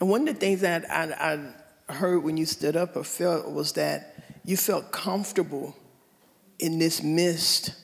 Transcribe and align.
And 0.00 0.08
one 0.08 0.26
of 0.26 0.34
the 0.34 0.40
things 0.40 0.62
that 0.62 0.90
I, 0.90 1.52
I 1.88 1.92
heard 1.92 2.24
when 2.24 2.36
you 2.36 2.46
stood 2.46 2.76
up 2.76 2.96
or 2.96 3.04
felt 3.04 3.50
was 3.50 3.72
that 3.72 4.16
you 4.44 4.56
felt 4.56 4.90
comfortable 4.90 5.76
in 6.58 6.78
this 6.78 7.02
midst 7.02 7.74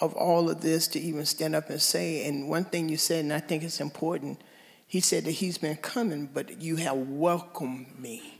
of 0.00 0.14
all 0.14 0.48
of 0.48 0.60
this 0.60 0.86
to 0.88 1.00
even 1.00 1.26
stand 1.26 1.54
up 1.54 1.70
and 1.70 1.80
say. 1.80 2.26
And 2.26 2.48
one 2.48 2.64
thing 2.64 2.88
you 2.88 2.96
said, 2.96 3.24
and 3.24 3.32
I 3.32 3.40
think 3.40 3.62
it's 3.62 3.80
important, 3.80 4.40
he 4.86 5.00
said 5.00 5.24
that 5.24 5.32
he's 5.32 5.58
been 5.58 5.76
coming, 5.76 6.26
but 6.32 6.62
you 6.62 6.76
have 6.76 6.96
welcomed 6.96 7.98
me. 7.98 8.38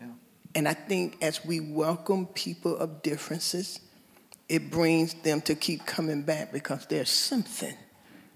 Yeah. 0.00 0.06
And 0.54 0.66
I 0.66 0.74
think 0.74 1.18
as 1.20 1.44
we 1.44 1.60
welcome 1.60 2.26
people 2.26 2.76
of 2.76 3.02
differences, 3.02 3.80
it 4.48 4.70
brings 4.70 5.14
them 5.14 5.40
to 5.42 5.54
keep 5.54 5.84
coming 5.84 6.22
back 6.22 6.52
because 6.52 6.86
there's 6.86 7.10
something 7.10 7.76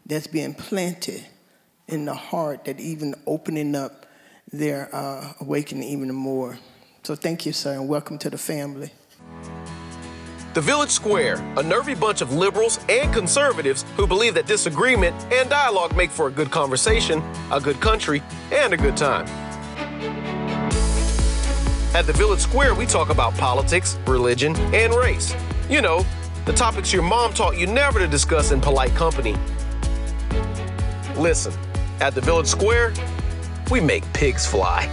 that's 0.05 0.27
being 0.27 0.55
planted 0.55 1.25
in 1.89 2.05
the 2.05 2.15
heart 2.15 2.67
that 2.67 2.81
even 2.81 3.15
opening 3.27 3.75
up 3.75 4.05
their 4.53 4.95
uh, 4.95 5.33
awakening 5.41 5.89
even 5.89 6.15
more. 6.15 6.59
So 7.03 7.15
thank 7.15 7.45
you, 7.45 7.53
sir, 7.53 7.75
and 7.75 7.89
welcome 7.89 8.19
to 8.19 8.31
the 8.31 8.39
family. 8.39 8.91
The 10.55 10.61
Village 10.61 10.91
Square, 10.91 11.45
a 11.57 11.63
nervy 11.65 11.95
bunch 11.95 12.21
of 12.21 12.33
liberals 12.33 12.79
and 12.89 13.13
conservatives 13.13 13.85
who 13.97 14.07
believe 14.07 14.35
that 14.35 14.47
disagreement 14.47 15.17
and 15.33 15.51
dialogue 15.51 15.97
make 15.97 16.11
for 16.11 16.29
a 16.29 16.31
good 16.31 16.51
conversation, 16.53 17.21
a 17.51 17.61
good 17.61 17.81
country, 17.81 18.23
and 18.53 18.73
a 18.73 18.77
good 18.77 18.97
time. 18.97 19.27
At 21.93 22.07
the 22.07 22.13
Village 22.13 22.41
Square, 22.41 22.77
we 22.77 22.87
talk 22.87 23.11
about 23.11 23.35
politics, 23.35 23.99
religion, 24.07 24.55
and 24.73 24.95
race. 24.95 25.35
You 25.69 25.83
know, 25.83 26.07
the 26.45 26.53
topics 26.53 26.93
your 26.93 27.03
mom 27.03 27.33
taught 27.33 27.57
you 27.57 27.67
never 27.67 27.99
to 27.99 28.07
discuss 28.07 28.53
in 28.53 28.61
polite 28.61 28.95
company. 28.95 29.37
Listen, 31.17 31.53
at 32.01 32.15
the 32.15 32.21
Village 32.21 32.47
Square, 32.47 32.95
we 33.71 33.81
make 33.81 34.11
pigs 34.13 34.47
fly. 34.47 34.89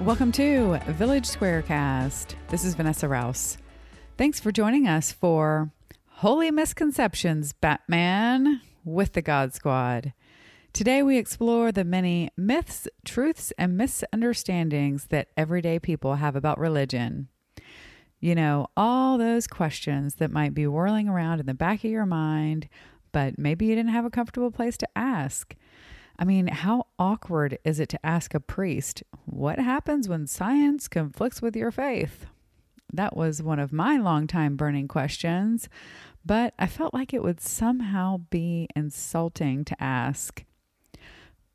Welcome 0.00 0.32
to 0.32 0.78
Village 0.86 1.26
Squarecast. 1.26 2.34
This 2.48 2.64
is 2.64 2.74
Vanessa 2.74 3.08
Rouse. 3.08 3.58
Thanks 4.16 4.40
for 4.40 4.52
joining 4.52 4.86
us 4.86 5.12
for 5.12 5.70
Holy 6.06 6.50
Misconceptions 6.50 7.52
Batman 7.52 8.60
with 8.84 9.12
the 9.12 9.22
God 9.22 9.54
Squad. 9.54 10.12
Today 10.72 11.02
we 11.02 11.18
explore 11.18 11.72
the 11.72 11.84
many 11.84 12.30
myths, 12.36 12.86
truths, 13.04 13.52
and 13.58 13.76
misunderstandings 13.76 15.06
that 15.06 15.28
everyday 15.36 15.78
people 15.78 16.14
have 16.14 16.36
about 16.36 16.58
religion. 16.58 17.28
You 18.20 18.34
know, 18.34 18.66
all 18.76 19.16
those 19.16 19.46
questions 19.46 20.16
that 20.16 20.32
might 20.32 20.54
be 20.54 20.66
whirling 20.66 21.08
around 21.08 21.40
in 21.40 21.46
the 21.46 21.54
back 21.54 21.84
of 21.84 21.90
your 21.90 22.06
mind, 22.06 22.68
but 23.12 23.38
maybe 23.38 23.66
you 23.66 23.74
didn't 23.74 23.92
have 23.92 24.04
a 24.04 24.10
comfortable 24.10 24.50
place 24.50 24.76
to 24.78 24.88
ask. 24.96 25.54
I 26.18 26.24
mean, 26.24 26.48
how 26.48 26.86
awkward 26.98 27.58
is 27.64 27.78
it 27.78 27.88
to 27.90 28.04
ask 28.04 28.34
a 28.34 28.40
priest, 28.40 29.04
what 29.24 29.60
happens 29.60 30.08
when 30.08 30.26
science 30.26 30.88
conflicts 30.88 31.40
with 31.40 31.54
your 31.54 31.70
faith? 31.70 32.26
That 32.92 33.16
was 33.16 33.42
one 33.42 33.60
of 33.60 33.72
my 33.72 33.98
longtime 33.98 34.56
burning 34.56 34.88
questions, 34.88 35.68
but 36.24 36.54
I 36.58 36.66
felt 36.66 36.94
like 36.94 37.14
it 37.14 37.22
would 37.22 37.40
somehow 37.40 38.22
be 38.30 38.66
insulting 38.74 39.64
to 39.66 39.80
ask. 39.82 40.44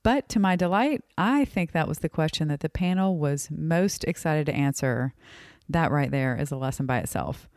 But 0.02 0.30
to 0.30 0.40
my 0.40 0.56
delight, 0.56 1.02
I 1.18 1.44
think 1.46 1.72
that 1.72 1.88
was 1.88 2.00
the 2.00 2.10
question 2.10 2.48
that 2.50 2.60
the 2.60 2.70
panel 2.70 3.18
was 3.18 3.50
most 3.52 4.04
excited 4.04 4.46
to 4.46 4.54
answer. 4.54 5.14
That 5.70 5.92
right 5.92 6.12
there 6.12 6.36
is 6.36 6.52
a 6.52 6.58
lesson 6.58 6.86
by 6.86 7.00
itself. 7.00 7.48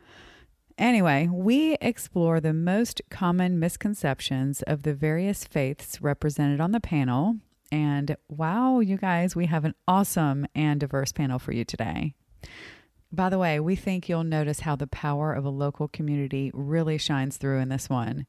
Anyway, 0.77 1.27
we 1.31 1.75
explore 1.81 2.39
the 2.39 2.53
most 2.53 3.01
common 3.09 3.59
misconceptions 3.59 4.61
of 4.63 4.83
the 4.83 4.93
various 4.93 5.43
faiths 5.43 6.01
represented 6.01 6.61
on 6.61 6.71
the 6.71 6.79
panel. 6.79 7.37
And 7.71 8.15
wow, 8.29 8.79
you 8.79 8.97
guys, 8.97 9.35
we 9.35 9.47
have 9.47 9.65
an 9.65 9.73
awesome 9.87 10.45
and 10.53 10.79
diverse 10.79 11.11
panel 11.11 11.39
for 11.39 11.51
you 11.51 11.65
today. 11.65 12.13
By 13.11 13.29
the 13.29 13.39
way, 13.39 13.59
we 13.59 13.75
think 13.75 14.07
you'll 14.07 14.23
notice 14.23 14.61
how 14.61 14.75
the 14.75 14.87
power 14.87 15.33
of 15.33 15.45
a 15.45 15.49
local 15.49 15.87
community 15.87 16.51
really 16.53 16.97
shines 16.97 17.37
through 17.37 17.59
in 17.59 17.69
this 17.69 17.89
one. 17.89 18.27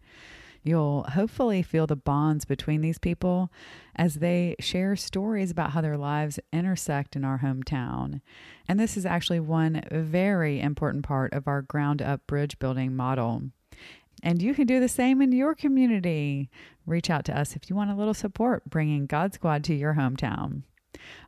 You'll 0.62 1.04
hopefully 1.04 1.62
feel 1.62 1.86
the 1.86 1.96
bonds 1.96 2.44
between 2.44 2.80
these 2.80 2.98
people 2.98 3.50
as 3.96 4.16
they 4.16 4.56
share 4.60 4.96
stories 4.96 5.50
about 5.50 5.70
how 5.70 5.80
their 5.80 5.96
lives 5.96 6.38
intersect 6.52 7.16
in 7.16 7.24
our 7.24 7.38
hometown. 7.38 8.20
And 8.68 8.78
this 8.78 8.96
is 8.96 9.06
actually 9.06 9.40
one 9.40 9.82
very 9.90 10.60
important 10.60 11.04
part 11.04 11.32
of 11.32 11.48
our 11.48 11.62
ground 11.62 12.02
up 12.02 12.26
bridge 12.26 12.58
building 12.58 12.94
model. 12.94 13.42
And 14.22 14.42
you 14.42 14.54
can 14.54 14.66
do 14.66 14.80
the 14.80 14.88
same 14.88 15.22
in 15.22 15.32
your 15.32 15.54
community. 15.54 16.50
Reach 16.86 17.08
out 17.10 17.24
to 17.26 17.38
us 17.38 17.54
if 17.54 17.70
you 17.70 17.76
want 17.76 17.90
a 17.90 17.94
little 17.94 18.14
support 18.14 18.68
bringing 18.68 19.06
God 19.06 19.34
Squad 19.34 19.64
to 19.64 19.74
your 19.74 19.94
hometown. 19.94 20.62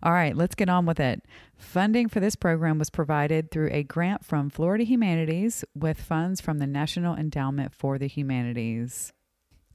All 0.02 0.12
right, 0.12 0.36
let's 0.36 0.54
get 0.54 0.68
on 0.68 0.86
with 0.86 0.98
it. 0.98 1.22
Funding 1.56 2.08
for 2.08 2.18
this 2.20 2.34
program 2.34 2.78
was 2.78 2.91
provided 2.91 3.50
through 3.50 3.70
a 3.70 3.84
grant 3.84 4.24
from 4.24 4.50
Florida 4.50 4.84
Humanities 4.84 5.64
with 5.74 6.00
funds 6.00 6.41
from 6.41 6.58
the 6.58 6.66
National 6.66 7.14
Endowment 7.14 7.74
for 7.74 7.98
the 7.98 8.08
Humanities. 8.08 9.12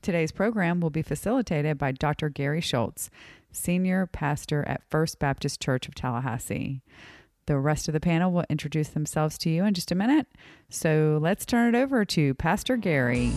Today's 0.06 0.32
program 0.32 0.82
will 0.82 0.92
be 0.92 1.02
facilitated 1.02 1.80
by 1.80 1.92
Dr. 1.92 2.30
Gary 2.30 2.62
Schultz, 2.62 3.10
Senior 3.52 4.06
Pastor 4.06 4.64
at 4.68 4.84
First 4.88 5.18
Baptist 5.18 5.60
Church 5.60 5.88
of 5.88 5.96
Tallahassee. 5.96 6.84
The 7.48 7.58
rest 7.58 7.88
of 7.88 7.94
the 7.94 8.00
panel 8.00 8.32
will 8.32 8.46
introduce 8.48 8.90
themselves 8.90 9.36
to 9.40 9.50
you 9.50 9.66
in 9.66 9.74
just 9.74 9.92
a 9.92 9.96
minute. 9.96 10.28
So 10.70 11.18
let's 11.20 11.44
turn 11.44 11.74
it 11.74 11.78
over 11.80 12.06
to 12.06 12.36
Pastor 12.36 12.78
Gary. 12.78 13.32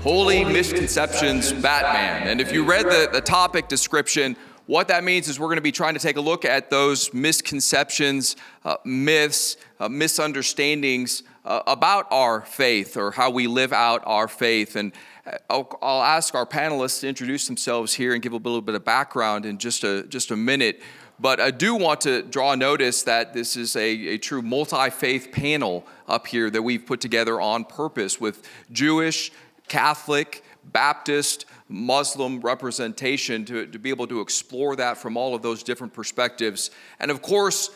Holy 0.00 0.44
Misconceptions 0.44 1.52
Batman. 1.52 2.26
And 2.26 2.40
if 2.40 2.52
you 2.52 2.64
read 2.64 2.86
the, 2.86 3.08
the 3.12 3.20
topic 3.20 3.68
description, 3.68 4.36
what 4.66 4.88
that 4.88 5.04
means 5.04 5.28
is 5.28 5.38
we're 5.38 5.46
going 5.46 5.58
to 5.58 5.62
be 5.62 5.70
trying 5.70 5.94
to 5.94 6.00
take 6.00 6.16
a 6.16 6.20
look 6.20 6.44
at 6.44 6.70
those 6.70 7.14
misconceptions, 7.14 8.34
uh, 8.64 8.78
myths, 8.84 9.56
uh, 9.78 9.88
misunderstandings 9.88 11.22
uh, 11.44 11.62
about 11.66 12.06
our 12.10 12.42
faith 12.42 12.96
or 12.96 13.10
how 13.10 13.30
we 13.30 13.46
live 13.46 13.72
out 13.72 14.02
our 14.06 14.28
faith. 14.28 14.76
And 14.76 14.92
uh, 15.26 15.38
I'll, 15.50 15.78
I'll, 15.82 16.02
ask 16.02 16.34
our 16.34 16.46
panelists 16.46 17.00
to 17.00 17.08
introduce 17.08 17.46
themselves 17.46 17.94
here 17.94 18.14
and 18.14 18.22
give 18.22 18.32
a 18.32 18.36
little 18.36 18.60
bit 18.60 18.74
of 18.74 18.84
background 18.84 19.44
in 19.44 19.58
just 19.58 19.84
a, 19.84 20.04
just 20.04 20.30
a 20.30 20.36
minute. 20.36 20.80
But 21.18 21.40
I 21.40 21.50
do 21.50 21.74
want 21.74 22.00
to 22.02 22.22
draw 22.22 22.54
notice 22.54 23.02
that 23.04 23.32
this 23.32 23.56
is 23.56 23.76
a, 23.76 23.88
a 24.08 24.18
true 24.18 24.42
multi 24.42 24.90
faith 24.90 25.30
panel 25.30 25.86
up 26.08 26.26
here 26.26 26.50
that 26.50 26.62
we've 26.62 26.84
put 26.84 27.00
together 27.00 27.40
on 27.40 27.64
purpose 27.64 28.20
with 28.20 28.48
Jewish, 28.72 29.30
Catholic, 29.68 30.42
Baptist, 30.64 31.46
Muslim 31.68 32.40
representation 32.40 33.44
to, 33.46 33.66
to 33.66 33.78
be 33.78 33.90
able 33.90 34.06
to 34.06 34.20
explore 34.20 34.76
that 34.76 34.98
from 34.98 35.16
all 35.16 35.34
of 35.34 35.42
those 35.42 35.62
different 35.62 35.92
perspectives. 35.92 36.70
And 37.00 37.10
of 37.10 37.22
course, 37.22 37.70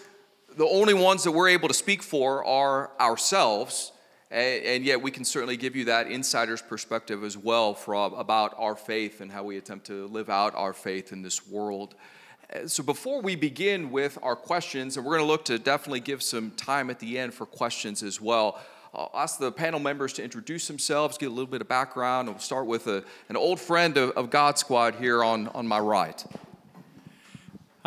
the 0.56 0.66
only 0.66 0.94
ones 0.94 1.24
that 1.24 1.32
we're 1.32 1.48
able 1.48 1.68
to 1.68 1.74
speak 1.74 2.02
for 2.02 2.44
are 2.44 2.90
ourselves, 2.98 3.92
and, 4.30 4.84
yet 4.84 5.00
we 5.00 5.10
can 5.10 5.24
certainly 5.24 5.56
give 5.56 5.76
you 5.76 5.84
that 5.84 6.10
insider's 6.10 6.62
perspective 6.62 7.22
as 7.22 7.36
well 7.36 7.74
for, 7.74 7.94
about 7.94 8.54
our 8.58 8.74
faith 8.74 9.20
and 9.20 9.30
how 9.30 9.44
we 9.44 9.58
attempt 9.58 9.86
to 9.86 10.06
live 10.08 10.30
out 10.30 10.54
our 10.54 10.72
faith 10.72 11.12
in 11.12 11.22
this 11.22 11.46
world. 11.46 11.94
Uh, 12.54 12.66
so 12.66 12.82
before 12.82 13.20
we 13.20 13.36
begin 13.36 13.90
with 13.90 14.18
our 14.22 14.34
questions, 14.34 14.96
and 14.96 15.04
we're 15.04 15.16
going 15.16 15.26
to 15.26 15.30
look 15.30 15.44
to 15.44 15.58
definitely 15.58 16.00
give 16.00 16.22
some 16.22 16.50
time 16.52 16.90
at 16.90 16.98
the 17.00 17.18
end 17.18 17.34
for 17.34 17.44
questions 17.44 18.02
as 18.02 18.20
well. 18.20 18.58
I'll 18.94 19.10
ask 19.14 19.38
the 19.38 19.52
panel 19.52 19.78
members 19.78 20.14
to 20.14 20.24
introduce 20.24 20.66
themselves, 20.68 21.18
get 21.18 21.26
a 21.26 21.30
little 21.30 21.46
bit 21.46 21.60
of 21.60 21.68
background. 21.68 22.28
And 22.28 22.36
we'll 22.36 22.42
start 22.42 22.66
with 22.66 22.86
a, 22.86 23.04
an 23.28 23.36
old 23.36 23.60
friend 23.60 23.96
of, 23.98 24.10
of 24.12 24.30
God 24.30 24.58
Squad 24.58 24.94
here 24.94 25.22
on, 25.22 25.48
on 25.48 25.66
my 25.66 25.78
right. 25.78 26.24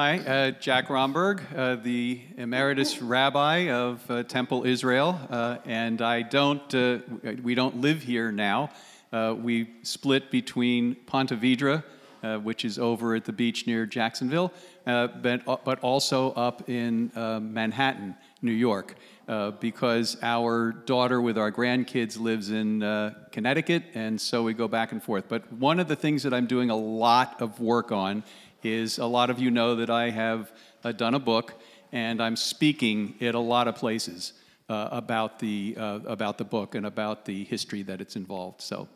Hi, 0.01 0.19
uh, 0.19 0.51
Jack 0.51 0.89
Romberg, 0.89 1.41
uh, 1.53 1.75
the 1.75 2.21
emeritus 2.37 3.01
rabbi 3.01 3.69
of 3.69 4.09
uh, 4.09 4.23
Temple 4.23 4.65
Israel, 4.65 5.19
uh, 5.29 5.57
and 5.65 6.01
I 6.01 6.21
don't. 6.21 6.73
Uh, 6.73 6.99
we 7.43 7.53
don't 7.53 7.81
live 7.81 8.01
here 8.01 8.31
now. 8.31 8.69
Uh, 9.11 9.35
we 9.37 9.67
split 9.83 10.31
between 10.31 10.95
Ponte 11.05 11.31
Vedra, 11.31 11.83
which 12.43 12.63
is 12.63 12.79
over 12.79 13.13
at 13.13 13.25
the 13.25 13.33
beach 13.33 13.67
near 13.67 13.85
Jacksonville, 13.85 14.53
but 14.85 15.65
but 15.65 15.79
also 15.81 16.31
up 16.31 16.69
in 16.69 17.11
Manhattan, 17.13 18.15
New 18.41 18.53
York, 18.53 18.95
because 19.59 20.15
our 20.21 20.71
daughter 20.71 21.19
with 21.19 21.37
our 21.37 21.51
grandkids 21.51 22.17
lives 22.17 22.51
in 22.51 22.79
Connecticut, 23.33 23.83
and 23.93 24.21
so 24.21 24.43
we 24.43 24.53
go 24.53 24.69
back 24.69 24.93
and 24.93 25.03
forth. 25.03 25.25
But 25.27 25.51
one 25.51 25.77
of 25.77 25.89
the 25.89 25.97
things 25.97 26.23
that 26.23 26.33
I'm 26.33 26.45
doing 26.45 26.69
a 26.69 26.77
lot 26.77 27.41
of 27.41 27.59
work 27.59 27.91
on 27.91 28.23
is 28.63 28.97
a 28.97 29.05
lot 29.05 29.29
of 29.29 29.39
you 29.39 29.51
know 29.51 29.75
that 29.75 29.89
I 29.89 30.09
have 30.09 30.51
uh, 30.83 30.91
done 30.91 31.13
a 31.13 31.19
book 31.19 31.53
and 31.91 32.21
I'm 32.21 32.35
speaking 32.35 33.15
at 33.21 33.35
a 33.35 33.39
lot 33.39 33.67
of 33.67 33.75
places 33.75 34.33
uh, 34.69 34.89
about, 34.91 35.39
the, 35.39 35.75
uh, 35.77 35.99
about 36.05 36.37
the 36.37 36.43
book 36.43 36.75
and 36.75 36.85
about 36.85 37.25
the 37.25 37.43
history 37.45 37.81
that 37.83 38.01
it's 38.01 38.15
involved. 38.15 38.61
So, 38.61 38.87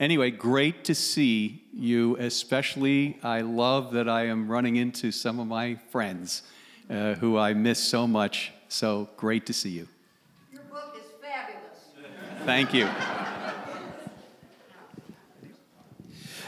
anyway, 0.00 0.30
great 0.30 0.84
to 0.84 0.94
see 0.94 1.64
you, 1.72 2.16
especially. 2.16 3.18
I 3.22 3.42
love 3.42 3.92
that 3.92 4.08
I 4.08 4.26
am 4.26 4.50
running 4.50 4.76
into 4.76 5.12
some 5.12 5.38
of 5.38 5.46
my 5.46 5.76
friends 5.90 6.42
uh, 6.88 7.14
who 7.14 7.36
I 7.38 7.52
miss 7.52 7.82
so 7.82 8.06
much. 8.06 8.52
So, 8.68 9.10
great 9.16 9.44
to 9.46 9.52
see 9.52 9.70
you. 9.70 9.88
Your 10.52 10.62
book 10.62 10.96
is 10.96 11.10
fabulous. 11.20 12.46
Thank 12.46 12.72
you. 12.72 12.86
Uh, 12.86 13.22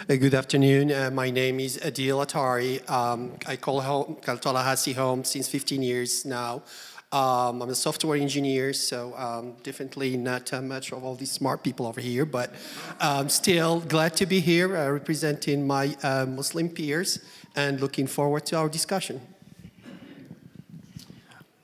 Good 0.06 0.34
afternoon. 0.34 0.92
Uh, 0.92 1.10
my 1.10 1.30
name 1.30 1.58
is 1.60 1.78
Adil 1.78 2.22
Atari. 2.22 2.86
Um, 2.90 3.32
I 3.46 3.56
call 3.56 3.80
home, 3.80 4.18
Tallahassee 4.20 4.92
home 4.92 5.24
since 5.24 5.48
15 5.48 5.82
years 5.82 6.26
now. 6.26 6.62
Um, 7.10 7.62
I'm 7.62 7.70
a 7.70 7.74
software 7.74 8.18
engineer, 8.18 8.74
so 8.74 9.14
um, 9.16 9.54
definitely 9.62 10.18
not 10.18 10.52
uh, 10.52 10.60
much 10.60 10.92
of 10.92 11.02
all 11.04 11.14
these 11.14 11.32
smart 11.32 11.62
people 11.62 11.86
over 11.86 12.02
here, 12.02 12.26
but 12.26 12.52
um, 13.00 13.30
still 13.30 13.80
glad 13.80 14.14
to 14.16 14.26
be 14.26 14.40
here 14.40 14.76
uh, 14.76 14.90
representing 14.90 15.66
my 15.66 15.96
uh, 16.02 16.26
Muslim 16.26 16.68
peers 16.68 17.20
and 17.56 17.80
looking 17.80 18.06
forward 18.06 18.44
to 18.44 18.58
our 18.58 18.68
discussion. 18.68 19.22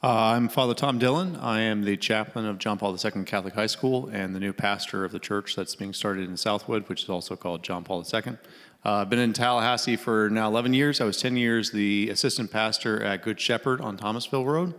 Uh, 0.03 0.33
I'm 0.33 0.49
Father 0.49 0.73
Tom 0.73 0.99
Dillon. 0.99 1.37
I 1.37 1.61
am 1.61 1.85
the 1.85 1.95
chaplain 1.95 2.47
of 2.47 2.57
John 2.57 2.79
Paul 2.79 2.97
II 2.97 3.25
Catholic 3.25 3.53
High 3.53 3.67
School 3.67 4.09
and 4.11 4.35
the 4.35 4.41
new 4.41 4.55
pastor 4.55 5.05
of 5.05 5.13
the 5.13 5.19
church 5.19 5.55
that's 5.55 5.75
being 5.75 5.93
started 5.93 6.27
in 6.27 6.39
Southwood, 6.39 6.89
which 6.89 7.03
is 7.03 7.11
also 7.11 7.37
called 7.37 7.63
John 7.63 7.85
Paul 7.85 8.03
II. 8.11 8.39
Uh, 8.83 8.93
I've 8.93 9.11
been 9.11 9.19
in 9.19 9.35
Tallahassee 9.35 9.97
for 9.97 10.31
now 10.31 10.49
11 10.49 10.73
years. 10.73 11.03
I 11.03 11.05
was 11.05 11.21
10 11.21 11.37
years 11.37 11.71
the 11.71 12.09
assistant 12.09 12.51
pastor 12.51 13.05
at 13.05 13.23
Good 13.23 13.39
Shepherd 13.39 13.83
on 13.83 13.99
Thomasville 13.99 14.47
Road. 14.47 14.73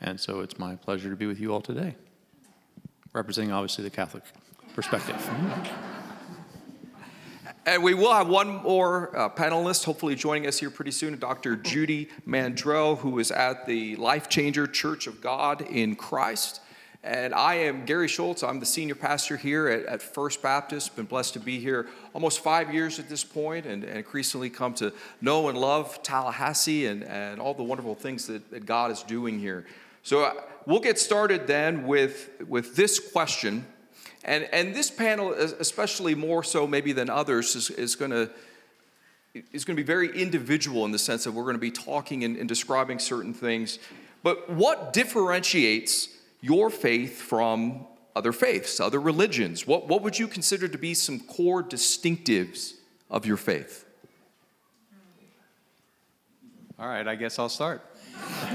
And 0.00 0.18
so 0.18 0.40
it's 0.40 0.58
my 0.58 0.74
pleasure 0.74 1.08
to 1.08 1.14
be 1.14 1.26
with 1.26 1.38
you 1.38 1.52
all 1.52 1.60
today, 1.60 1.94
representing 3.12 3.52
obviously 3.52 3.84
the 3.84 3.90
Catholic 3.90 4.24
perspective. 4.74 5.30
And 7.66 7.82
we 7.82 7.94
will 7.94 8.12
have 8.12 8.28
one 8.28 8.62
more 8.62 9.16
uh, 9.16 9.30
panelist, 9.30 9.84
hopefully 9.84 10.14
joining 10.14 10.46
us 10.46 10.58
here 10.58 10.68
pretty 10.68 10.90
soon, 10.90 11.18
Dr. 11.18 11.56
Judy 11.56 12.10
Mandrell, 12.28 12.98
who 12.98 13.18
is 13.18 13.30
at 13.30 13.64
the 13.64 13.96
Life 13.96 14.28
Changer 14.28 14.66
Church 14.66 15.06
of 15.06 15.22
God 15.22 15.62
in 15.62 15.96
Christ. 15.96 16.60
And 17.02 17.32
I 17.32 17.54
am 17.54 17.86
Gary 17.86 18.06
Schultz. 18.06 18.42
I'm 18.42 18.60
the 18.60 18.66
senior 18.66 18.94
pastor 18.94 19.38
here 19.38 19.68
at, 19.68 19.86
at 19.86 20.02
First 20.02 20.42
Baptist. 20.42 20.94
Been 20.94 21.06
blessed 21.06 21.32
to 21.34 21.40
be 21.40 21.58
here 21.58 21.88
almost 22.12 22.40
five 22.40 22.72
years 22.72 22.98
at 22.98 23.08
this 23.08 23.24
point 23.24 23.64
and, 23.64 23.82
and 23.82 23.96
increasingly 23.96 24.50
come 24.50 24.74
to 24.74 24.92
know 25.22 25.48
and 25.48 25.56
love 25.56 26.02
Tallahassee 26.02 26.84
and, 26.84 27.02
and 27.04 27.40
all 27.40 27.54
the 27.54 27.62
wonderful 27.62 27.94
things 27.94 28.26
that, 28.26 28.50
that 28.50 28.66
God 28.66 28.90
is 28.90 29.02
doing 29.02 29.38
here. 29.38 29.64
So 30.02 30.24
uh, 30.24 30.34
we'll 30.66 30.80
get 30.80 30.98
started 30.98 31.46
then 31.46 31.86
with, 31.86 32.28
with 32.46 32.76
this 32.76 32.98
question. 32.98 33.66
And, 34.24 34.48
and 34.52 34.74
this 34.74 34.90
panel, 34.90 35.32
especially 35.32 36.14
more 36.14 36.42
so 36.42 36.66
maybe 36.66 36.92
than 36.92 37.10
others, 37.10 37.54
is, 37.54 37.70
is 37.70 37.94
going 37.94 38.10
to 38.10 38.30
is 39.52 39.64
going 39.64 39.76
to 39.76 39.82
be 39.82 39.86
very 39.86 40.16
individual 40.16 40.84
in 40.84 40.92
the 40.92 40.98
sense 40.98 41.24
that 41.24 41.32
we're 41.32 41.42
going 41.42 41.56
to 41.56 41.60
be 41.60 41.72
talking 41.72 42.22
and, 42.22 42.36
and 42.36 42.48
describing 42.48 43.00
certain 43.00 43.34
things. 43.34 43.80
But 44.22 44.48
what 44.48 44.92
differentiates 44.92 46.08
your 46.40 46.70
faith 46.70 47.20
from 47.20 47.84
other 48.14 48.32
faiths, 48.32 48.78
other 48.78 49.00
religions? 49.00 49.66
What, 49.66 49.88
what 49.88 50.02
would 50.02 50.18
you 50.20 50.28
consider 50.28 50.68
to 50.68 50.78
be 50.78 50.94
some 50.94 51.18
core 51.18 51.64
distinctives 51.64 52.74
of 53.10 53.26
your 53.26 53.36
faith? 53.36 53.84
All 56.78 56.86
right, 56.86 57.06
I 57.06 57.16
guess 57.16 57.38
I'll 57.38 57.48
start. 57.48 57.82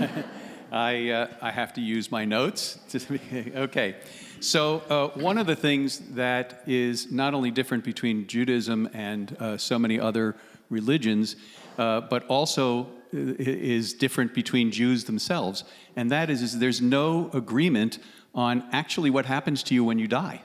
I, 0.71 1.09
uh, 1.09 1.27
I 1.41 1.51
have 1.51 1.73
to 1.73 1.81
use 1.81 2.11
my 2.11 2.25
notes. 2.25 2.79
To 2.89 3.19
okay. 3.63 3.95
So, 4.41 4.81
uh, 4.89 5.19
one 5.19 5.37
of 5.37 5.47
the 5.47 5.55
things 5.55 5.99
that 6.11 6.63
is 6.65 7.11
not 7.11 7.33
only 7.33 7.51
different 7.51 7.83
between 7.83 8.25
Judaism 8.25 8.89
and 8.93 9.35
uh, 9.37 9.57
so 9.57 9.77
many 9.77 9.99
other 9.99 10.35
religions, 10.69 11.35
uh, 11.77 12.01
but 12.01 12.25
also 12.27 12.87
is 13.11 13.93
different 13.93 14.33
between 14.33 14.71
Jews 14.71 15.03
themselves, 15.03 15.65
and 15.95 16.09
that 16.11 16.29
is, 16.29 16.41
is 16.41 16.59
there's 16.59 16.79
no 16.79 17.29
agreement 17.33 17.99
on 18.33 18.63
actually 18.71 19.09
what 19.09 19.25
happens 19.25 19.61
to 19.63 19.73
you 19.73 19.83
when 19.83 19.99
you 19.99 20.07
die. 20.07 20.41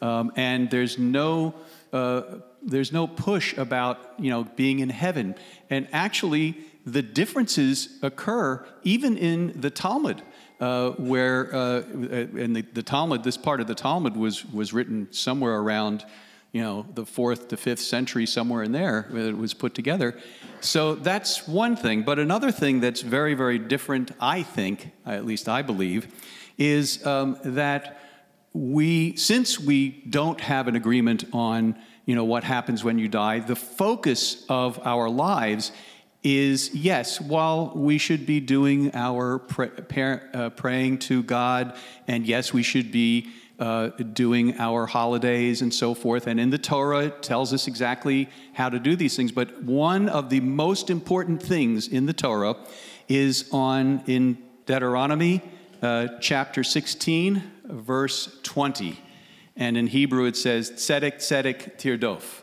Um, 0.00 0.32
and 0.34 0.70
there's 0.70 0.98
no 0.98 1.54
uh, 1.92 2.22
there's 2.62 2.92
no 2.92 3.06
push 3.06 3.56
about 3.56 4.14
you 4.18 4.30
know 4.30 4.44
being 4.56 4.80
in 4.80 4.88
heaven. 4.88 5.36
And 5.70 5.86
actually, 5.92 6.56
the 6.84 7.02
differences 7.02 7.98
occur 8.02 8.66
even 8.82 9.16
in 9.16 9.60
the 9.60 9.70
Talmud, 9.70 10.22
uh, 10.60 10.90
where 10.92 11.54
uh, 11.54 11.80
in 11.80 12.52
the, 12.52 12.62
the, 12.72 12.82
Talmud, 12.82 13.22
this 13.22 13.36
part 13.36 13.60
of 13.60 13.66
the 13.66 13.74
Talmud 13.74 14.16
was 14.16 14.44
was 14.46 14.72
written 14.72 15.08
somewhere 15.12 15.56
around 15.56 16.04
you 16.52 16.62
know 16.62 16.86
the 16.94 17.06
fourth 17.06 17.48
to 17.48 17.56
fifth 17.56 17.80
century, 17.80 18.26
somewhere 18.26 18.62
in 18.62 18.72
there. 18.72 19.08
It 19.14 19.36
was 19.36 19.54
put 19.54 19.74
together. 19.74 20.18
So 20.60 20.94
that's 20.94 21.46
one 21.46 21.76
thing. 21.76 22.02
But 22.02 22.18
another 22.18 22.50
thing 22.50 22.80
that's 22.80 23.02
very 23.02 23.34
very 23.34 23.58
different, 23.58 24.10
I 24.20 24.42
think, 24.42 24.90
at 25.06 25.24
least 25.24 25.48
I 25.48 25.62
believe, 25.62 26.08
is 26.56 27.06
um, 27.06 27.38
that 27.44 28.00
we 28.52 29.14
since 29.16 29.60
we 29.60 29.90
don't 30.08 30.40
have 30.40 30.68
an 30.68 30.74
agreement 30.74 31.24
on 31.32 31.78
you 32.06 32.14
know 32.14 32.24
what 32.24 32.42
happens 32.42 32.82
when 32.82 32.98
you 32.98 33.06
die 33.06 33.38
the 33.38 33.54
focus 33.54 34.44
of 34.48 34.80
our 34.84 35.08
lives 35.08 35.70
is 36.22 36.74
yes 36.74 37.20
while 37.20 37.72
we 37.74 37.96
should 37.98 38.26
be 38.26 38.40
doing 38.40 38.94
our 38.94 39.38
pray, 39.38 40.20
uh, 40.34 40.50
praying 40.50 40.98
to 40.98 41.22
god 41.22 41.76
and 42.06 42.26
yes 42.26 42.52
we 42.52 42.62
should 42.62 42.90
be 42.90 43.28
uh, 43.58 43.88
doing 44.12 44.58
our 44.58 44.86
holidays 44.86 45.62
and 45.62 45.72
so 45.72 45.94
forth 45.94 46.26
and 46.26 46.38
in 46.38 46.50
the 46.50 46.58
torah 46.58 47.06
it 47.06 47.22
tells 47.22 47.52
us 47.52 47.66
exactly 47.66 48.28
how 48.52 48.68
to 48.68 48.78
do 48.78 48.96
these 48.96 49.16
things 49.16 49.32
but 49.32 49.62
one 49.62 50.08
of 50.08 50.28
the 50.30 50.40
most 50.40 50.90
important 50.90 51.42
things 51.42 51.88
in 51.88 52.06
the 52.06 52.12
torah 52.12 52.56
is 53.08 53.48
on 53.52 54.02
in 54.06 54.36
deuteronomy 54.66 55.42
uh, 55.82 56.08
chapter 56.20 56.64
16 56.64 57.42
verse 57.68 58.38
20. 58.42 58.98
And 59.56 59.76
in 59.76 59.88
Hebrew 59.88 60.24
it 60.24 60.36
says, 60.36 60.70
Tzedek, 60.70 61.16
Tzedek, 61.16 61.78
Tirdof, 61.78 62.42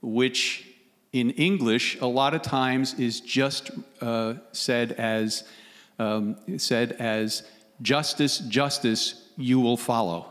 which 0.00 0.66
in 1.12 1.30
English 1.30 2.00
a 2.00 2.06
lot 2.06 2.34
of 2.34 2.42
times 2.42 2.94
is 2.94 3.20
just 3.20 3.70
uh, 4.00 4.34
said 4.52 4.92
as 4.92 5.44
um, 5.98 6.36
said 6.56 6.92
as 6.92 7.42
justice, 7.82 8.38
justice, 8.38 9.28
you 9.36 9.60
will 9.60 9.76
follow. 9.76 10.30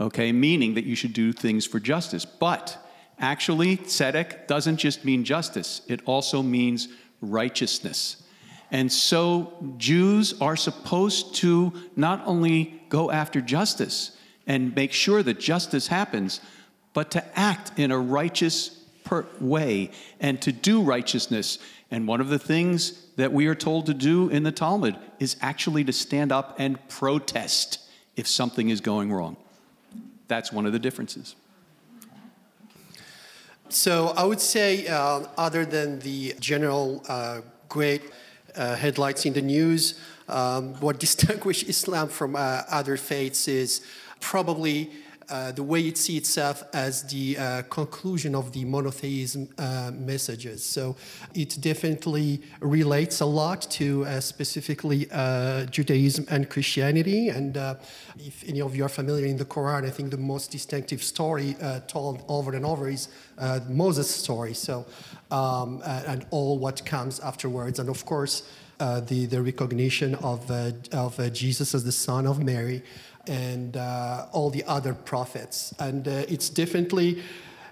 Okay, 0.00 0.32
meaning 0.32 0.74
that 0.74 0.84
you 0.84 0.94
should 0.94 1.12
do 1.12 1.32
things 1.32 1.66
for 1.66 1.80
justice. 1.80 2.24
But 2.24 2.78
actually, 3.18 3.78
tzedek 3.78 4.46
doesn't 4.46 4.76
just 4.76 5.04
mean 5.04 5.24
justice; 5.24 5.82
it 5.88 6.00
also 6.04 6.42
means 6.42 6.88
righteousness. 7.20 8.22
And 8.70 8.90
so 8.90 9.52
Jews 9.76 10.40
are 10.40 10.56
supposed 10.56 11.34
to 11.36 11.72
not 11.94 12.22
only 12.24 12.82
go 12.88 13.10
after 13.10 13.40
justice 13.40 14.16
and 14.46 14.74
make 14.74 14.92
sure 14.92 15.22
that 15.22 15.38
justice 15.38 15.88
happens, 15.88 16.40
but 16.94 17.10
to 17.10 17.38
act 17.38 17.78
in 17.78 17.90
a 17.90 17.98
righteous 17.98 18.81
way 19.40 19.90
and 20.20 20.40
to 20.42 20.52
do 20.52 20.82
righteousness. 20.82 21.58
And 21.90 22.08
one 22.08 22.20
of 22.20 22.28
the 22.28 22.38
things 22.38 23.06
that 23.16 23.32
we 23.32 23.46
are 23.46 23.54
told 23.54 23.86
to 23.86 23.94
do 23.94 24.28
in 24.28 24.42
the 24.42 24.52
Talmud 24.52 24.96
is 25.18 25.36
actually 25.40 25.84
to 25.84 25.92
stand 25.92 26.32
up 26.32 26.56
and 26.58 26.76
protest 26.88 27.78
if 28.16 28.26
something 28.26 28.68
is 28.70 28.80
going 28.80 29.12
wrong. 29.12 29.36
That's 30.28 30.52
one 30.52 30.66
of 30.66 30.72
the 30.72 30.78
differences. 30.78 31.34
So 33.68 34.08
I 34.16 34.24
would 34.24 34.40
say, 34.40 34.86
uh, 34.86 35.26
other 35.36 35.64
than 35.64 35.98
the 36.00 36.34
general 36.40 37.02
uh, 37.08 37.40
great 37.68 38.02
uh, 38.54 38.76
headlines 38.76 39.24
in 39.24 39.32
the 39.32 39.40
news. 39.42 39.98
Um, 40.28 40.74
what 40.74 40.98
distinguishes 41.06 41.68
Islam 41.68 42.08
from 42.08 42.36
uh, 42.36 42.62
other 42.70 42.96
faiths 42.96 43.48
is 43.48 43.80
probably 44.20 44.90
the 45.32 45.62
way 45.62 45.80
it 45.80 45.96
sees 45.96 46.18
itself 46.18 46.62
as 46.74 47.02
the 47.04 47.38
uh, 47.38 47.62
conclusion 47.70 48.34
of 48.34 48.52
the 48.52 48.64
monotheism 48.64 49.48
uh, 49.58 49.90
messages. 49.94 50.62
So 50.62 50.94
it 51.34 51.56
definitely 51.60 52.42
relates 52.60 53.20
a 53.20 53.26
lot 53.26 53.62
to 53.78 54.04
uh, 54.04 54.20
specifically 54.20 55.08
uh, 55.10 55.64
Judaism 55.66 56.26
and 56.28 56.48
Christianity. 56.48 57.30
And 57.30 57.56
if 58.18 58.44
any 58.46 58.60
of 58.60 58.76
you 58.76 58.84
are 58.84 58.90
familiar 58.90 59.26
in 59.26 59.38
the 59.38 59.46
Quran, 59.46 59.86
I 59.86 59.90
think 59.90 60.10
the 60.10 60.24
most 60.34 60.50
distinctive 60.50 61.02
story 61.02 61.56
told 61.86 62.24
over 62.28 62.54
and 62.54 62.66
over 62.66 62.88
is 62.88 63.08
Moses' 63.68 64.10
story. 64.10 64.54
So 64.54 64.84
um, 65.30 65.80
and 65.84 66.26
all 66.30 66.58
what 66.58 66.84
comes 66.84 67.20
afterwards, 67.20 67.78
and 67.78 67.88
of 67.88 68.04
course. 68.04 68.42
the, 69.12 69.26
the 69.34 69.40
recognition 69.40 70.16
of, 70.16 70.50
of 71.04 71.32
Jesus 71.32 71.74
as 71.74 71.84
the 71.84 71.92
son 71.92 72.26
of 72.26 72.42
Mary, 72.42 72.82
and 73.26 73.76
uh, 73.76 74.26
all 74.32 74.50
the 74.50 74.64
other 74.64 74.94
prophets. 74.94 75.74
And 75.78 76.06
uh, 76.06 76.24
it's 76.28 76.48
definitely 76.48 77.22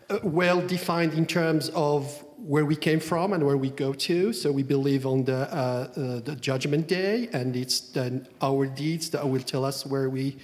uh, 0.09 0.19
well 0.23 0.61
defined 0.67 1.15
in 1.15 1.27
terms 1.27 1.71
of 1.71 2.25
where 2.37 2.65
we 2.65 2.77
came 2.77 3.01
from 3.01 3.33
and 3.33 3.45
where 3.45 3.57
we 3.57 3.71
go 3.71 3.93
to. 3.93 4.33
So 4.33 4.51
we 4.51 4.63
believe 4.63 5.07
on 5.07 5.25
the, 5.25 5.53
uh, 5.55 5.89
uh, 5.97 6.21
the 6.21 6.37
judgment 6.41 6.89
day, 6.89 7.29
and 7.33 7.55
it's 7.55 7.81
then 7.81 8.27
our 8.41 8.67
deeds 8.67 9.11
that 9.11 9.29
will 9.29 9.43
tell 9.43 9.65
us 9.65 9.85
where 9.85 10.09
we 10.09 10.39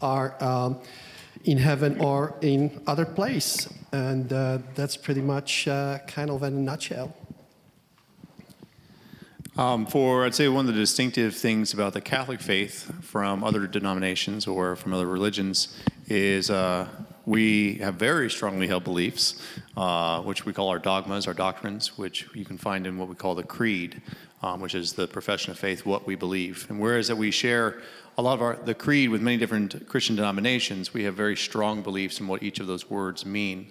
are 0.00 0.42
um, 0.42 0.80
in 1.44 1.58
heaven 1.58 2.00
or 2.00 2.34
in 2.40 2.80
other 2.86 3.04
place. 3.04 3.68
And 3.92 4.32
uh, 4.32 4.58
that's 4.74 4.96
pretty 4.96 5.20
much 5.20 5.66
kind 5.66 6.30
of 6.30 6.42
in 6.42 6.54
a 6.54 6.60
nutshell. 6.60 7.14
Um, 9.58 9.84
for, 9.84 10.24
I'd 10.24 10.34
say, 10.34 10.48
one 10.48 10.66
of 10.66 10.74
the 10.74 10.80
distinctive 10.80 11.36
things 11.36 11.74
about 11.74 11.92
the 11.92 12.00
Catholic 12.00 12.40
faith 12.40 12.90
from 13.04 13.44
other 13.44 13.66
denominations 13.66 14.46
or 14.46 14.76
from 14.76 14.94
other 14.94 15.06
religions 15.06 15.78
is 16.06 16.48
uh, 16.48 16.88
we 17.26 17.74
have 17.74 17.96
very 17.96 18.30
strongly 18.30 18.66
held 18.66 18.84
beliefs, 18.84 19.42
uh, 19.76 20.22
which 20.22 20.46
we 20.46 20.54
call 20.54 20.68
our 20.68 20.78
dogmas, 20.78 21.26
our 21.26 21.34
doctrines, 21.34 21.98
which 21.98 22.26
you 22.34 22.46
can 22.46 22.56
find 22.56 22.86
in 22.86 22.96
what 22.96 23.08
we 23.08 23.14
call 23.14 23.34
the 23.34 23.42
creed, 23.42 24.00
um, 24.42 24.62
which 24.62 24.74
is 24.74 24.94
the 24.94 25.06
profession 25.06 25.50
of 25.50 25.58
faith, 25.58 25.84
what 25.84 26.06
we 26.06 26.14
believe. 26.14 26.66
And 26.70 26.80
whereas 26.80 27.08
that 27.08 27.16
we 27.16 27.30
share 27.30 27.82
a 28.16 28.22
lot 28.22 28.32
of 28.32 28.40
our 28.40 28.56
the 28.56 28.74
creed 28.74 29.10
with 29.10 29.20
many 29.20 29.36
different 29.36 29.86
Christian 29.86 30.16
denominations, 30.16 30.94
we 30.94 31.04
have 31.04 31.14
very 31.14 31.36
strong 31.36 31.82
beliefs 31.82 32.20
in 32.20 32.26
what 32.26 32.42
each 32.42 32.58
of 32.58 32.66
those 32.66 32.88
words 32.88 33.26
mean. 33.26 33.70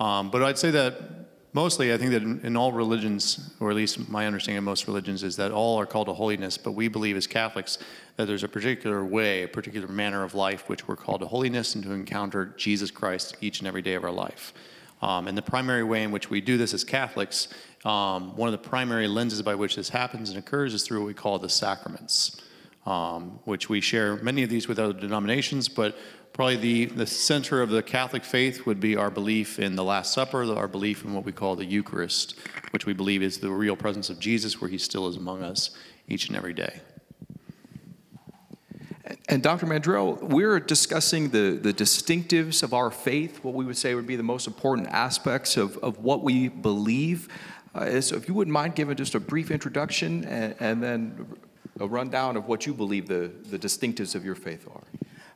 Um, 0.00 0.30
but 0.30 0.42
I'd 0.42 0.58
say 0.58 0.72
that 0.72 1.19
mostly, 1.52 1.92
I 1.92 1.98
think 1.98 2.10
that 2.12 2.22
in, 2.22 2.40
in, 2.44 2.56
all 2.56 2.72
religions, 2.72 3.54
or 3.60 3.70
at 3.70 3.76
least 3.76 4.08
my 4.08 4.26
understanding 4.26 4.58
of 4.58 4.64
most 4.64 4.86
religions, 4.86 5.22
is 5.22 5.36
that 5.36 5.50
all 5.50 5.78
are 5.78 5.86
called 5.86 6.06
to 6.06 6.14
holiness. 6.14 6.56
But 6.56 6.72
we 6.72 6.88
believe 6.88 7.16
as 7.16 7.26
Catholics 7.26 7.78
that 8.16 8.26
there's 8.26 8.44
a 8.44 8.48
particular 8.48 9.04
way, 9.04 9.42
a 9.42 9.48
particular 9.48 9.88
manner 9.88 10.22
of 10.22 10.34
life 10.34 10.68
which 10.68 10.86
we're 10.86 10.96
called 10.96 11.20
to 11.20 11.26
holiness 11.26 11.74
and 11.74 11.84
to 11.84 11.92
encounter 11.92 12.54
Jesus 12.56 12.90
Christ 12.90 13.36
each 13.40 13.60
and 13.60 13.68
every 13.68 13.82
day 13.82 13.94
of 13.94 14.04
our 14.04 14.12
life. 14.12 14.52
Um, 15.02 15.28
and 15.28 15.36
the 15.36 15.42
primary 15.42 15.82
way 15.82 16.02
in 16.02 16.10
which 16.10 16.28
we 16.28 16.40
do 16.40 16.58
this 16.58 16.74
as 16.74 16.84
Catholics, 16.84 17.48
um, 17.84 18.36
one 18.36 18.48
of 18.48 18.52
the 18.52 18.68
primary 18.68 19.08
lenses 19.08 19.40
by 19.42 19.54
which 19.54 19.76
this 19.76 19.88
happens 19.88 20.30
and 20.30 20.38
occurs 20.38 20.74
is 20.74 20.82
through 20.82 21.00
what 21.00 21.06
we 21.06 21.14
call 21.14 21.38
the 21.38 21.48
sacraments, 21.48 22.42
um, 22.84 23.40
which 23.44 23.70
we 23.70 23.80
share 23.80 24.16
many 24.16 24.42
of 24.42 24.50
these 24.50 24.68
with 24.68 24.78
other 24.78 24.92
denominations, 24.92 25.68
but 25.68 25.96
Probably 26.32 26.56
the, 26.56 26.84
the 26.86 27.06
center 27.06 27.60
of 27.60 27.70
the 27.70 27.82
Catholic 27.82 28.24
faith 28.24 28.64
would 28.64 28.80
be 28.80 28.96
our 28.96 29.10
belief 29.10 29.58
in 29.58 29.76
the 29.76 29.84
Last 29.84 30.12
Supper, 30.12 30.44
our 30.54 30.68
belief 30.68 31.04
in 31.04 31.12
what 31.12 31.24
we 31.24 31.32
call 31.32 31.56
the 31.56 31.64
Eucharist, 31.64 32.38
which 32.70 32.86
we 32.86 32.92
believe 32.92 33.22
is 33.22 33.38
the 33.38 33.50
real 33.50 33.76
presence 33.76 34.10
of 34.10 34.18
Jesus 34.18 34.60
where 34.60 34.70
he 34.70 34.78
still 34.78 35.08
is 35.08 35.16
among 35.16 35.42
us 35.42 35.70
each 36.08 36.28
and 36.28 36.36
every 36.36 36.54
day. 36.54 36.80
And 39.28 39.42
Dr. 39.42 39.66
Mandrell, 39.66 40.22
we're 40.22 40.60
discussing 40.60 41.30
the, 41.30 41.58
the 41.60 41.72
distinctives 41.72 42.62
of 42.62 42.72
our 42.72 42.90
faith, 42.90 43.42
what 43.42 43.54
we 43.54 43.64
would 43.64 43.76
say 43.76 43.94
would 43.94 44.06
be 44.06 44.16
the 44.16 44.22
most 44.22 44.46
important 44.46 44.88
aspects 44.88 45.56
of, 45.56 45.76
of 45.78 45.98
what 45.98 46.22
we 46.22 46.48
believe. 46.48 47.28
Uh, 47.74 48.00
so 48.00 48.16
if 48.16 48.28
you 48.28 48.34
wouldn't 48.34 48.52
mind 48.52 48.74
giving 48.74 48.96
just 48.96 49.14
a 49.14 49.20
brief 49.20 49.50
introduction 49.50 50.24
and, 50.24 50.54
and 50.60 50.82
then 50.82 51.26
a 51.80 51.86
rundown 51.86 52.36
of 52.36 52.46
what 52.46 52.66
you 52.66 52.74
believe 52.74 53.08
the, 53.08 53.30
the 53.50 53.58
distinctives 53.58 54.14
of 54.14 54.24
your 54.24 54.34
faith 54.34 54.66
are. 54.72 54.82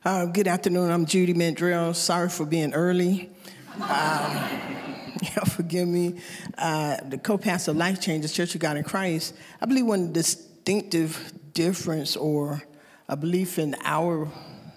Uh, 0.05 0.25
good 0.25 0.47
afternoon. 0.47 0.91
I'm 0.91 1.07
Judy 1.07 1.33
Mandrell. 1.33 1.95
Sorry 1.95 2.29
for 2.29 2.45
being 2.45 2.75
early. 2.75 3.31
Um, 3.73 3.79
yeah, 3.89 5.43
forgive 5.47 5.87
me. 5.87 6.21
Uh, 6.59 6.97
the 7.09 7.17
co-pastor 7.17 7.71
of 7.71 7.77
Life 7.77 8.01
Changes 8.01 8.31
Church 8.31 8.53
of 8.53 8.61
God 8.61 8.77
in 8.77 8.83
Christ. 8.83 9.33
I 9.59 9.65
believe 9.65 9.87
one 9.87 10.13
distinctive 10.13 11.33
difference 11.55 12.15
or 12.15 12.61
a 13.09 13.17
belief 13.17 13.57
in 13.57 13.75
our 13.83 14.31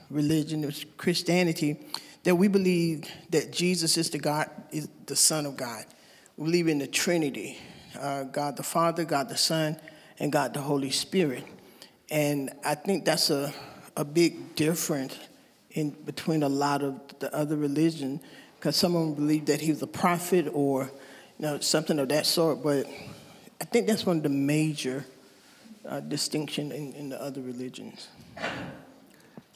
religion, 0.08 0.64
is 0.64 0.86
Christianity, 0.96 1.76
that 2.22 2.34
we 2.34 2.48
believe 2.48 3.04
that 3.28 3.52
Jesus 3.52 3.98
is 3.98 4.08
the 4.08 4.18
God, 4.18 4.50
is 4.70 4.88
the 5.04 5.16
Son 5.16 5.44
of 5.44 5.58
God. 5.58 5.84
We 6.38 6.46
believe 6.46 6.68
in 6.68 6.78
the 6.78 6.86
Trinity, 6.86 7.58
uh, 8.00 8.22
God 8.22 8.56
the 8.56 8.62
Father, 8.62 9.04
God 9.04 9.28
the 9.28 9.36
Son, 9.36 9.78
and 10.18 10.32
God 10.32 10.54
the 10.54 10.62
Holy 10.62 10.90
Spirit. 10.90 11.44
And 12.10 12.48
I 12.64 12.74
think 12.76 13.04
that's 13.04 13.28
a 13.28 13.52
a 13.98 14.04
big 14.04 14.54
difference 14.54 15.18
in 15.72 15.90
between 15.90 16.44
a 16.44 16.48
lot 16.48 16.82
of 16.82 17.00
the 17.18 17.34
other 17.34 17.56
religion 17.56 18.20
because 18.58 18.76
some 18.76 18.94
of 18.94 19.04
them 19.04 19.14
believe 19.14 19.46
that 19.46 19.60
he 19.60 19.70
was 19.70 19.82
a 19.82 19.88
prophet 19.88 20.48
or 20.52 20.84
you 21.38 21.46
know 21.46 21.58
something 21.58 21.98
of 21.98 22.08
that 22.08 22.24
sort 22.24 22.62
but 22.62 22.86
i 23.60 23.64
think 23.64 23.88
that's 23.88 24.06
one 24.06 24.18
of 24.18 24.22
the 24.22 24.28
major 24.28 25.04
uh, 25.86 25.98
distinction 25.98 26.70
in, 26.70 26.92
in, 26.92 27.08
the 27.08 27.20
other 27.20 27.40
religions 27.40 28.08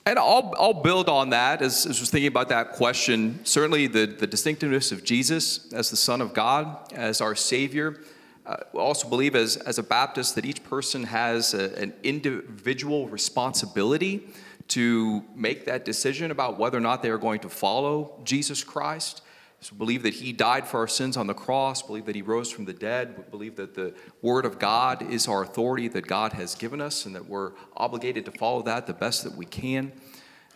and 0.04 0.18
I'll, 0.18 0.52
I'll 0.58 0.82
build 0.82 1.08
on 1.08 1.30
that 1.30 1.62
as, 1.62 1.86
as 1.86 1.98
I 1.98 2.00
was 2.00 2.10
thinking 2.10 2.26
about 2.26 2.48
that 2.48 2.72
question. 2.72 3.38
Certainly, 3.44 3.86
the, 3.86 4.06
the 4.06 4.26
distinctiveness 4.26 4.90
of 4.90 5.04
Jesus 5.04 5.72
as 5.72 5.90
the 5.90 5.96
Son 5.96 6.20
of 6.20 6.34
God, 6.34 6.92
as 6.92 7.20
our 7.20 7.36
Savior. 7.36 8.00
Uh, 8.44 8.56
also 8.74 9.08
believe 9.08 9.36
as, 9.36 9.56
as 9.56 9.78
a 9.78 9.82
Baptist 9.82 10.34
that 10.34 10.44
each 10.44 10.64
person 10.64 11.04
has 11.04 11.54
a, 11.54 11.78
an 11.78 11.92
individual 12.02 13.08
responsibility 13.08 14.26
to 14.68 15.22
make 15.36 15.64
that 15.66 15.84
decision 15.84 16.30
about 16.30 16.58
whether 16.58 16.78
or 16.78 16.80
not 16.80 17.02
they 17.02 17.10
are 17.10 17.18
going 17.18 17.40
to 17.40 17.48
follow 17.48 18.18
Jesus 18.24 18.64
Christ. 18.64 19.22
So 19.60 19.76
believe 19.76 20.02
that 20.02 20.14
he 20.14 20.32
died 20.32 20.66
for 20.66 20.80
our 20.80 20.88
sins 20.88 21.16
on 21.16 21.28
the 21.28 21.34
cross, 21.34 21.82
believe 21.82 22.06
that 22.06 22.16
he 22.16 22.22
rose 22.22 22.50
from 22.50 22.64
the 22.64 22.72
dead, 22.72 23.30
believe 23.30 23.54
that 23.56 23.74
the 23.74 23.94
word 24.20 24.44
of 24.44 24.58
God 24.58 25.02
is 25.02 25.28
our 25.28 25.44
authority 25.44 25.86
that 25.88 26.08
God 26.08 26.32
has 26.32 26.56
given 26.56 26.80
us 26.80 27.06
and 27.06 27.14
that 27.14 27.28
we're 27.28 27.52
obligated 27.76 28.24
to 28.24 28.32
follow 28.32 28.62
that 28.62 28.88
the 28.88 28.92
best 28.92 29.22
that 29.22 29.36
we 29.36 29.46
can. 29.46 29.92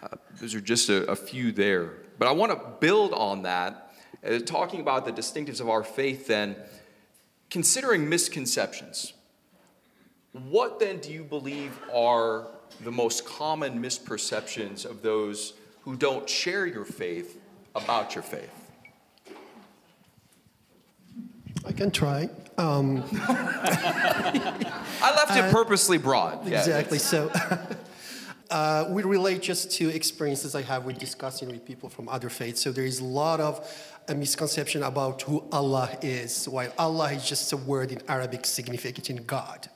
Uh, 0.02 0.16
those 0.40 0.56
are 0.56 0.60
just 0.60 0.88
a, 0.88 1.08
a, 1.08 1.14
few 1.14 1.52
there. 1.52 1.92
But 2.18 2.26
I 2.26 2.32
want 2.32 2.50
to 2.50 2.60
build 2.80 3.12
on 3.12 3.42
that, 3.42 3.94
uh, 4.26 4.40
talking 4.40 4.80
about 4.80 5.04
the 5.04 5.12
distinctives 5.12 5.60
of 5.60 5.68
our 5.68 5.84
faith 5.84 6.26
then 6.26 6.56
considering 7.50 8.08
misconceptions, 8.08 9.12
what 10.32 10.78
then 10.78 10.98
do 10.98 11.12
you 11.12 11.24
believe 11.24 11.78
are 11.92 12.46
the 12.84 12.92
most 12.92 13.24
common 13.24 13.82
misperceptions 13.82 14.84
of 14.84 15.02
those 15.02 15.54
who 15.82 15.96
don't 15.96 16.28
share 16.28 16.66
your 16.66 16.84
faith 16.84 17.40
about 17.74 18.14
your 18.14 18.22
faith? 18.22 18.52
I 21.64 21.72
can 21.72 21.90
try. 21.90 22.28
Um, 22.58 23.02
I 23.12 25.12
left 25.16 25.36
it 25.36 25.44
uh, 25.44 25.50
purposely 25.50 25.98
broad. 25.98 26.46
Exactly. 26.46 26.98
Yeah, 26.98 27.02
so 27.02 27.30
uh, 28.50 28.86
we 28.88 29.02
relate 29.02 29.42
just 29.42 29.70
to 29.72 29.88
experiences 29.88 30.54
I 30.54 30.62
have 30.62 30.84
with 30.84 30.98
discussing 30.98 31.48
with 31.48 31.64
people 31.64 31.88
from 31.88 32.08
other 32.08 32.28
faiths. 32.28 32.60
So 32.60 32.72
there 32.72 32.84
is 32.84 33.00
a 33.00 33.04
lot 33.04 33.40
of 33.40 33.66
a 34.08 34.14
misconception 34.14 34.82
about 34.82 35.22
who 35.22 35.44
Allah 35.52 35.90
is, 36.02 36.48
while 36.48 36.72
Allah 36.78 37.12
is 37.12 37.28
just 37.28 37.52
a 37.52 37.56
word 37.56 37.90
in 37.92 38.00
Arabic 38.08 38.46
significant 38.46 39.26
God. 39.26 39.68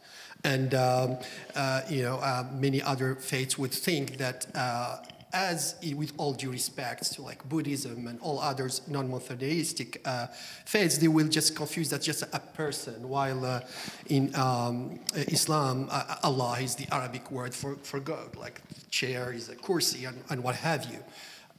And, 0.45 0.75
um, 0.75 1.19
uh, 1.55 1.83
you 1.89 2.03
know, 2.03 2.17
uh, 2.17 2.45
many 2.53 2.81
other 2.81 3.15
faiths 3.17 3.59
would 3.59 3.73
think 3.73 4.17
that 4.19 4.47
uh, 4.55 4.99
as 5.33 5.77
with 5.95 6.13
all 6.17 6.33
due 6.33 6.51
respect 6.51 7.13
to 7.13 7.23
like 7.23 7.49
Buddhism 7.49 8.07
and 8.09 8.19
all 8.21 8.41
others 8.41 8.83
non-monotheistic 8.89 10.01
uh, 10.05 10.27
faiths, 10.65 10.99
they 10.99 11.09
will 11.09 11.29
just 11.29 11.55
confuse 11.55 11.91
that 11.91 12.03
just 12.03 12.23
a 12.23 12.41
person, 12.41 13.09
while 13.09 13.45
uh, 13.45 13.61
in 14.07 14.35
um, 14.35 14.99
Islam, 15.15 15.89
uh, 15.91 16.17
Allah 16.23 16.59
is 16.61 16.75
the 16.75 16.87
Arabic 16.93 17.31
word 17.31 17.55
for, 17.55 17.77
for 17.83 18.01
God, 18.01 18.37
like 18.37 18.61
chair 18.91 19.33
is 19.33 19.49
a 19.49 19.55
kursi 19.55 20.09
and, 20.09 20.23
and 20.31 20.43
what 20.43 20.57
have 20.57 20.85
you. 20.87 20.99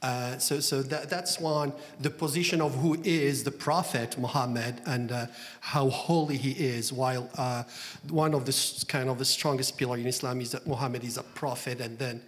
Uh, 0.02 0.36
so 0.36 0.58
so 0.58 0.82
that, 0.82 1.08
that's 1.08 1.38
one, 1.38 1.72
the 2.00 2.10
position 2.10 2.60
of 2.60 2.74
who 2.74 3.00
is 3.04 3.44
the 3.44 3.52
Prophet 3.52 4.18
Muhammad 4.18 4.82
and 4.84 5.12
uh, 5.12 5.26
how 5.60 5.88
holy 5.88 6.36
he 6.36 6.50
is, 6.50 6.92
while 6.92 7.30
uh, 7.38 7.62
one 8.10 8.34
of 8.34 8.44
the 8.44 8.84
kind 8.88 9.08
of 9.08 9.18
the 9.18 9.24
strongest 9.24 9.78
pillar 9.78 9.96
in 9.96 10.06
Islam 10.06 10.40
is 10.40 10.50
that 10.50 10.66
Muhammad 10.66 11.04
is 11.04 11.18
a 11.18 11.22
prophet 11.22 11.80
and 11.80 11.98
then 12.00 12.20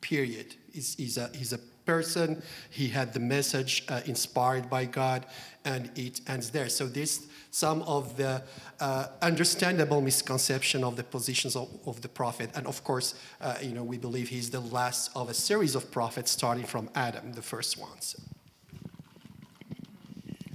period. 0.00 0.56
He's, 0.72 0.94
he's, 0.96 1.16
a, 1.16 1.30
he's 1.34 1.52
a 1.52 1.58
person, 1.84 2.42
he 2.70 2.88
had 2.88 3.12
the 3.12 3.20
message 3.20 3.84
uh, 3.88 4.00
inspired 4.06 4.70
by 4.70 4.84
God, 4.84 5.26
and 5.64 5.90
it 5.96 6.20
ends 6.26 6.50
there. 6.50 6.68
So 6.68 6.86
this 6.86 7.26
some 7.50 7.82
of 7.82 8.16
the 8.16 8.42
uh, 8.78 9.06
understandable 9.22 10.00
misconception 10.00 10.84
of 10.84 10.96
the 10.96 11.02
positions 11.02 11.56
of, 11.56 11.68
of 11.84 12.00
the 12.00 12.08
prophet. 12.08 12.50
And 12.54 12.66
of 12.66 12.84
course, 12.84 13.14
uh, 13.40 13.56
you 13.60 13.72
know, 13.72 13.82
we 13.82 13.98
believe 13.98 14.28
he's 14.28 14.50
the 14.50 14.60
last 14.60 15.10
of 15.16 15.28
a 15.28 15.34
series 15.34 15.74
of 15.74 15.90
prophets 15.90 16.30
starting 16.30 16.64
from 16.64 16.88
Adam, 16.94 17.32
the 17.32 17.42
first 17.42 17.76
ones. 17.76 18.16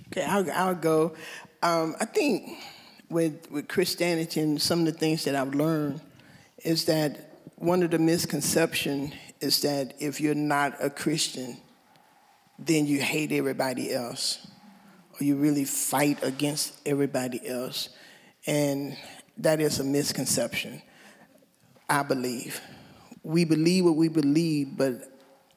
Okay, 0.08 0.24
I'll, 0.24 0.50
I'll 0.52 0.76
go. 0.76 1.16
Um, 1.62 1.96
I 2.00 2.06
think 2.06 2.60
with, 3.10 3.52
with 3.52 3.68
Christianity 3.68 4.40
and 4.40 4.62
some 4.62 4.80
of 4.80 4.86
the 4.86 4.94
things 4.94 5.26
that 5.26 5.36
I've 5.36 5.54
learned 5.54 6.00
is 6.64 6.86
that 6.86 7.32
one 7.58 7.84
of 7.84 7.92
the 7.92 8.00
misconceptions 8.00 9.14
is 9.46 9.62
that 9.62 9.94
if 10.00 10.20
you're 10.20 10.36
not 10.36 10.76
a 10.84 10.90
Christian, 10.90 11.58
then 12.60 12.86
you 12.86 13.00
hate 13.00 13.32
everybody 13.32 13.94
else 13.94 14.46
or 15.14 15.24
you 15.24 15.36
really 15.36 15.64
fight 15.64 16.22
against 16.24 16.74
everybody 16.86 17.48
else. 17.48 17.90
And 18.48 18.98
that 19.38 19.62
is 19.62 19.80
a 19.80 19.84
misconception, 19.84 20.82
I 21.90 22.04
believe. 22.04 22.60
We 23.24 23.46
believe 23.46 23.86
what 23.86 23.96
we 23.96 24.10
believe, 24.10 24.78
but 24.78 24.94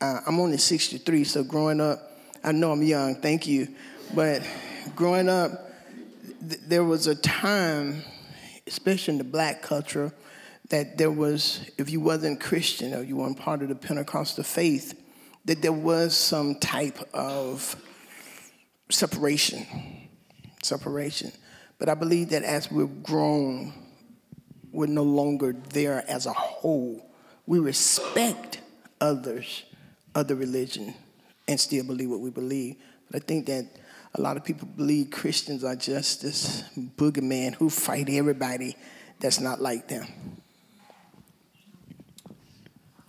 uh, 0.00 0.21
I'm 0.26 0.38
only 0.38 0.59
63, 0.59 1.25
so 1.25 1.42
growing 1.42 1.80
up, 1.80 1.99
I 2.45 2.52
know 2.52 2.73
I'm 2.73 2.83
young, 2.83 3.16
thank 3.16 3.47
you, 3.47 3.68
but 4.14 4.42
growing 4.95 5.28
up, 5.28 5.50
th- 6.49 6.61
there 6.66 6.85
was 6.85 7.09
a 7.09 7.16
time, 7.16 8.02
especially 8.66 9.12
in 9.12 9.18
the 9.18 9.25
black 9.25 9.61
culture, 9.61 10.12
that 10.69 10.99
there 10.99 11.11
was, 11.11 11.71
if 11.79 11.91
you 11.91 12.01
wasn't 12.01 12.41
Christian 12.41 12.95
or 12.95 13.03
you 13.03 13.17
weren't 13.17 13.39
part 13.39 13.63
of 13.63 13.69
the 13.69 13.75
Pentecostal 13.75 14.45
faith, 14.45 15.01
that 15.47 15.63
there 15.63 15.73
was 15.73 16.15
some 16.15 16.57
type 16.57 16.99
of 17.15 17.75
separation. 18.91 19.67
Separation. 20.63 21.33
But 21.79 21.89
I 21.89 21.95
believe 21.95 22.31
that 22.31 22.43
as 22.43 22.71
we've 22.71 23.03
grown, 23.03 23.73
we're 24.71 24.87
no 24.87 25.05
longer 25.05 25.55
there 25.71 26.05
as 26.09 26.27
a 26.27 26.33
whole. 26.33 27.11
We 27.47 27.61
respect 27.61 28.61
others, 29.01 29.65
other 30.15 30.35
religion, 30.35 30.95
and 31.47 31.59
still 31.59 31.85
believe 31.85 32.11
what 32.11 32.21
we 32.21 32.31
believe. 32.31 32.77
But 33.11 33.23
I 33.23 33.25
think 33.25 33.47
that 33.47 33.67
a 34.15 34.21
lot 34.21 34.37
of 34.37 34.45
people 34.45 34.69
believe 34.69 35.11
Christians 35.11 35.65
are 35.65 35.77
just 35.77 36.23
this 36.23 36.65
boogeyman 36.77 37.55
who 37.55 37.71
fight 37.71 38.09
everybody 38.11 38.77
that's 39.21 39.41
not 39.41 39.61
like 39.61 39.89
them. 39.89 40.07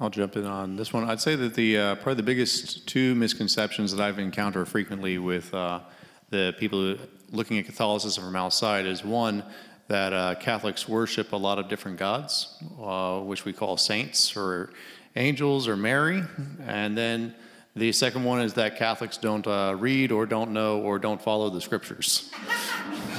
I'll 0.01 0.09
jump 0.09 0.37
in 0.37 0.45
on 0.45 0.77
this 0.77 0.93
one. 0.93 1.09
I'd 1.09 1.19
say 1.19 1.35
that 1.35 1.55
the 1.55 1.77
uh, 1.77 1.95
probably 1.95 2.15
the 2.15 2.23
biggest 2.23 2.87
two 2.87 3.15
misconceptions 3.15 3.93
that 3.93 4.01
I've 4.01 4.17
encountered 4.17 4.69
frequently 4.69 5.17
with 5.17 5.53
uh, 5.53 5.81
the 6.29 6.55
people 6.57 6.95
looking 7.31 7.57
at 7.57 7.65
Catholicism 7.65 8.23
from 8.23 8.37
outside 8.37 8.85
is 8.85 9.03
one 9.03 9.43
that 9.89 10.13
uh, 10.13 10.35
Catholics 10.35 10.87
worship 10.87 11.33
a 11.33 11.35
lot 11.35 11.59
of 11.59 11.67
different 11.67 11.97
gods, 11.97 12.63
uh, 12.81 13.19
which 13.19 13.43
we 13.43 13.51
call 13.51 13.75
saints 13.75 14.37
or 14.37 14.71
angels 15.17 15.67
or 15.67 15.75
Mary, 15.75 16.23
and 16.65 16.97
then 16.97 17.35
the 17.75 17.91
second 17.91 18.23
one 18.23 18.39
is 18.39 18.53
that 18.53 18.77
Catholics 18.77 19.17
don't 19.17 19.45
uh, 19.47 19.75
read 19.77 20.13
or 20.13 20.25
don't 20.25 20.51
know 20.51 20.79
or 20.79 20.97
don't 20.97 21.21
follow 21.21 21.49
the 21.49 21.59
scriptures. 21.59 22.31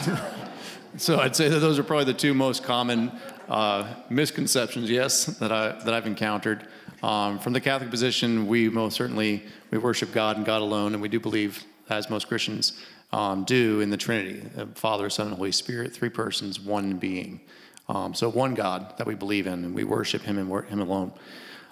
so 0.96 1.20
I'd 1.20 1.36
say 1.36 1.50
that 1.50 1.58
those 1.58 1.78
are 1.78 1.84
probably 1.84 2.06
the 2.06 2.14
two 2.14 2.32
most 2.32 2.64
common 2.64 3.12
uh, 3.50 3.94
misconceptions, 4.08 4.88
yes, 4.88 5.26
that, 5.26 5.50
I, 5.50 5.72
that 5.84 5.92
I've 5.92 6.06
encountered. 6.06 6.66
Um, 7.02 7.38
from 7.38 7.52
the 7.52 7.60
Catholic 7.60 7.90
position, 7.90 8.46
we 8.46 8.68
most 8.68 8.94
certainly 8.94 9.42
we 9.70 9.78
worship 9.78 10.12
God 10.12 10.36
and 10.36 10.46
God 10.46 10.62
alone, 10.62 10.92
and 10.92 11.02
we 11.02 11.08
do 11.08 11.18
believe, 11.18 11.64
as 11.88 12.08
most 12.08 12.28
Christians 12.28 12.80
um, 13.12 13.44
do, 13.44 13.80
in 13.80 13.90
the 13.90 13.96
Trinity, 13.96 14.42
Father, 14.74 15.10
Son, 15.10 15.26
and 15.26 15.36
Holy 15.36 15.50
Spirit, 15.50 15.92
three 15.92 16.08
persons, 16.08 16.60
one 16.60 16.96
being. 16.96 17.40
Um, 17.88 18.14
so 18.14 18.28
one 18.28 18.54
God 18.54 18.96
that 18.98 19.06
we 19.06 19.16
believe 19.16 19.48
in, 19.48 19.64
and 19.64 19.74
we 19.74 19.82
worship 19.82 20.22
Him 20.22 20.38
and 20.38 20.64
Him 20.66 20.80
alone. 20.80 21.12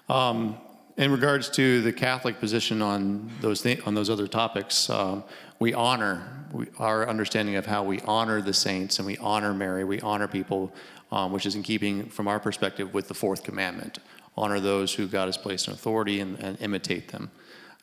Um, 0.08 0.56
in 0.96 1.12
regards 1.12 1.48
to 1.50 1.80
the 1.82 1.92
Catholic 1.92 2.40
position 2.40 2.82
on 2.82 3.30
those 3.40 3.62
th- 3.62 3.86
on 3.86 3.94
those 3.94 4.10
other 4.10 4.26
topics, 4.26 4.90
um, 4.90 5.22
we 5.60 5.72
honor 5.74 6.38
we, 6.52 6.66
our 6.78 7.08
understanding 7.08 7.54
of 7.54 7.66
how 7.66 7.84
we 7.84 8.00
honor 8.00 8.42
the 8.42 8.52
saints 8.52 8.98
and 8.98 9.06
we 9.06 9.16
honor 9.18 9.54
Mary, 9.54 9.84
we 9.84 10.00
honor 10.00 10.26
people 10.26 10.72
um, 11.10 11.32
which 11.32 11.46
is 11.46 11.54
in 11.54 11.62
keeping, 11.62 12.06
from 12.06 12.28
our 12.28 12.38
perspective, 12.40 12.94
with 12.94 13.08
the 13.08 13.14
fourth 13.14 13.42
commandment 13.42 13.98
honor 14.38 14.60
those 14.60 14.94
who 14.94 15.08
God 15.08 15.26
has 15.26 15.36
placed 15.36 15.66
in 15.66 15.74
authority 15.74 16.20
and, 16.20 16.38
and 16.38 16.60
imitate 16.60 17.08
them. 17.08 17.30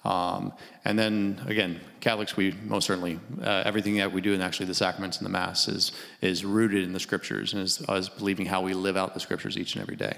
Um, 0.05 0.53
and 0.85 0.97
then 0.97 1.41
again, 1.47 1.81
Catholics, 1.99 2.37
we 2.37 2.53
most 2.63 2.85
certainly, 2.85 3.19
uh, 3.41 3.63
everything 3.65 3.97
that 3.97 4.11
we 4.11 4.21
do, 4.21 4.33
and 4.33 4.41
actually 4.41 4.67
the 4.67 4.75
sacraments 4.75 5.17
and 5.17 5.25
the 5.25 5.31
Mass, 5.31 5.67
is, 5.67 5.91
is 6.21 6.45
rooted 6.45 6.83
in 6.83 6.93
the 6.93 6.99
scriptures 6.99 7.53
and 7.53 7.63
is 7.63 7.81
us 7.89 8.07
believing 8.07 8.45
how 8.45 8.61
we 8.61 8.73
live 8.73 8.95
out 8.95 9.13
the 9.13 9.19
scriptures 9.19 9.57
each 9.57 9.75
and 9.75 9.81
every 9.81 9.95
day. 9.95 10.15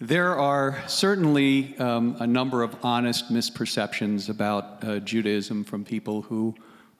There 0.00 0.34
are 0.34 0.82
certainly 0.86 1.76
um, 1.78 2.16
a 2.20 2.26
number 2.26 2.62
of 2.62 2.74
honest 2.82 3.30
misperceptions 3.30 4.30
about 4.30 4.82
uh, 4.82 4.98
Judaism 5.00 5.62
from 5.62 5.84
people 5.84 6.22
who 6.22 6.54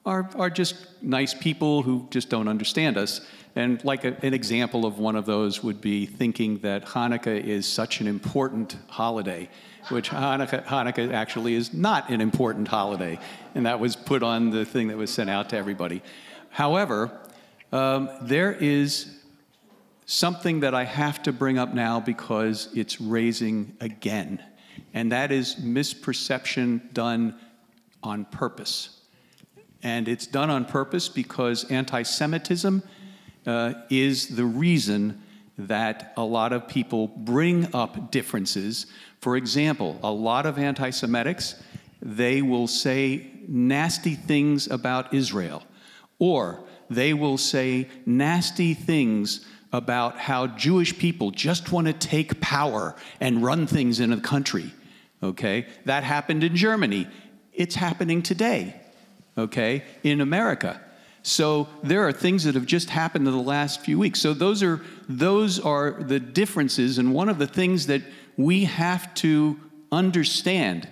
are, 0.05 0.29
are 0.35 0.49
just 0.49 0.75
nice 1.01 1.33
people 1.33 1.83
who 1.83 2.07
just 2.09 2.29
don't 2.29 2.47
understand 2.47 2.97
us. 2.97 3.21
And 3.55 3.83
like 3.83 4.05
a, 4.05 4.15
an 4.25 4.33
example 4.33 4.85
of 4.85 4.97
one 4.97 5.15
of 5.15 5.25
those 5.25 5.61
would 5.61 5.81
be 5.81 6.05
thinking 6.05 6.59
that 6.59 6.85
Hanukkah 6.85 7.43
is 7.43 7.67
such 7.67 8.01
an 8.01 8.07
important 8.07 8.77
holiday, 8.87 9.49
which 9.89 10.09
Hanukkah, 10.09 10.63
Hanukkah 10.65 11.13
actually 11.13 11.53
is 11.55 11.73
not 11.73 12.09
an 12.09 12.21
important 12.21 12.67
holiday. 12.67 13.19
And 13.53 13.65
that 13.65 13.79
was 13.79 13.95
put 13.95 14.23
on 14.23 14.49
the 14.49 14.65
thing 14.65 14.87
that 14.87 14.97
was 14.97 15.11
sent 15.11 15.29
out 15.29 15.49
to 15.49 15.57
everybody. 15.57 16.01
However, 16.49 17.11
um, 17.71 18.09
there 18.21 18.51
is 18.51 19.21
something 20.05 20.59
that 20.61 20.75
I 20.75 20.83
have 20.83 21.23
to 21.23 21.31
bring 21.31 21.57
up 21.57 21.73
now 21.73 21.99
because 21.99 22.67
it's 22.75 22.99
raising 22.99 23.75
again, 23.79 24.43
and 24.93 25.11
that 25.13 25.31
is 25.31 25.55
misperception 25.55 26.93
done 26.93 27.39
on 28.03 28.25
purpose. 28.25 29.00
And 29.83 30.07
it's 30.07 30.27
done 30.27 30.49
on 30.49 30.65
purpose 30.65 31.09
because 31.09 31.69
anti 31.71 32.03
Semitism 32.03 32.83
uh, 33.45 33.73
is 33.89 34.35
the 34.35 34.45
reason 34.45 35.21
that 35.57 36.13
a 36.17 36.23
lot 36.23 36.53
of 36.53 36.67
people 36.67 37.07
bring 37.07 37.73
up 37.73 38.11
differences. 38.11 38.87
For 39.19 39.35
example, 39.35 39.99
a 40.03 40.11
lot 40.11 40.45
of 40.45 40.57
anti 40.57 40.89
Semitics, 40.89 41.61
they 42.01 42.41
will 42.41 42.67
say 42.67 43.27
nasty 43.47 44.15
things 44.15 44.67
about 44.67 45.13
Israel, 45.13 45.63
or 46.19 46.63
they 46.89 47.13
will 47.13 47.37
say 47.37 47.87
nasty 48.05 48.73
things 48.73 49.45
about 49.73 50.17
how 50.17 50.47
Jewish 50.47 50.97
people 50.97 51.31
just 51.31 51.71
want 51.71 51.87
to 51.87 51.93
take 51.93 52.41
power 52.41 52.95
and 53.19 53.41
run 53.41 53.65
things 53.65 53.99
in 53.99 54.11
a 54.11 54.19
country. 54.19 54.73
Okay? 55.23 55.67
That 55.85 56.03
happened 56.03 56.43
in 56.43 56.55
Germany. 56.55 57.07
It's 57.53 57.75
happening 57.75 58.21
today 58.21 58.80
okay, 59.37 59.83
in 60.03 60.21
America. 60.21 60.81
So 61.23 61.67
there 61.83 62.07
are 62.07 62.11
things 62.11 62.45
that 62.45 62.55
have 62.55 62.65
just 62.65 62.89
happened 62.89 63.27
in 63.27 63.33
the 63.33 63.41
last 63.41 63.81
few 63.81 63.99
weeks. 63.99 64.19
So 64.19 64.33
those 64.33 64.63
are 64.63 64.81
those 65.07 65.59
are 65.59 65.91
the 65.91 66.19
differences 66.19 66.97
and 66.97 67.13
one 67.13 67.29
of 67.29 67.37
the 67.37 67.47
things 67.47 67.87
that 67.87 68.01
we 68.37 68.65
have 68.65 69.13
to 69.15 69.59
understand 69.91 70.87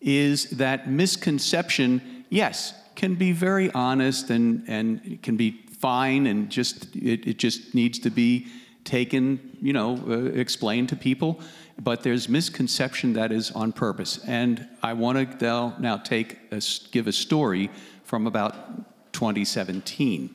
is 0.00 0.50
that 0.50 0.88
misconception, 0.88 2.24
yes, 2.28 2.74
can 2.94 3.14
be 3.14 3.32
very 3.32 3.72
honest 3.72 4.30
and 4.30 4.64
and 4.68 5.20
can 5.22 5.36
be 5.36 5.62
fine 5.80 6.26
and 6.26 6.48
just 6.48 6.94
it, 6.94 7.26
it 7.26 7.38
just 7.38 7.74
needs 7.74 7.98
to 7.98 8.10
be 8.10 8.46
taken, 8.84 9.56
you 9.60 9.72
know, 9.72 9.96
uh, 10.08 10.24
explained 10.38 10.88
to 10.88 10.96
people 10.96 11.40
but 11.80 12.02
there's 12.02 12.28
misconception 12.28 13.14
that 13.14 13.32
is 13.32 13.50
on 13.52 13.72
purpose. 13.72 14.18
And 14.26 14.68
I 14.82 14.92
want 14.92 15.38
to 15.40 15.74
now 15.78 15.96
take 15.96 16.38
a, 16.50 16.60
give 16.90 17.06
a 17.06 17.12
story 17.12 17.70
from 18.04 18.26
about 18.26 19.12
2017. 19.12 20.34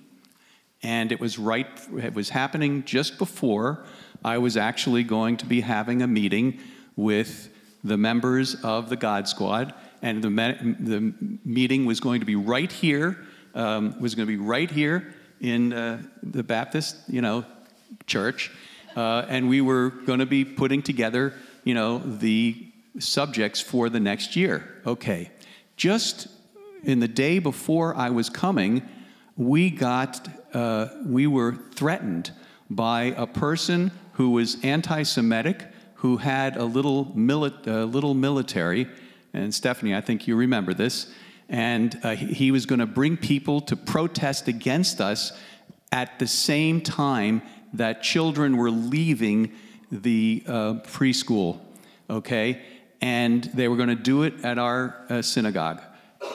And 0.83 1.11
it 1.11 1.19
was 1.19 1.39
right, 1.39 1.67
it 1.97 2.13
was 2.13 2.29
happening 2.29 2.83
just 2.83 3.17
before 3.17 3.83
I 4.23 4.37
was 4.37 4.57
actually 4.57 5.03
going 5.03 5.37
to 5.37 5.45
be 5.45 5.61
having 5.61 6.01
a 6.01 6.07
meeting 6.07 6.59
with 6.95 7.49
the 7.83 7.97
members 7.97 8.55
of 8.63 8.89
the 8.89 8.95
God 8.95 9.27
Squad. 9.27 9.73
And 10.01 10.23
the, 10.23 10.29
the 10.79 11.13
meeting 11.43 11.85
was 11.85 11.99
going 11.99 12.19
to 12.19 12.25
be 12.25 12.35
right 12.35 12.71
here, 12.71 13.17
um, 13.55 13.99
was 13.99 14.15
going 14.15 14.27
to 14.27 14.37
be 14.37 14.43
right 14.43 14.69
here 14.69 15.13
in 15.39 15.73
uh, 15.73 16.01
the 16.23 16.43
Baptist, 16.43 16.97
you 17.07 17.21
know, 17.21 17.45
church. 18.05 18.51
Uh, 18.97 19.23
and 19.29 19.47
we 19.47 19.61
were 19.61 19.91
going 20.07 20.17
to 20.17 20.25
be 20.25 20.43
putting 20.43 20.81
together, 20.81 21.31
you 21.63 21.75
know, 21.75 21.99
the 21.99 22.67
subjects 22.97 23.61
for 23.61 23.89
the 23.89 23.99
next 23.99 24.35
year. 24.35 24.81
Okay, 24.87 25.29
just 25.75 26.27
in 26.83 26.99
the 26.99 27.07
day 27.07 27.37
before 27.37 27.95
I 27.95 28.09
was 28.09 28.27
coming, 28.27 28.81
we 29.35 29.69
got, 29.69 30.27
uh, 30.51 30.87
we 31.05 31.27
were 31.27 31.53
threatened 31.75 32.31
by 32.71 33.13
a 33.15 33.27
person 33.27 33.91
who 34.13 34.31
was 34.31 34.57
anti-Semitic, 34.63 35.67
who 36.01 36.17
had 36.17 36.57
a 36.57 36.65
little, 36.65 37.05
mili- 37.15 37.67
uh, 37.67 37.83
little 37.83 38.15
military, 38.15 38.87
and 39.31 39.53
Stephanie, 39.53 39.93
I 39.93 40.01
think 40.01 40.27
you 40.27 40.35
remember 40.35 40.73
this, 40.73 41.13
and 41.49 41.99
uh, 42.01 42.15
he 42.15 42.49
was 42.49 42.65
going 42.65 42.79
to 42.79 42.87
bring 42.87 43.15
people 43.15 43.61
to 43.61 43.75
protest 43.75 44.47
against 44.47 44.99
us 44.99 45.33
at 45.91 46.17
the 46.17 46.27
same 46.27 46.81
time 46.81 47.43
that 47.73 48.03
children 48.03 48.57
were 48.57 48.71
leaving 48.71 49.51
the 49.91 50.43
uh, 50.47 50.73
preschool, 50.83 51.59
okay? 52.09 52.61
And 53.01 53.43
they 53.53 53.67
were 53.67 53.75
going 53.75 53.89
to 53.89 53.95
do 53.95 54.23
it 54.23 54.43
at 54.43 54.57
our 54.57 55.05
uh, 55.09 55.21
synagogue. 55.21 55.81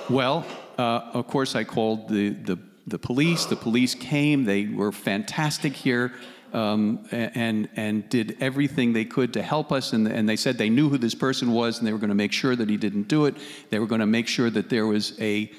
Well, 0.09 0.47
uh, 0.79 1.11
of 1.12 1.27
course, 1.27 1.55
I 1.55 1.64
called 1.64 2.09
the, 2.09 2.31
the, 2.31 2.59
the, 2.87 2.99
police. 2.99 3.47
The 3.47 3.57
police 3.57 3.95
came. 3.95 4.45
They 4.45 4.66
were 4.66 4.92
fantastic 4.92 5.75
here 5.75 6.12
um, 6.53 7.07
and, 7.11 7.68
and 7.77 8.09
did 8.09 8.37
everything 8.40 8.92
they 8.92 9.05
could 9.05 9.33
to 9.35 9.42
help 9.42 9.73
us. 9.73 9.92
And, 9.92 10.07
and 10.07 10.29
they 10.29 10.37
said 10.37 10.59
they 10.59 10.71
knew 10.71 10.88
who 10.88 10.99
this 10.99 11.14
person 11.14 11.53
was 11.53 11.79
and 11.79 11.87
they 11.87 11.92
were 11.92 11.99
going 11.99 12.09
to 12.09 12.14
make 12.14 12.33
sure 12.33 12.55
that 12.57 12.68
he 12.68 12.77
didn't 12.77 13.09
do 13.09 13.27
it. 13.27 13.37
They 13.71 13.79
were 13.79 13.87
going 13.87 14.01
to 14.01 14.07
make 14.07 14.29
sure 14.29 14.51
that 14.51 14.71
there 14.71 14.87
was 14.87 15.18
a, 15.21 15.51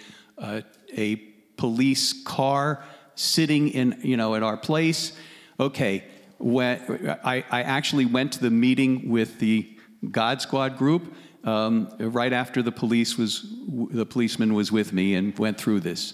a 0.98 1.16
police 1.58 2.24
car 2.24 2.84
sitting 3.16 3.70
in, 3.70 4.00
you 4.04 4.18
know, 4.18 4.36
at 4.36 4.44
our 4.44 4.58
place. 4.58 5.14
Okay, 5.60 6.04
when, 6.40 7.18
I, 7.24 7.44
I 7.50 7.64
actually 7.64 8.06
went 8.06 8.34
to 8.34 8.40
the 8.42 8.50
meeting 8.50 9.10
with 9.10 9.40
the 9.40 9.70
God 10.12 10.42
Squad 10.42 10.78
group 10.78 11.14
um, 11.44 11.90
right 12.00 12.34
after 12.34 12.62
the 12.62 12.72
police 12.72 13.18
was 13.18 13.46
the 13.92 14.06
policeman 14.06 14.54
was 14.54 14.72
with 14.72 14.94
me 14.94 15.16
and 15.16 15.38
went 15.38 15.58
through 15.58 15.82
this, 15.82 16.14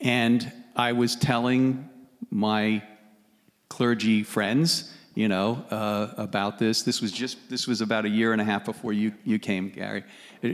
and 0.00 0.52
I 0.76 0.92
was 0.92 1.16
telling 1.16 1.88
my 2.30 2.82
clergy 3.68 4.22
friends, 4.22 4.92
you 5.14 5.28
know, 5.28 5.64
uh, 5.70 6.14
about 6.16 6.58
this. 6.58 6.82
This 6.82 7.00
was 7.00 7.12
just 7.12 7.50
this 7.50 7.66
was 7.66 7.80
about 7.80 8.04
a 8.04 8.08
year 8.08 8.32
and 8.32 8.40
a 8.40 8.44
half 8.44 8.64
before 8.64 8.92
you 8.92 9.12
you 9.24 9.38
came, 9.38 9.70
Gary. 9.70 10.04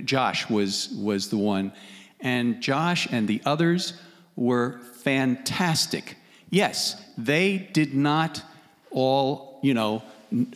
Josh 0.04 0.48
was 0.48 0.88
was 0.90 1.28
the 1.28 1.38
one, 1.38 1.72
and 2.20 2.62
Josh 2.62 3.06
and 3.10 3.28
the 3.28 3.42
others 3.44 3.94
were 4.34 4.80
fantastic 5.02 6.16
yes, 6.56 6.96
they 7.18 7.58
did 7.58 7.94
not 7.94 8.42
all, 8.90 9.60
you 9.62 9.74
know, 9.74 10.02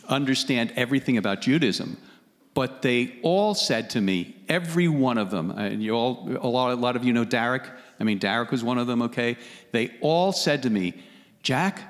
understand 0.09 0.73
everything 0.75 1.17
about 1.17 1.41
Judaism, 1.41 1.95
but 2.53 2.81
they 2.81 3.19
all 3.21 3.53
said 3.53 3.91
to 3.91 4.01
me, 4.01 4.35
every 4.49 4.87
one 4.87 5.17
of 5.17 5.29
them, 5.29 5.51
and 5.51 5.81
you 5.81 5.93
all, 5.93 6.27
a 6.41 6.47
lot, 6.47 6.71
a 6.71 6.75
lot 6.75 6.95
of 6.95 7.05
you 7.05 7.13
know 7.13 7.23
Derek. 7.23 7.63
I 7.99 8.03
mean, 8.03 8.17
Derek 8.17 8.51
was 8.51 8.63
one 8.63 8.79
of 8.79 8.87
them, 8.87 9.03
okay? 9.03 9.37
They 9.71 9.91
all 10.01 10.31
said 10.33 10.63
to 10.63 10.69
me, 10.69 10.95
Jack, 11.43 11.81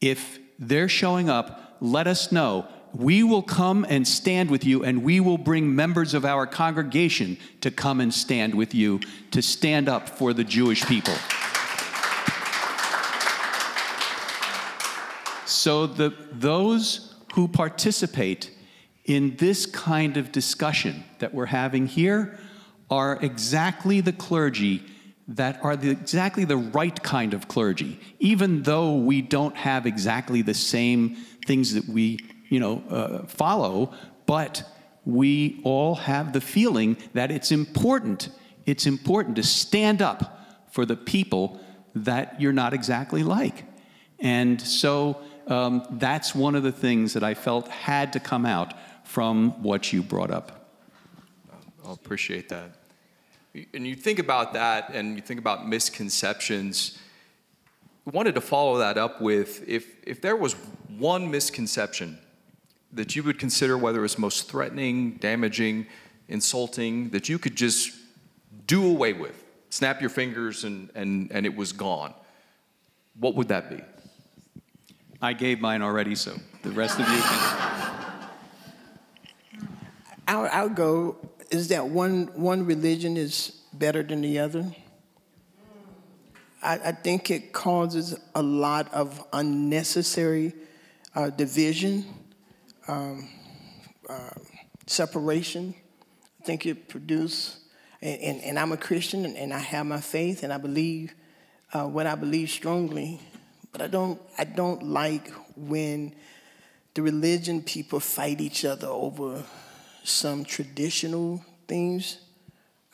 if 0.00 0.38
they're 0.58 0.88
showing 0.88 1.28
up, 1.28 1.76
let 1.80 2.06
us 2.06 2.32
know. 2.32 2.66
We 2.94 3.22
will 3.22 3.42
come 3.42 3.84
and 3.88 4.08
stand 4.08 4.50
with 4.50 4.64
you, 4.64 4.84
and 4.84 5.04
we 5.04 5.20
will 5.20 5.38
bring 5.38 5.76
members 5.76 6.14
of 6.14 6.24
our 6.24 6.46
congregation 6.46 7.36
to 7.60 7.70
come 7.70 8.00
and 8.00 8.12
stand 8.12 8.54
with 8.54 8.74
you 8.74 9.00
to 9.32 9.42
stand 9.42 9.88
up 9.88 10.08
for 10.08 10.32
the 10.32 10.44
Jewish 10.44 10.84
people. 10.86 11.14
So, 15.64 15.86
those 15.86 17.14
who 17.32 17.48
participate 17.48 18.50
in 19.06 19.36
this 19.36 19.64
kind 19.64 20.18
of 20.18 20.30
discussion 20.30 21.04
that 21.20 21.32
we're 21.32 21.46
having 21.46 21.86
here 21.86 22.38
are 22.90 23.18
exactly 23.22 24.02
the 24.02 24.12
clergy 24.12 24.82
that 25.26 25.64
are 25.64 25.74
the, 25.74 25.88
exactly 25.88 26.44
the 26.44 26.58
right 26.58 27.02
kind 27.02 27.32
of 27.32 27.48
clergy, 27.48 27.98
even 28.18 28.64
though 28.64 28.96
we 28.96 29.22
don't 29.22 29.56
have 29.56 29.86
exactly 29.86 30.42
the 30.42 30.52
same 30.52 31.16
things 31.46 31.72
that 31.72 31.88
we, 31.88 32.18
you 32.50 32.60
know, 32.60 32.82
uh, 32.90 33.26
follow, 33.26 33.94
but 34.26 34.70
we 35.06 35.62
all 35.64 35.94
have 35.94 36.34
the 36.34 36.42
feeling 36.42 36.98
that 37.14 37.30
it's 37.30 37.50
important. 37.50 38.28
It's 38.66 38.84
important 38.84 39.36
to 39.36 39.42
stand 39.42 40.02
up 40.02 40.46
for 40.72 40.84
the 40.84 40.96
people 40.96 41.58
that 41.94 42.38
you're 42.38 42.52
not 42.52 42.74
exactly 42.74 43.22
like. 43.22 43.64
And 44.18 44.60
so 44.60 45.22
um, 45.46 45.86
that's 45.90 46.34
one 46.34 46.54
of 46.54 46.62
the 46.62 46.72
things 46.72 47.12
that 47.12 47.22
I 47.22 47.34
felt 47.34 47.68
had 47.68 48.12
to 48.14 48.20
come 48.20 48.46
out 48.46 48.74
from 49.04 49.62
what 49.62 49.92
you 49.92 50.02
brought 50.02 50.30
up. 50.30 50.68
I 51.86 51.92
appreciate 51.92 52.48
that. 52.48 52.70
And 53.72 53.86
you 53.86 53.94
think 53.94 54.18
about 54.18 54.54
that 54.54 54.90
and 54.90 55.14
you 55.14 55.20
think 55.20 55.38
about 55.38 55.68
misconceptions. 55.68 56.98
We 58.04 58.10
wanted 58.10 58.34
to 58.34 58.40
follow 58.40 58.78
that 58.78 58.98
up 58.98 59.20
with 59.20 59.66
if, 59.68 59.96
if 60.04 60.20
there 60.20 60.36
was 60.36 60.54
one 60.98 61.30
misconception 61.30 62.18
that 62.92 63.14
you 63.14 63.22
would 63.22 63.38
consider 63.38 63.76
whether 63.76 64.04
it's 64.04 64.18
most 64.18 64.48
threatening, 64.50 65.12
damaging, 65.12 65.86
insulting, 66.28 67.10
that 67.10 67.28
you 67.28 67.38
could 67.38 67.56
just 67.56 67.92
do 68.66 68.88
away 68.88 69.12
with, 69.12 69.44
snap 69.70 70.00
your 70.00 70.10
fingers 70.10 70.64
and, 70.64 70.90
and, 70.94 71.30
and 71.30 71.44
it 71.44 71.54
was 71.54 71.72
gone, 71.72 72.14
what 73.18 73.34
would 73.34 73.48
that 73.48 73.68
be? 73.68 73.82
I 75.24 75.32
gave 75.32 75.58
mine 75.58 75.80
already, 75.80 76.14
so 76.14 76.38
the 76.62 76.70
rest 76.70 77.00
of 77.00 77.08
you 77.08 77.16
can. 77.16 77.64
I'll, 80.28 80.48
I'll 80.52 80.68
go. 80.68 81.16
Is 81.50 81.68
that 81.68 81.88
one 81.88 82.26
one 82.34 82.66
religion 82.66 83.16
is 83.16 83.62
better 83.72 84.02
than 84.02 84.20
the 84.20 84.38
other? 84.38 84.70
I, 86.62 86.74
I 86.74 86.92
think 86.92 87.30
it 87.30 87.54
causes 87.54 88.18
a 88.34 88.42
lot 88.42 88.92
of 88.92 89.24
unnecessary 89.32 90.52
uh, 91.14 91.30
division, 91.30 92.04
um, 92.86 93.26
uh, 94.06 94.28
separation. 94.86 95.74
I 96.42 96.44
think 96.44 96.66
it 96.66 96.86
produces, 96.90 97.60
and, 98.02 98.20
and, 98.20 98.40
and, 98.42 98.58
I'm 98.58 98.72
a 98.72 98.76
Christian 98.76 99.24
and, 99.24 99.38
and, 99.38 99.54
I 99.54 99.58
have 99.58 99.86
my 99.86 100.00
faith 100.02 100.42
and 100.42 100.52
I 100.52 100.58
believe 100.58 101.14
uh, 101.72 101.86
what 101.86 102.06
I 102.06 102.14
believe 102.14 102.50
strongly, 102.50 103.20
but 103.74 103.82
I 103.82 103.88
don't, 103.88 104.22
I 104.38 104.44
don't 104.44 104.84
like 104.84 105.32
when 105.56 106.14
the 106.94 107.02
religion 107.02 107.60
people 107.60 107.98
fight 107.98 108.40
each 108.40 108.64
other 108.64 108.86
over 108.86 109.42
some 110.04 110.44
traditional 110.44 111.44
things. 111.66 112.18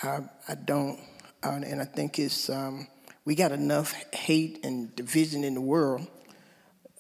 I, 0.03 0.21
I 0.49 0.55
don't, 0.55 0.99
uh, 1.43 1.61
and 1.67 1.83
I 1.83 1.85
think 1.85 2.19
it's 2.19 2.49
um, 2.49 2.89
we 3.27 3.35
got 3.35 3.53
enough 3.53 3.93
hate 4.15 4.65
and 4.65 4.97
division 4.97 5.45
in 5.45 5.53
the 5.53 5.61
world, 5.61 6.07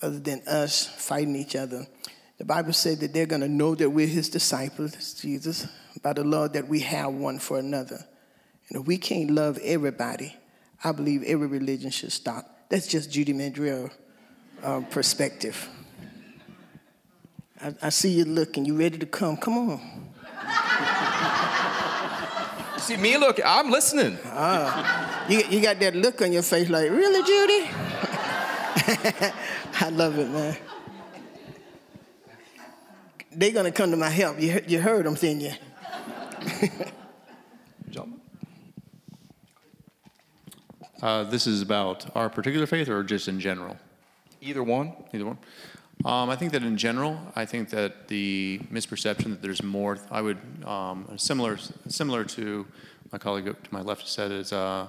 other 0.02 0.18
than 0.18 0.42
us 0.46 0.86
fighting 0.86 1.34
each 1.34 1.56
other. 1.56 1.86
The 2.36 2.44
Bible 2.44 2.74
said 2.74 3.00
that 3.00 3.14
they're 3.14 3.24
going 3.24 3.40
to 3.40 3.48
know 3.48 3.74
that 3.76 3.88
we're 3.88 4.06
His 4.06 4.28
disciples, 4.28 5.14
Jesus, 5.14 5.66
by 6.02 6.12
the 6.12 6.22
love 6.22 6.52
that 6.52 6.68
we 6.68 6.80
have 6.80 7.14
one 7.14 7.38
for 7.38 7.58
another. 7.58 8.04
And 8.68 8.82
if 8.82 8.86
we 8.86 8.98
can't 8.98 9.30
love 9.30 9.58
everybody, 9.62 10.36
I 10.84 10.92
believe 10.92 11.22
every 11.22 11.46
religion 11.46 11.90
should 11.90 12.12
stop. 12.12 12.59
That's 12.70 12.86
just 12.86 13.10
Judy 13.10 13.34
Mandrell 13.34 13.90
uh, 14.62 14.80
perspective. 14.90 15.68
I, 17.60 17.74
I 17.82 17.88
see 17.88 18.10
you 18.10 18.24
looking. 18.24 18.64
You 18.64 18.78
ready 18.78 18.96
to 18.96 19.06
come? 19.06 19.36
Come 19.36 19.58
on. 19.58 19.80
see 22.78 22.96
me 22.96 23.18
look, 23.18 23.40
I'm 23.44 23.72
listening. 23.72 24.16
Uh, 24.24 25.26
you, 25.28 25.42
you 25.50 25.60
got 25.60 25.80
that 25.80 25.96
look 25.96 26.22
on 26.22 26.30
your 26.32 26.42
face 26.42 26.70
like, 26.70 26.88
really, 26.90 27.22
Judy? 27.26 27.70
I 29.80 29.90
love 29.90 30.16
it, 30.20 30.30
man. 30.30 30.56
They're 33.32 33.50
to 33.64 33.72
come 33.72 33.90
to 33.90 33.96
my 33.96 34.10
help. 34.10 34.40
You, 34.40 34.62
you 34.68 34.80
heard 34.80 35.06
them, 35.06 35.14
didn't 35.14 35.40
you? 35.40 35.52
uh, 41.02 41.24
this 41.24 41.46
is 41.46 41.62
about 41.62 42.14
our 42.16 42.28
particular 42.28 42.66
faith 42.66 42.88
or 42.88 43.02
just 43.02 43.28
in 43.28 43.40
general? 43.40 43.76
Either 44.40 44.62
one. 44.62 44.92
Either 45.12 45.26
one. 45.26 45.38
Um, 46.04 46.30
I 46.30 46.36
think 46.36 46.52
that 46.52 46.62
in 46.62 46.78
general, 46.78 47.18
I 47.36 47.44
think 47.44 47.68
that 47.70 48.08
the 48.08 48.60
misperception 48.72 49.24
that 49.24 49.42
there's 49.42 49.62
more, 49.62 49.98
I 50.10 50.22
would, 50.22 50.38
um, 50.64 51.06
similar, 51.16 51.58
similar 51.88 52.24
to 52.24 52.66
my 53.12 53.18
colleague 53.18 53.44
to 53.44 53.70
my 53.70 53.82
left 53.82 54.08
said, 54.08 54.30
is 54.30 54.52
uh, 54.52 54.88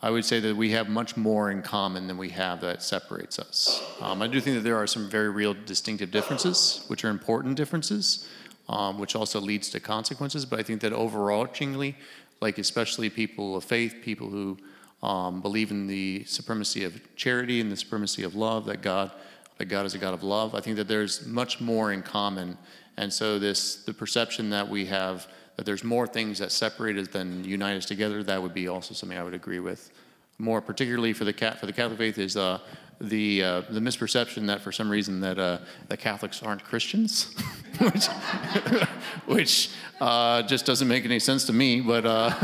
I 0.00 0.10
would 0.10 0.24
say 0.24 0.38
that 0.38 0.56
we 0.56 0.70
have 0.70 0.88
much 0.88 1.16
more 1.16 1.50
in 1.50 1.62
common 1.62 2.06
than 2.06 2.16
we 2.16 2.28
have 2.28 2.60
that 2.60 2.84
separates 2.84 3.40
us. 3.40 3.82
Um, 4.00 4.22
I 4.22 4.28
do 4.28 4.40
think 4.40 4.56
that 4.56 4.62
there 4.62 4.76
are 4.76 4.86
some 4.86 5.10
very 5.10 5.28
real 5.28 5.54
distinctive 5.54 6.12
differences, 6.12 6.84
which 6.86 7.04
are 7.04 7.08
important 7.08 7.56
differences, 7.56 8.28
um, 8.68 9.00
which 9.00 9.16
also 9.16 9.40
leads 9.40 9.70
to 9.70 9.80
consequences. 9.80 10.46
But 10.46 10.60
I 10.60 10.62
think 10.62 10.82
that 10.82 10.92
overarchingly, 10.92 11.96
like 12.40 12.58
especially 12.58 13.10
people 13.10 13.56
of 13.56 13.64
faith, 13.64 13.96
people 14.02 14.28
who 14.28 14.56
um, 15.02 15.40
believe 15.40 15.70
in 15.70 15.86
the 15.86 16.24
supremacy 16.24 16.84
of 16.84 17.00
charity 17.16 17.60
and 17.60 17.70
the 17.70 17.76
supremacy 17.76 18.22
of 18.22 18.34
love, 18.34 18.64
that 18.66 18.82
God 18.82 19.12
that 19.58 19.66
God 19.66 19.84
is 19.86 19.94
a 19.94 19.98
God 19.98 20.14
of 20.14 20.22
love. 20.22 20.54
I 20.54 20.60
think 20.60 20.76
that 20.76 20.86
there's 20.86 21.26
much 21.26 21.60
more 21.60 21.92
in 21.92 22.02
common. 22.02 22.56
And 22.96 23.12
so 23.12 23.38
this 23.38 23.84
the 23.84 23.92
perception 23.92 24.50
that 24.50 24.68
we 24.68 24.86
have 24.86 25.26
that 25.56 25.66
there's 25.66 25.82
more 25.82 26.06
things 26.06 26.38
that 26.38 26.52
separate 26.52 26.96
us 26.96 27.08
than 27.08 27.42
unite 27.44 27.76
us 27.76 27.84
together, 27.84 28.22
that 28.22 28.40
would 28.40 28.54
be 28.54 28.68
also 28.68 28.94
something 28.94 29.18
I 29.18 29.24
would 29.24 29.34
agree 29.34 29.58
with. 29.58 29.90
More 30.38 30.60
particularly 30.60 31.12
for 31.12 31.24
the 31.24 31.32
cat 31.32 31.58
for 31.58 31.66
the 31.66 31.72
Catholic 31.72 31.98
faith 31.98 32.18
is 32.18 32.36
uh, 32.36 32.60
the 33.00 33.42
uh, 33.42 33.62
the 33.70 33.80
misperception 33.80 34.46
that 34.48 34.60
for 34.60 34.72
some 34.72 34.90
reason 34.90 35.20
that 35.20 35.38
uh, 35.38 35.58
the 35.88 35.96
Catholics 35.96 36.42
aren't 36.42 36.64
Christians, 36.64 37.34
which 37.78 38.06
which 39.26 39.70
uh, 40.00 40.42
just 40.42 40.66
doesn't 40.66 40.88
make 40.88 41.04
any 41.04 41.18
sense 41.18 41.44
to 41.46 41.52
me. 41.52 41.80
But 41.80 42.04
uh, 42.06 42.34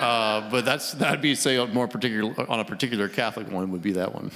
uh, 0.00 0.50
but 0.50 0.64
that's 0.64 0.92
that'd 0.92 1.20
be 1.20 1.34
say 1.34 1.64
more 1.66 1.88
particular 1.88 2.50
on 2.50 2.60
a 2.60 2.64
particular 2.64 3.08
Catholic 3.08 3.50
one 3.50 3.70
would 3.70 3.82
be 3.82 3.92
that 3.92 4.14
one. 4.14 4.30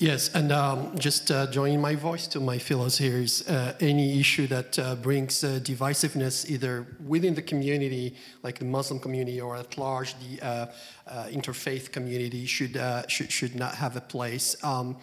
Yes, 0.00 0.30
and 0.34 0.50
um, 0.50 0.98
just 0.98 1.30
uh, 1.30 1.46
joining 1.48 1.78
my 1.78 1.94
voice 1.94 2.26
to 2.28 2.40
my 2.40 2.58
fellows 2.58 2.96
here 2.96 3.18
is 3.18 3.46
uh, 3.46 3.74
any 3.80 4.18
issue 4.18 4.46
that 4.46 4.78
uh, 4.78 4.94
brings 4.94 5.44
uh, 5.44 5.60
divisiveness 5.62 6.48
either 6.48 6.86
within 7.06 7.34
the 7.34 7.42
community, 7.42 8.16
like 8.42 8.58
the 8.58 8.64
Muslim 8.64 8.98
community, 8.98 9.42
or 9.42 9.58
at 9.58 9.76
large 9.76 10.14
the 10.20 10.40
uh, 10.40 10.66
uh, 11.06 11.24
interfaith 11.26 11.92
community, 11.92 12.46
should, 12.46 12.80
should, 13.08 13.30
should 13.30 13.54
not 13.54 13.74
have 13.74 13.94
a 13.94 14.00
place. 14.00 14.56
Um, 14.64 14.96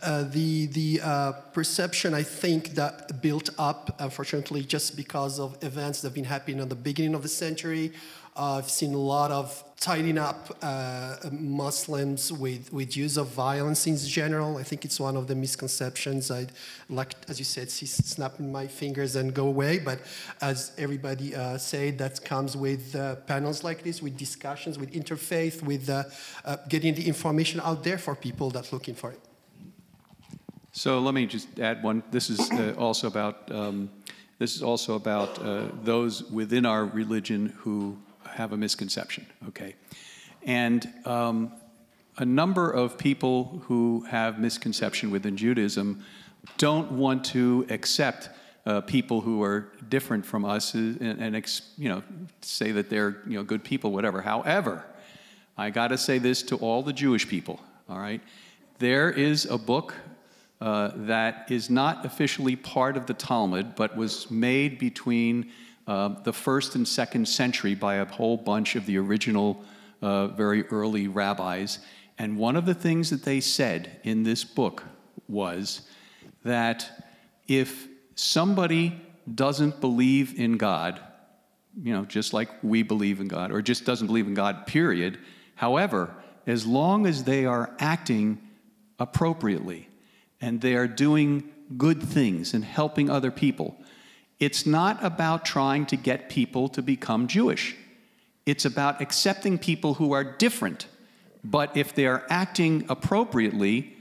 the 0.00 0.66
the 0.66 1.34
perception, 1.52 2.14
I 2.14 2.22
think, 2.22 2.74
that 2.76 3.20
built 3.20 3.50
up, 3.58 3.96
unfortunately, 3.98 4.62
just 4.62 4.96
because 4.96 5.40
of 5.40 5.56
events 5.64 6.00
that 6.02 6.10
have 6.10 6.14
been 6.14 6.30
happening 6.36 6.60
at 6.60 6.68
the 6.68 6.76
beginning 6.76 7.16
of 7.16 7.22
the 7.22 7.28
century 7.28 7.92
uh, 8.36 8.58
I've 8.58 8.70
seen 8.70 8.94
a 8.94 8.98
lot 8.98 9.30
of 9.30 9.62
tidying 9.78 10.18
up 10.18 10.56
uh, 10.62 11.16
Muslims 11.30 12.32
with, 12.32 12.72
with 12.72 12.96
use 12.96 13.16
of 13.16 13.28
violence 13.28 13.86
in 13.86 13.96
general. 13.96 14.56
I 14.56 14.62
think 14.62 14.84
it's 14.84 14.98
one 14.98 15.16
of 15.16 15.28
the 15.28 15.34
misconceptions. 15.34 16.30
I'd 16.30 16.50
like, 16.88 17.12
as 17.28 17.38
you 17.38 17.44
said, 17.44 17.70
see 17.70 17.86
snapping 17.86 18.50
my 18.50 18.66
fingers 18.66 19.14
and 19.14 19.32
go 19.32 19.46
away. 19.46 19.78
But 19.78 20.00
as 20.40 20.72
everybody 20.78 21.36
uh, 21.36 21.58
said, 21.58 21.98
that 21.98 22.24
comes 22.24 22.56
with 22.56 22.96
uh, 22.96 23.16
panels 23.26 23.62
like 23.62 23.84
this, 23.84 24.02
with 24.02 24.16
discussions, 24.16 24.78
with 24.78 24.92
interfaith, 24.92 25.62
with 25.62 25.88
uh, 25.88 26.04
uh, 26.44 26.56
getting 26.68 26.94
the 26.94 27.06
information 27.06 27.60
out 27.60 27.84
there 27.84 27.98
for 27.98 28.16
people 28.16 28.50
that 28.50 28.72
looking 28.72 28.94
for 28.94 29.10
it. 29.12 29.20
So 30.72 30.98
let 30.98 31.14
me 31.14 31.26
just 31.26 31.60
add 31.60 31.84
one. 31.84 32.02
This 32.10 32.30
is 32.30 32.50
also 32.76 33.06
about. 33.06 33.50
Um, 33.52 33.90
this 34.40 34.56
is 34.56 34.64
also 34.64 34.96
about 34.96 35.38
those 35.84 36.24
within 36.24 36.66
our 36.66 36.84
religion 36.84 37.54
who 37.58 37.96
have 38.34 38.52
a 38.52 38.56
misconception, 38.56 39.26
okay? 39.48 39.74
And 40.42 40.86
um, 41.04 41.52
a 42.18 42.24
number 42.24 42.70
of 42.70 42.98
people 42.98 43.62
who 43.66 44.04
have 44.08 44.38
misconception 44.38 45.10
within 45.10 45.36
Judaism 45.36 46.04
don't 46.58 46.92
want 46.92 47.24
to 47.26 47.66
accept 47.70 48.28
uh, 48.66 48.80
people 48.80 49.20
who 49.20 49.42
are 49.42 49.72
different 49.88 50.24
from 50.24 50.44
us 50.44 50.74
and, 50.74 51.00
and 51.00 51.36
ex, 51.36 51.72
you 51.76 51.88
know 51.88 52.02
say 52.40 52.72
that 52.72 52.88
they're 52.88 53.22
you 53.26 53.36
know 53.38 53.42
good 53.42 53.62
people, 53.62 53.92
whatever. 53.92 54.22
However, 54.22 54.84
I 55.56 55.70
got 55.70 55.88
to 55.88 55.98
say 55.98 56.18
this 56.18 56.42
to 56.44 56.56
all 56.56 56.82
the 56.82 56.92
Jewish 56.92 57.28
people. 57.28 57.60
All 57.88 57.98
right, 57.98 58.22
there 58.78 59.10
is 59.10 59.44
a 59.44 59.58
book 59.58 59.94
uh, 60.60 60.92
that 60.94 61.50
is 61.50 61.68
not 61.68 62.06
officially 62.06 62.56
part 62.56 62.96
of 62.96 63.06
the 63.06 63.14
Talmud, 63.14 63.74
but 63.74 63.96
was 63.96 64.30
made 64.30 64.78
between 64.78 65.50
uh, 65.86 66.08
the 66.22 66.32
first 66.32 66.74
and 66.74 66.86
second 66.86 67.28
century 67.28 67.74
by 67.74 67.96
a 67.96 68.04
whole 68.06 68.36
bunch 68.36 68.76
of 68.76 68.86
the 68.86 68.96
original, 68.98 69.62
uh, 70.00 70.28
very 70.28 70.66
early 70.68 71.08
rabbis. 71.08 71.78
And 72.18 72.38
one 72.38 72.56
of 72.56 72.66
the 72.66 72.74
things 72.74 73.10
that 73.10 73.24
they 73.24 73.40
said 73.40 74.00
in 74.02 74.22
this 74.22 74.44
book 74.44 74.84
was 75.28 75.82
that 76.44 77.06
if 77.48 77.88
somebody 78.14 79.00
doesn't 79.32 79.80
believe 79.80 80.38
in 80.38 80.56
God, 80.56 81.00
you 81.82 81.92
know, 81.92 82.04
just 82.04 82.32
like 82.32 82.48
we 82.62 82.82
believe 82.82 83.20
in 83.20 83.28
God, 83.28 83.50
or 83.50 83.60
just 83.60 83.84
doesn't 83.84 84.06
believe 84.06 84.26
in 84.26 84.34
God, 84.34 84.66
period. 84.66 85.18
However, 85.56 86.14
as 86.46 86.66
long 86.66 87.06
as 87.06 87.24
they 87.24 87.46
are 87.46 87.74
acting 87.78 88.40
appropriately 88.98 89.88
and 90.40 90.60
they 90.60 90.74
are 90.74 90.86
doing 90.86 91.50
good 91.76 92.02
things 92.02 92.54
and 92.54 92.64
helping 92.64 93.10
other 93.10 93.30
people, 93.30 93.76
it's 94.40 94.66
not 94.66 95.02
about 95.04 95.44
trying 95.44 95.86
to 95.86 95.96
get 95.96 96.28
people 96.28 96.68
to 96.70 96.82
become 96.82 97.28
Jewish. 97.28 97.76
It's 98.46 98.64
about 98.64 99.00
accepting 99.00 99.58
people 99.58 99.94
who 99.94 100.12
are 100.12 100.24
different. 100.24 100.86
But 101.42 101.76
if 101.76 101.94
they 101.94 102.06
are 102.06 102.24
acting 102.28 102.84
appropriately, 102.88 103.96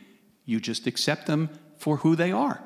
you 0.46 0.60
just 0.60 0.88
accept 0.88 1.28
them 1.28 1.50
for 1.78 1.98
who 1.98 2.16
they 2.16 2.32
are 2.32 2.62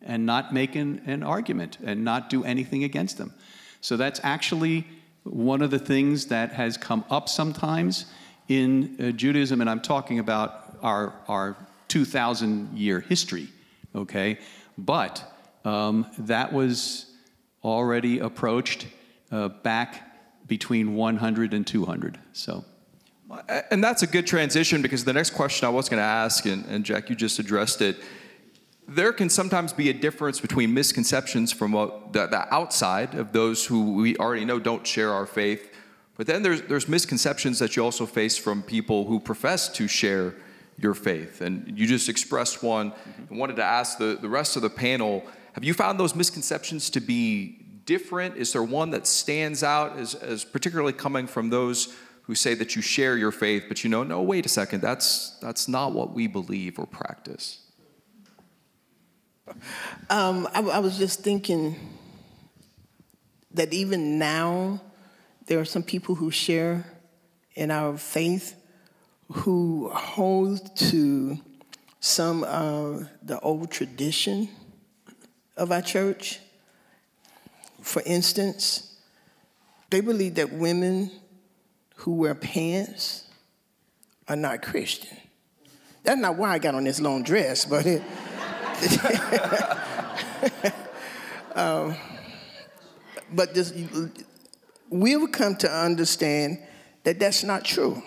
and 0.00 0.26
not 0.26 0.52
make 0.52 0.74
an, 0.74 1.02
an 1.06 1.22
argument 1.22 1.78
and 1.84 2.04
not 2.04 2.30
do 2.30 2.44
anything 2.44 2.84
against 2.84 3.18
them. 3.18 3.32
So 3.80 3.96
that's 3.96 4.20
actually 4.22 4.86
one 5.24 5.62
of 5.62 5.70
the 5.70 5.78
things 5.78 6.26
that 6.26 6.52
has 6.52 6.76
come 6.76 7.04
up 7.10 7.28
sometimes 7.28 8.06
in 8.48 8.96
uh, 9.00 9.10
Judaism, 9.12 9.60
and 9.60 9.70
I'm 9.70 9.80
talking 9.80 10.18
about 10.18 10.76
our, 10.82 11.14
our 11.28 11.56
2,000 11.88 12.76
year 12.76 13.00
history, 13.00 13.48
okay? 13.94 14.38
But 14.76 15.24
um, 15.64 16.06
that 16.18 16.52
was 16.52 17.06
already 17.62 18.18
approached 18.18 18.86
uh, 19.30 19.48
back 19.48 20.46
between 20.46 20.94
100 20.94 21.54
and 21.54 21.66
200. 21.66 22.18
So. 22.32 22.64
And 23.70 23.82
that's 23.82 24.02
a 24.02 24.06
good 24.06 24.26
transition 24.26 24.82
because 24.82 25.04
the 25.04 25.12
next 25.12 25.30
question 25.30 25.66
I 25.66 25.70
was 25.70 25.88
going 25.88 25.98
to 25.98 26.04
ask, 26.04 26.44
and, 26.44 26.66
and 26.66 26.84
Jack, 26.84 27.08
you 27.08 27.16
just 27.16 27.38
addressed 27.38 27.80
it 27.80 27.96
there 28.88 29.12
can 29.12 29.28
sometimes 29.30 29.72
be 29.72 29.88
a 29.90 29.92
difference 29.92 30.40
between 30.40 30.74
misconceptions 30.74 31.52
from 31.52 31.72
what, 31.72 32.12
the, 32.12 32.26
the, 32.26 32.52
outside 32.52 33.14
of 33.14 33.32
those 33.32 33.64
who 33.64 33.94
we 33.94 34.16
already 34.16 34.44
know 34.44 34.58
don't 34.58 34.86
share 34.86 35.12
our 35.12 35.26
faith, 35.26 35.70
but 36.16 36.26
then 36.26 36.42
there's, 36.42 36.62
there's 36.62 36.88
misconceptions 36.88 37.58
that 37.58 37.76
you 37.76 37.84
also 37.84 38.06
face 38.06 38.36
from 38.36 38.62
people 38.62 39.06
who 39.06 39.20
profess 39.20 39.68
to 39.68 39.88
share 39.88 40.34
your 40.78 40.94
faith. 40.94 41.40
And 41.40 41.78
you 41.78 41.86
just 41.86 42.08
expressed 42.08 42.62
one 42.62 42.90
mm-hmm. 42.90 43.22
and 43.30 43.38
wanted 43.38 43.56
to 43.56 43.64
ask 43.64 43.98
the, 43.98 44.18
the 44.20 44.28
rest 44.28 44.56
of 44.56 44.62
the 44.62 44.70
panel 44.70 45.24
have 45.52 45.64
you 45.64 45.74
found 45.74 46.00
those 46.00 46.14
misconceptions 46.14 46.90
to 46.90 47.00
be 47.00 47.62
different? 47.84 48.36
Is 48.36 48.52
there 48.52 48.62
one 48.62 48.90
that 48.90 49.06
stands 49.06 49.62
out 49.62 49.98
as, 49.98 50.14
as 50.14 50.44
particularly 50.44 50.92
coming 50.92 51.26
from 51.26 51.50
those 51.50 51.94
who 52.22 52.34
say 52.34 52.54
that 52.54 52.76
you 52.76 52.82
share 52.82 53.16
your 53.16 53.32
faith, 53.32 53.64
but 53.68 53.82
you 53.82 53.90
know, 53.90 54.02
no, 54.02 54.22
wait 54.22 54.46
a 54.46 54.48
second, 54.48 54.80
that's, 54.80 55.30
that's 55.40 55.68
not 55.68 55.92
what 55.92 56.12
we 56.12 56.26
believe 56.26 56.78
or 56.78 56.86
practice? 56.86 57.58
Um, 60.08 60.48
I, 60.54 60.60
I 60.60 60.78
was 60.78 60.96
just 60.96 61.20
thinking 61.20 61.76
that 63.52 63.72
even 63.72 64.18
now, 64.18 64.80
there 65.46 65.58
are 65.58 65.64
some 65.64 65.82
people 65.82 66.14
who 66.14 66.30
share 66.30 66.86
in 67.54 67.70
our 67.70 67.98
faith 67.98 68.54
who 69.30 69.90
hold 69.90 70.74
to 70.76 71.38
some 72.00 72.44
of 72.44 73.08
the 73.22 73.38
old 73.40 73.70
tradition 73.70 74.48
of 75.56 75.72
our 75.72 75.82
church. 75.82 76.40
For 77.80 78.02
instance, 78.06 78.96
they 79.90 80.00
believe 80.00 80.36
that 80.36 80.52
women 80.52 81.10
who 81.96 82.14
wear 82.14 82.34
pants 82.34 83.28
are 84.28 84.36
not 84.36 84.62
Christian. 84.62 85.16
That's 86.02 86.20
not 86.20 86.36
why 86.36 86.52
I 86.52 86.58
got 86.58 86.74
on 86.74 86.84
this 86.84 87.00
long 87.00 87.22
dress, 87.22 87.64
but 87.64 87.86
it, 87.86 88.02
um, 91.54 91.94
but 93.32 93.54
this, 93.54 93.72
we've 94.90 95.30
come 95.30 95.56
to 95.56 95.70
understand 95.70 96.58
that 97.04 97.20
that's 97.20 97.44
not 97.44 97.64
true. 97.64 98.02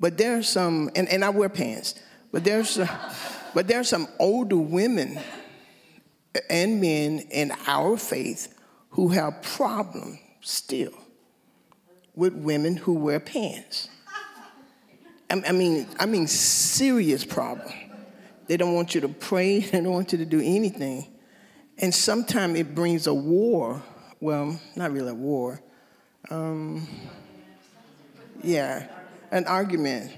But 0.00 0.16
there's 0.16 0.48
some, 0.48 0.90
and, 0.94 1.08
and 1.08 1.24
I 1.24 1.30
wear 1.30 1.48
pants, 1.48 1.94
but 2.32 2.44
there's, 2.44 2.78
but 3.54 3.68
there's 3.68 3.88
some 3.88 4.08
older 4.18 4.56
women 4.56 5.18
and 6.50 6.80
men 6.80 7.20
in 7.30 7.52
our 7.66 7.96
faith 7.96 8.54
who 8.90 9.08
have 9.08 9.42
problems 9.42 10.18
still 10.40 10.94
with 12.14 12.34
women 12.34 12.76
who 12.76 12.94
wear 12.94 13.20
pants. 13.20 13.88
I, 15.30 15.52
mean, 15.52 15.88
I 15.98 16.06
mean, 16.06 16.26
serious 16.26 17.24
problem. 17.24 17.72
They 18.46 18.56
don't 18.56 18.74
want 18.74 18.94
you 18.94 19.00
to 19.00 19.08
pray, 19.08 19.60
they 19.60 19.80
don't 19.80 19.92
want 19.92 20.12
you 20.12 20.18
to 20.18 20.26
do 20.26 20.40
anything. 20.40 21.08
And 21.78 21.92
sometimes 21.92 22.58
it 22.58 22.74
brings 22.74 23.06
a 23.06 23.14
war. 23.14 23.82
Well, 24.20 24.60
not 24.76 24.92
really 24.92 25.10
a 25.10 25.14
war. 25.14 25.60
Um, 26.30 26.86
yeah, 28.42 28.86
an 29.32 29.46
argument. 29.46 30.12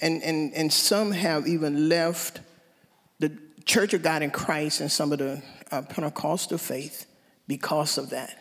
And, 0.00 0.22
and, 0.22 0.54
and 0.54 0.72
some 0.72 1.10
have 1.10 1.48
even 1.48 1.88
left 1.88 2.40
Church 3.70 3.94
of 3.94 4.02
God 4.02 4.22
in 4.22 4.32
Christ 4.32 4.80
and 4.80 4.90
some 4.90 5.12
of 5.12 5.20
the 5.20 5.40
uh, 5.70 5.82
Pentecostal 5.82 6.58
faith 6.58 7.06
because 7.46 7.98
of 7.98 8.10
that. 8.10 8.36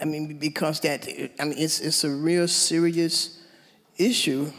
I 0.00 0.04
mean, 0.04 0.38
because 0.38 0.78
that, 0.80 1.08
I 1.40 1.44
mean, 1.44 1.58
it's, 1.58 1.80
it's 1.80 2.04
a 2.04 2.10
real 2.10 2.46
serious 2.46 3.42
issue 3.98 4.52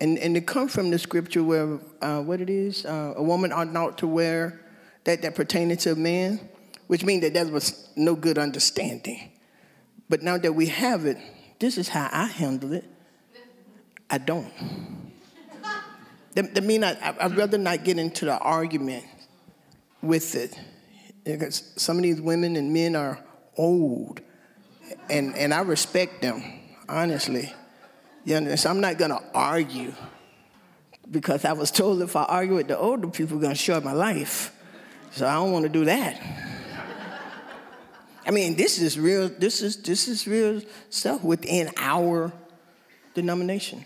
and, 0.00 0.16
and 0.18 0.36
it 0.36 0.46
comes 0.46 0.72
from 0.72 0.92
the 0.92 0.98
scripture 1.00 1.42
where, 1.42 1.80
uh, 2.00 2.20
what 2.22 2.40
it 2.40 2.48
is, 2.48 2.86
uh, 2.86 3.14
a 3.16 3.22
woman 3.22 3.50
ought 3.50 3.72
not 3.72 3.98
to 3.98 4.06
wear 4.06 4.60
that 5.02 5.22
that 5.22 5.34
pertaining 5.34 5.76
to 5.78 5.90
a 5.90 5.96
man, 5.96 6.38
which 6.86 7.04
means 7.04 7.22
that 7.22 7.34
there 7.34 7.46
was 7.46 7.88
no 7.96 8.14
good 8.14 8.38
understanding. 8.38 9.32
But 10.08 10.22
now 10.22 10.38
that 10.38 10.52
we 10.52 10.66
have 10.66 11.04
it, 11.04 11.18
this 11.58 11.78
is 11.78 11.88
how 11.88 12.08
I 12.12 12.26
handle 12.26 12.74
it. 12.74 12.84
I 14.08 14.18
don't. 14.18 14.52
That, 16.36 16.64
mean 16.64 16.84
I, 16.84 16.96
I'd 17.20 17.36
rather 17.36 17.58
not 17.58 17.82
get 17.84 17.98
into 17.98 18.26
the 18.26 18.38
argument 18.38 19.04
with 20.02 20.34
it. 20.34 20.58
Because 21.24 21.72
some 21.76 21.96
of 21.96 22.02
these 22.02 22.20
women 22.20 22.56
and 22.56 22.72
men 22.72 22.94
are 22.94 23.18
old, 23.56 24.20
and, 25.10 25.34
and 25.34 25.52
I 25.52 25.62
respect 25.62 26.22
them, 26.22 26.42
honestly. 26.88 27.52
You 28.24 28.36
understand? 28.36 28.60
So 28.60 28.70
I'm 28.70 28.80
not 28.80 28.98
going 28.98 29.10
to 29.10 29.22
argue 29.34 29.92
because 31.10 31.44
I 31.44 31.52
was 31.52 31.70
told 31.70 32.02
if 32.02 32.14
I 32.16 32.24
argue 32.24 32.56
with 32.56 32.68
the 32.68 32.78
older 32.78 33.08
people, 33.08 33.38
going 33.38 33.54
to 33.54 33.58
short 33.58 33.82
my 33.84 33.92
life. 33.92 34.52
So 35.12 35.26
I 35.26 35.34
don't 35.34 35.52
want 35.52 35.64
to 35.64 35.68
do 35.68 35.84
that. 35.84 36.20
I 38.26 38.30
mean, 38.32 38.56
this 38.56 38.80
is 38.80 38.98
real. 38.98 39.28
This 39.28 39.62
is 39.62 39.76
this 39.82 40.08
is 40.08 40.26
real 40.26 40.60
stuff 40.90 41.22
within 41.22 41.70
our 41.76 42.32
denomination. 43.14 43.84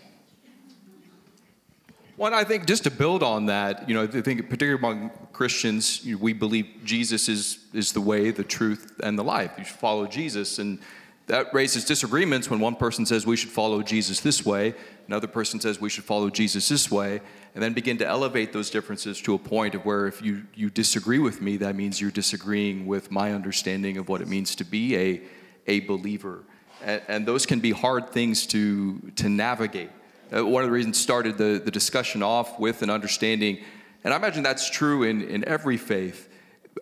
Well, 2.21 2.35
I 2.35 2.43
think 2.43 2.67
just 2.67 2.83
to 2.83 2.91
build 2.91 3.23
on 3.23 3.47
that, 3.47 3.89
you 3.89 3.95
know, 3.95 4.03
I 4.03 4.21
think 4.21 4.47
particularly 4.47 4.77
among 4.77 5.09
Christians, 5.33 6.05
you 6.05 6.13
know, 6.13 6.21
we 6.21 6.33
believe 6.33 6.67
Jesus 6.85 7.27
is 7.27 7.57
is 7.73 7.93
the 7.93 7.99
way, 7.99 8.29
the 8.29 8.43
truth, 8.43 8.99
and 9.01 9.17
the 9.17 9.23
life. 9.23 9.53
You 9.57 9.63
should 9.63 9.79
follow 9.79 10.05
Jesus, 10.05 10.59
and 10.59 10.77
that 11.25 11.51
raises 11.51 11.83
disagreements 11.83 12.47
when 12.47 12.59
one 12.59 12.75
person 12.75 13.07
says 13.07 13.25
we 13.25 13.37
should 13.37 13.49
follow 13.49 13.81
Jesus 13.81 14.19
this 14.19 14.45
way, 14.45 14.75
another 15.07 15.25
person 15.25 15.59
says 15.59 15.81
we 15.81 15.89
should 15.89 16.03
follow 16.03 16.29
Jesus 16.29 16.69
this 16.69 16.91
way, 16.91 17.21
and 17.55 17.63
then 17.63 17.73
begin 17.73 17.97
to 17.97 18.05
elevate 18.05 18.53
those 18.53 18.69
differences 18.69 19.19
to 19.21 19.33
a 19.33 19.39
point 19.39 19.73
of 19.73 19.83
where 19.83 20.05
if 20.05 20.21
you, 20.21 20.43
you 20.53 20.69
disagree 20.69 21.17
with 21.17 21.41
me, 21.41 21.57
that 21.57 21.75
means 21.75 21.99
you're 21.99 22.11
disagreeing 22.11 22.85
with 22.85 23.09
my 23.09 23.33
understanding 23.33 23.97
of 23.97 24.09
what 24.09 24.21
it 24.21 24.27
means 24.27 24.53
to 24.57 24.63
be 24.63 24.95
a, 24.95 25.21
a 25.65 25.79
believer. 25.79 26.43
And, 26.83 27.01
and 27.07 27.25
those 27.25 27.47
can 27.47 27.61
be 27.61 27.71
hard 27.71 28.11
things 28.11 28.45
to, 28.47 28.99
to 29.15 29.27
navigate. 29.27 29.89
Uh, 30.33 30.45
one 30.45 30.63
of 30.63 30.67
the 30.67 30.73
reasons 30.73 30.99
started 30.99 31.37
the, 31.37 31.61
the 31.63 31.71
discussion 31.71 32.23
off 32.23 32.59
with 32.59 32.81
an 32.81 32.89
understanding, 32.89 33.59
and 34.03 34.13
I 34.13 34.17
imagine 34.17 34.43
that's 34.43 34.69
true 34.69 35.03
in, 35.03 35.21
in 35.23 35.47
every 35.47 35.77
faith, 35.77 36.29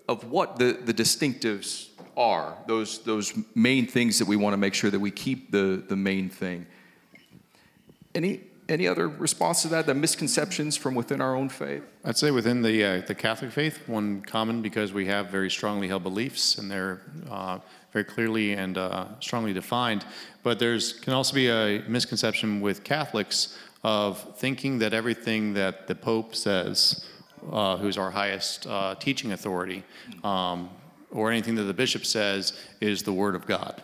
of 0.08 0.30
what 0.30 0.58
the, 0.58 0.74
the 0.74 0.94
distinctives 0.94 1.90
are, 2.16 2.56
those, 2.68 3.00
those 3.04 3.34
main 3.56 3.88
things 3.88 4.20
that 4.20 4.28
we 4.28 4.36
want 4.36 4.54
to 4.54 4.58
make 4.58 4.74
sure 4.74 4.92
that 4.92 5.00
we 5.00 5.10
keep 5.10 5.52
the, 5.52 5.84
the 5.88 5.96
main 5.96 6.30
thing. 6.30 6.68
Any, 8.14 8.42
any 8.68 8.88
other 8.88 9.08
response 9.08 9.64
to 9.64 9.68
that? 9.70 9.88
The 9.88 9.96
misconceptions 9.96 10.78
from 10.78 10.94
within 10.94 11.22
our 11.22 11.36
own 11.36 11.50
faith? 11.50 11.84
I'd 12.04 12.18
say 12.18 12.32
within 12.32 12.62
the 12.62 12.84
uh, 12.84 13.02
the 13.02 13.16
Catholic 13.16 13.52
faith, 13.52 13.88
one 13.88 14.22
common 14.22 14.62
because 14.62 14.94
we 14.94 15.06
have 15.08 15.30
very 15.30 15.50
strongly 15.50 15.88
held 15.88 16.04
beliefs 16.04 16.58
and 16.58 16.70
they're 16.70 17.02
uh, 17.30 17.60
very 17.92 18.06
clearly 18.06 18.54
and 18.54 18.78
uh, 18.78 19.08
strongly 19.20 19.54
defined. 19.54 20.06
But 20.44 20.60
there's 20.60 20.94
can 20.94 21.14
also 21.14 21.34
be 21.34 21.50
a 21.50 21.84
misconception 21.88 22.62
with 22.62 22.84
Catholics 22.84 23.58
of 23.84 24.38
thinking 24.38 24.80
that 24.80 24.94
everything 24.94 25.54
that 25.54 25.88
the 25.88 25.96
Pope 25.96 26.36
says, 26.36 27.06
uh, 27.52 27.78
who's 27.78 27.98
our 27.98 28.12
highest 28.12 28.68
uh, 28.68 28.96
teaching 28.96 29.32
authority, 29.32 29.84
um, 30.24 30.70
or 31.12 31.32
anything 31.32 31.56
that 31.56 31.64
the 31.64 31.74
bishop 31.74 32.06
says 32.06 32.54
is 32.82 33.04
the 33.04 33.14
word 33.14 33.36
of 33.36 33.46
God, 33.46 33.82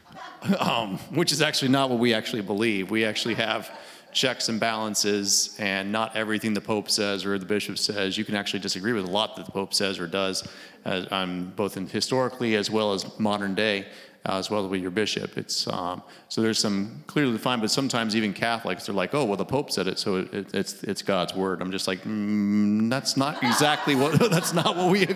um, 0.58 0.98
which 1.10 1.32
is 1.32 1.42
actually 1.42 1.68
not 1.68 1.90
what 1.90 1.98
we 1.98 2.14
actually 2.14 2.42
believe. 2.42 2.90
We 2.90 3.04
actually 3.04 3.34
have 3.34 3.70
checks 4.12 4.48
and 4.48 4.58
balances, 4.60 5.56
and 5.58 5.90
not 5.90 6.16
everything 6.16 6.54
the 6.54 6.60
Pope 6.60 6.90
says 6.90 7.24
or 7.24 7.38
the 7.38 7.46
bishop 7.46 7.78
says. 7.78 8.16
You 8.18 8.24
can 8.24 8.34
actually 8.34 8.60
disagree 8.60 8.92
with 8.92 9.04
a 9.04 9.10
lot 9.10 9.36
that 9.36 9.46
the 9.46 9.52
Pope 9.52 9.74
says 9.74 9.98
or 9.98 10.06
does, 10.06 10.46
uh, 10.84 11.06
um, 11.10 11.52
both 11.56 11.76
in 11.76 11.86
historically 11.86 12.56
as 12.56 12.70
well 12.70 12.92
as 12.92 13.18
modern 13.18 13.54
day. 13.54 13.86
Uh, 14.26 14.36
as 14.36 14.50
well 14.50 14.62
as 14.62 14.70
with 14.70 14.82
your 14.82 14.90
bishop, 14.90 15.38
it's 15.38 15.66
um, 15.68 16.02
so 16.28 16.42
there's 16.42 16.58
some 16.58 17.02
clearly 17.06 17.32
defined, 17.32 17.62
but 17.62 17.70
sometimes 17.70 18.14
even 18.14 18.34
Catholics 18.34 18.84
they're 18.84 18.94
like, 18.94 19.14
oh 19.14 19.24
well, 19.24 19.38
the 19.38 19.46
Pope 19.46 19.70
said 19.70 19.86
it, 19.86 19.98
so 19.98 20.16
it, 20.16 20.52
it's 20.52 20.82
it's 20.82 21.00
God's 21.00 21.34
word. 21.34 21.62
I'm 21.62 21.72
just 21.72 21.88
like, 21.88 22.02
mm, 22.02 22.90
that's 22.90 23.16
not 23.16 23.42
exactly 23.42 23.94
what 23.94 24.18
that's 24.30 24.52
not 24.52 24.76
what 24.76 24.90
we 24.90 25.06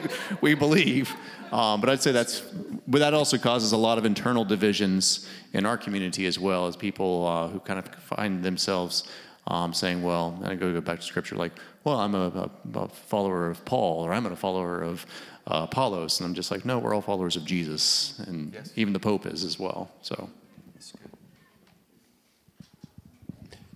we 0.41 0.55
believe. 0.55 1.15
Um, 1.55 1.81
but 1.81 1.89
I'd 1.89 2.03
say 2.03 2.11
that's, 2.11 2.41
but 2.89 2.99
that 2.99 3.15
also 3.15 3.39
causes 3.39 3.71
a 3.71 3.77
lot 3.77 3.97
of 3.97 4.05
internal 4.05 4.45
divisions 4.45 5.29
in 5.53 5.65
our 5.67 5.79
community 5.79 6.27
as 6.27 6.37
well 6.37 6.67
as 6.67 6.75
people 6.75 7.27
uh, 7.29 7.47
who 7.47 7.61
kind 7.61 7.79
of 7.79 7.87
find 7.95 8.43
themselves 8.43 9.05
um, 9.47 9.73
saying, 9.73 10.03
well, 10.03 10.37
and 10.43 10.49
I 10.49 10.57
go, 10.57 10.73
go 10.73 10.81
back 10.81 10.99
to 10.99 11.05
scripture 11.05 11.37
like, 11.37 11.53
well, 11.85 12.01
I'm 12.01 12.17
a, 12.17 12.51
a, 12.75 12.79
a 12.79 12.89
follower 12.89 13.51
of 13.51 13.65
Paul 13.65 14.05
or 14.05 14.13
I'm 14.13 14.27
a 14.27 14.35
follower 14.35 14.83
of 14.83 15.07
uh, 15.47 15.67
Apollos. 15.71 16.21
And 16.21 16.27
I'm 16.27 16.35
just 16.35 16.51
like, 16.51 16.65
no, 16.65 16.79
we're 16.79 16.95
all 16.95 17.03
followers 17.03 17.37
of 17.37 17.45
Jesus. 17.45 18.19
And 18.27 18.55
yes. 18.55 18.73
even 18.77 18.93
the 18.93 19.01
Pope 19.01 19.27
is 19.27 19.45
as 19.45 19.59
well. 19.59 19.91
So. 20.03 20.29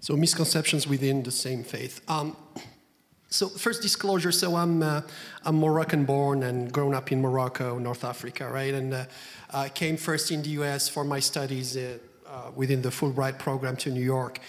So 0.08 0.16
misconceptions 0.16 0.86
within 0.86 1.22
the 1.22 1.30
same 1.30 1.62
faith. 1.62 2.00
Um, 2.08 2.34
so 3.28 3.46
first 3.46 3.82
disclosure. 3.82 4.32
So 4.32 4.56
I'm 4.56 4.82
uh, 4.82 5.02
I'm 5.44 5.56
Moroccan 5.56 6.06
born 6.06 6.44
and 6.44 6.72
grown 6.72 6.94
up 6.94 7.12
in 7.12 7.20
Morocco, 7.20 7.78
North 7.78 8.04
Africa, 8.04 8.48
right? 8.48 8.72
And 8.72 8.94
uh, 8.94 9.04
I 9.52 9.68
came 9.68 9.98
first 9.98 10.30
in 10.30 10.40
the 10.40 10.48
U.S. 10.60 10.88
for 10.88 11.04
my 11.04 11.20
studies 11.20 11.76
uh, 11.76 11.98
uh, 12.26 12.50
within 12.56 12.80
the 12.80 12.88
Fulbright 12.88 13.38
program 13.38 13.76
to 13.76 13.90
New 13.90 14.02
York, 14.02 14.40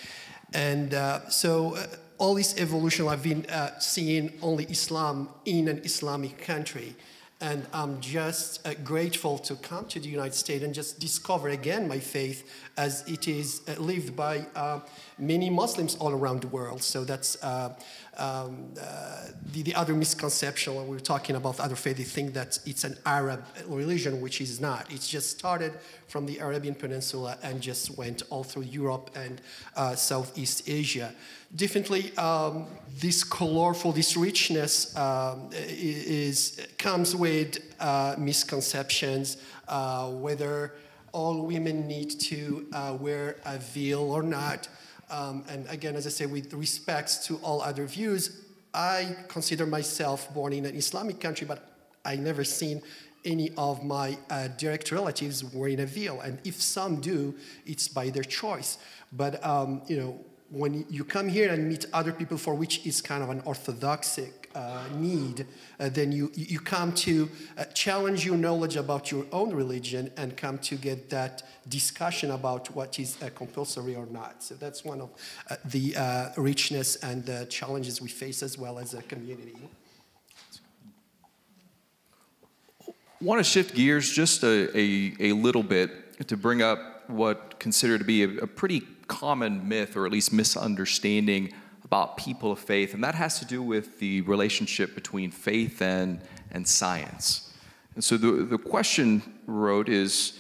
and 0.53 0.93
uh, 0.93 1.27
so 1.29 1.75
uh, 1.75 1.87
all 2.19 2.35
this 2.35 2.55
evolution 2.59 3.07
I've 3.07 3.23
been 3.23 3.45
seeing 3.79 4.33
only 4.41 4.65
Islam 4.65 5.29
in 5.45 5.67
an 5.67 5.79
Islamic 5.83 6.37
country. 6.37 6.95
And 7.41 7.65
I'm 7.73 8.01
just 8.01 8.67
uh, 8.67 8.73
grateful 8.83 9.37
to 9.39 9.55
come 9.55 9.85
to 9.85 9.99
the 9.99 10.09
United 10.09 10.33
States 10.33 10.61
and 10.61 10.73
just 10.73 10.99
discover 10.99 11.47
again 11.47 11.87
my 11.87 11.99
faith 11.99 12.43
as 12.75 13.07
it 13.07 13.29
is 13.29 13.61
uh, 13.69 13.79
lived 13.79 14.13
by 14.13 14.45
uh, 14.57 14.81
many 15.17 15.49
Muslims 15.49 15.95
all 15.95 16.11
around 16.11 16.41
the 16.41 16.49
world. 16.49 16.83
So 16.83 17.05
that's 17.05 17.41
uh, 17.41 17.75
um, 18.17 18.73
uh, 18.81 19.27
the, 19.53 19.61
the, 19.63 19.73
other 19.75 19.93
misconception 19.93 20.75
when 20.75 20.87
we're 20.89 20.99
talking 20.99 21.37
about 21.37 21.61
other 21.61 21.77
faith, 21.77 21.95
they 21.95 22.03
think 22.03 22.33
that 22.33 22.59
it's 22.65 22.83
an 22.83 22.97
Arab 23.05 23.45
religion, 23.67 24.19
which 24.19 24.41
is 24.41 24.59
not. 24.59 24.91
It's 24.91 25.07
just 25.07 25.29
started 25.29 25.71
from 26.09 26.25
the 26.25 26.39
Arabian 26.39 26.75
Peninsula 26.75 27.37
and 27.41 27.61
just 27.61 27.97
went 27.97 28.21
all 28.29 28.43
through 28.43 28.63
Europe 28.63 29.11
and 29.15 29.41
uh, 29.77 29.95
Southeast 29.95 30.67
Asia. 30.67 31.13
Definitely, 31.55 32.15
um, 32.15 32.67
this 32.99 33.23
colorful, 33.23 33.91
this 33.91 34.15
richness 34.15 34.95
um, 34.95 35.49
is 35.51 36.67
comes 36.77 37.15
with 37.15 37.57
uh, 37.79 38.15
misconceptions, 38.19 39.37
uh, 39.67 40.11
whether 40.11 40.75
all 41.11 41.47
women 41.47 41.87
need 41.87 42.11
to 42.19 42.67
uh, 42.71 42.95
wear 42.99 43.37
a 43.45 43.57
veil 43.57 44.11
or 44.11 44.21
not. 44.21 44.67
Um, 45.09 45.43
and 45.49 45.67
again, 45.69 45.95
as 45.95 46.05
I 46.05 46.11
say, 46.11 46.27
with 46.27 46.53
respect 46.53 47.25
to 47.25 47.37
all 47.37 47.63
other 47.63 47.87
views, 47.87 48.45
I 48.75 49.15
consider 49.27 49.65
myself 49.65 50.31
born 50.35 50.53
in 50.53 50.65
an 50.65 50.75
Islamic 50.75 51.19
country, 51.19 51.47
but 51.47 51.67
I 52.05 52.15
never 52.15 52.43
seen 52.43 52.83
any 53.25 53.51
of 53.57 53.83
my 53.83 54.19
uh, 54.29 54.49
direct 54.49 54.91
relatives 54.91 55.43
wearing 55.43 55.79
a 55.79 55.87
veil. 55.87 56.21
And 56.21 56.39
if 56.45 56.61
some 56.61 57.01
do, 57.01 57.33
it's 57.65 57.87
by 57.87 58.11
their 58.11 58.23
choice. 58.23 58.77
But 59.11 59.43
um, 59.43 59.81
you 59.87 59.97
know, 59.97 60.19
when 60.51 60.85
you 60.89 61.03
come 61.03 61.27
here 61.27 61.51
and 61.51 61.67
meet 61.67 61.85
other 61.93 62.11
people 62.11 62.37
for 62.37 62.55
which 62.55 62.85
is 62.85 63.01
kind 63.01 63.21
of 63.21 63.29
an 63.29 63.41
orthodoxic 63.45 64.49
uh, 64.55 64.83
need, 64.95 65.45
uh, 65.79 65.89
then 65.89 66.11
you, 66.11 66.31
you 66.33 66.59
come 66.59 66.91
to 66.91 67.29
uh, 67.57 67.65
challenge 67.65 68.25
your 68.25 68.35
knowledge 68.35 68.75
about 68.75 69.11
your 69.11 69.25
own 69.31 69.53
religion 69.53 70.11
and 70.17 70.35
come 70.35 70.57
to 70.57 70.75
get 70.75 71.09
that 71.09 71.43
discussion 71.67 72.31
about 72.31 72.73
what 72.75 72.99
is 72.99 73.21
uh, 73.21 73.29
compulsory 73.35 73.95
or 73.95 74.07
not. 74.07 74.41
So 74.41 74.55
that's 74.55 74.83
one 74.83 75.01
of 75.01 75.09
uh, 75.49 75.55
the 75.65 75.95
uh, 75.95 76.29
richness 76.35 76.95
and 76.97 77.23
the 77.25 77.45
challenges 77.45 78.01
we 78.01 78.09
face 78.09 78.41
as 78.41 78.57
well 78.57 78.79
as 78.79 78.95
a 78.95 79.03
community. 79.03 79.55
Want 83.21 83.39
to 83.39 83.43
shift 83.43 83.75
gears 83.75 84.09
just 84.09 84.43
a, 84.43 84.75
a, 84.75 85.13
a, 85.19 85.33
little 85.33 85.61
bit 85.61 86.27
to 86.27 86.37
bring 86.37 86.61
up 86.61 87.09
what 87.09 87.59
consider 87.59 87.97
to 87.97 88.03
be 88.03 88.23
a, 88.23 88.29
a 88.37 88.47
pretty 88.47 88.81
common 89.09 89.67
myth 89.67 89.97
or 89.97 90.05
at 90.05 90.11
least 90.13 90.31
misunderstanding 90.31 91.51
about 91.83 92.17
people 92.17 92.51
of 92.51 92.59
faith, 92.59 92.93
and 92.93 93.03
that 93.03 93.15
has 93.15 93.39
to 93.39 93.45
do 93.45 93.61
with 93.61 93.99
the 93.99 94.21
relationship 94.21 94.95
between 94.95 95.31
faith 95.31 95.81
and, 95.81 96.21
and 96.51 96.65
science. 96.65 97.51
And 97.95 98.03
so 98.03 98.15
the, 98.15 98.45
the 98.45 98.59
question 98.59 99.23
wrote 99.47 99.89
is 99.89 100.39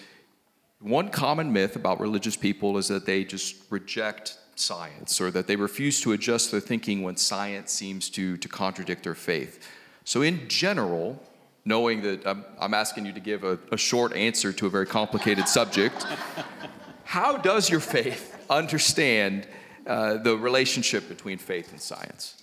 one 0.79 1.09
common 1.09 1.51
myth 1.51 1.75
about 1.75 1.99
religious 1.99 2.37
people 2.37 2.77
is 2.77 2.87
that 2.87 3.05
they 3.05 3.25
just 3.25 3.55
reject 3.69 4.37
science 4.55 5.19
or 5.19 5.31
that 5.31 5.47
they 5.47 5.55
refuse 5.55 5.99
to 6.01 6.11
adjust 6.11 6.51
their 6.51 6.59
thinking 6.59 7.01
when 7.01 7.17
science 7.17 7.71
seems 7.71 8.09
to, 8.11 8.37
to 8.37 8.47
contradict 8.47 9.03
their 9.03 9.15
faith. 9.15 9.67
So, 10.03 10.21
in 10.21 10.47
general, 10.47 11.21
knowing 11.65 12.01
that 12.03 12.25
I'm, 12.27 12.45
I'm 12.59 12.73
asking 12.73 13.07
you 13.07 13.13
to 13.13 13.19
give 13.19 13.43
a, 13.43 13.57
a 13.71 13.77
short 13.77 14.13
answer 14.13 14.53
to 14.53 14.67
a 14.67 14.69
very 14.69 14.85
complicated 14.85 15.47
subject, 15.47 16.05
how 17.03 17.37
does 17.37 17.69
your 17.69 17.79
faith 17.79 18.38
understand 18.49 19.47
uh, 19.85 20.17
the 20.17 20.37
relationship 20.37 21.07
between 21.07 21.37
faith 21.37 21.71
and 21.71 21.81
science? 21.81 22.41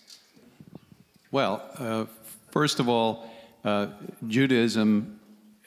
Well, 1.30 1.62
uh, 1.78 2.06
first 2.50 2.80
of 2.80 2.88
all, 2.88 3.30
uh, 3.64 3.88
Judaism 4.26 5.20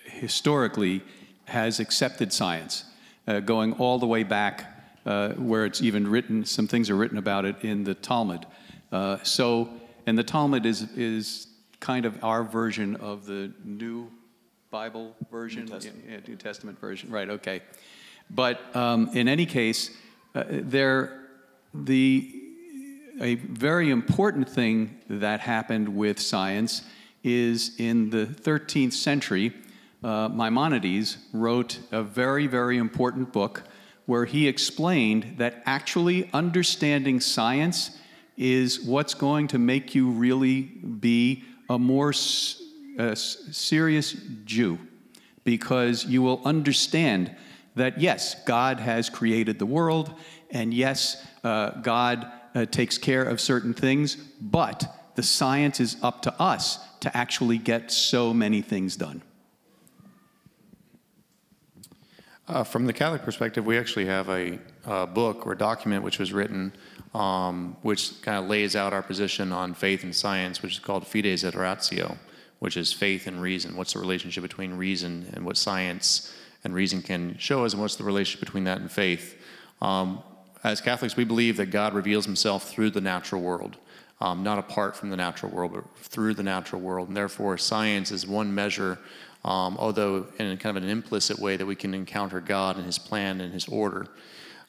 historically 0.06 1.02
has 1.46 1.80
accepted 1.80 2.32
science, 2.32 2.86
uh, 3.28 3.40
going 3.40 3.74
all 3.74 4.00
the 4.00 4.08
way 4.08 4.24
back 4.24 4.66
uh, 5.06 5.30
where 5.34 5.66
it's 5.66 5.82
even 5.82 6.08
written, 6.08 6.46
some 6.46 6.68
things 6.68 6.90
are 6.90 6.96
written 6.96 7.18
about 7.18 7.46
it 7.46 7.56
in 7.64 7.84
the 7.84 7.96
Talmud. 7.96 8.46
so, 9.24 9.70
and 10.06 10.18
the 10.18 10.24
Talmud 10.24 10.66
is, 10.66 10.82
is 10.96 11.48
kind 11.80 12.06
of 12.06 12.24
our 12.24 12.44
version 12.44 12.96
of 12.98 13.26
the 13.26 13.52
New 13.64 14.10
Bible 14.72 15.16
version, 15.32 15.66
New 15.66 15.72
Testament, 15.72 16.06
yeah, 16.10 16.20
New 16.28 16.36
Testament 16.36 16.80
version, 16.80 17.10
right? 17.10 17.30
Okay, 17.30 17.62
but 18.30 18.76
um, 18.76 19.10
in 19.14 19.28
any 19.28 19.46
case, 19.46 19.92
uh, 20.36 20.44
there 20.50 21.20
the, 21.74 22.34
a 23.22 23.36
very 23.36 23.90
important 23.90 24.50
thing 24.50 25.00
that 25.10 25.40
happened 25.40 25.90
with 25.96 26.20
science 26.20 26.84
is 27.24 27.76
in 27.78 28.10
the 28.10 28.26
13th 28.26 28.94
century, 28.94 29.54
uh, 30.04 30.30
Maimonides 30.30 31.18
wrote 31.34 31.80
a 31.92 32.02
very, 32.02 32.48
very 32.48 32.78
important 32.78 33.34
book 33.34 33.64
where 34.06 34.26
he 34.26 34.48
explained 34.48 35.36
that 35.38 35.62
actually 35.66 36.30
understanding 36.34 37.20
science 37.20 37.98
is 38.38 38.82
what's 38.82 39.14
going 39.14 39.48
to 39.50 39.60
make 39.60 39.94
you 39.94 40.10
really 40.10 40.62
be 40.62 41.44
a 41.70 41.78
more 41.78 42.10
s- 42.10 42.62
a 42.98 43.16
serious 43.16 44.16
Jew 44.46 44.80
because 45.44 46.06
you 46.06 46.22
will 46.22 46.42
understand 46.44 47.36
that 47.80 48.00
yes, 48.00 48.36
God 48.46 48.80
has 48.80 49.10
created 49.10 49.60
the 49.60 49.66
world, 49.66 50.14
and 50.52 50.74
yes, 50.74 51.26
uh, 51.44 51.72
God 51.82 52.32
uh, 52.56 52.66
takes 52.66 52.98
care 52.98 53.24
of 53.24 53.42
certain 53.42 53.74
things, 53.74 54.16
but 54.40 54.86
the 55.16 55.24
science 55.24 55.80
is 55.80 55.98
up 56.02 56.22
to 56.24 56.42
us 56.42 56.80
to 57.02 57.16
actually 57.16 57.58
get 57.58 57.92
so 57.92 58.34
many 58.34 58.62
things 58.62 58.96
done. 58.96 59.22
Uh, 62.48 62.64
from 62.64 62.86
the 62.86 62.94
Catholic 62.94 63.22
perspective, 63.22 63.66
we 63.66 63.78
actually 63.78 64.06
have 64.06 64.28
a, 64.30 64.58
a 64.86 65.06
book 65.06 65.46
or 65.46 65.54
document 65.54 66.04
which 66.04 66.18
was 66.18 66.34
written, 66.34 66.74
um, 67.14 67.78
which 67.84 68.22
kind 68.22 68.44
of 68.44 68.50
lays 68.50 68.76
out 68.76 68.92
our 68.92 69.04
position 69.04 69.52
on 69.52 69.74
faith 69.74 70.04
and 70.04 70.16
science, 70.16 70.64
which 70.64 70.74
is 70.74 70.80
called 70.80 71.06
Fides 71.06 71.44
et 71.44 71.54
Ratio, 71.54 72.18
which 72.58 72.76
is 72.76 72.92
faith 72.92 73.28
and 73.28 73.40
reason. 73.40 73.76
What's 73.76 73.94
the 73.94 74.00
relationship 74.00 74.42
between 74.42 74.74
reason 74.74 75.30
and 75.34 75.46
what 75.46 75.58
science 75.58 76.34
and 76.64 76.74
reason 76.74 77.02
can 77.02 77.38
show 77.38 77.66
us, 77.66 77.74
and 77.74 77.82
what's 77.82 77.96
the 77.96 78.04
relationship 78.04 78.40
between 78.42 78.66
that 78.66 78.80
and 78.80 78.92
faith? 78.92 79.42
Um, 79.82 80.22
as 80.64 80.82
Catholics, 80.82 81.16
we 81.16 81.24
believe 81.24 81.58
that 81.58 81.68
God 81.68 81.94
reveals 81.94 82.26
himself 82.26 82.70
through 82.70 82.90
the 82.90 83.02
natural 83.02 83.42
world, 83.42 83.78
um, 84.20 84.44
not 84.44 84.60
apart 84.60 84.96
from 84.96 85.10
the 85.10 85.16
natural 85.16 85.52
world, 85.52 85.72
but 85.74 85.86
through 85.98 86.34
the 86.34 86.44
natural 86.44 86.82
world. 86.82 87.08
And 87.08 87.16
therefore, 87.16 87.58
science 87.58 88.12
is 88.12 88.28
one 88.28 88.54
measure, 88.54 89.00
um, 89.46 89.78
although 89.78 90.28
in 90.38 90.58
kind 90.58 90.76
of 90.76 90.84
an 90.84 90.90
implicit 90.90 91.40
way, 91.40 91.56
that 91.56 91.66
we 91.66 91.76
can 91.76 91.94
encounter 91.94 92.42
God 92.42 92.76
and 92.76 92.86
his 92.86 93.00
plan 93.00 93.40
and 93.40 93.54
his 93.54 93.68
order. 93.70 94.08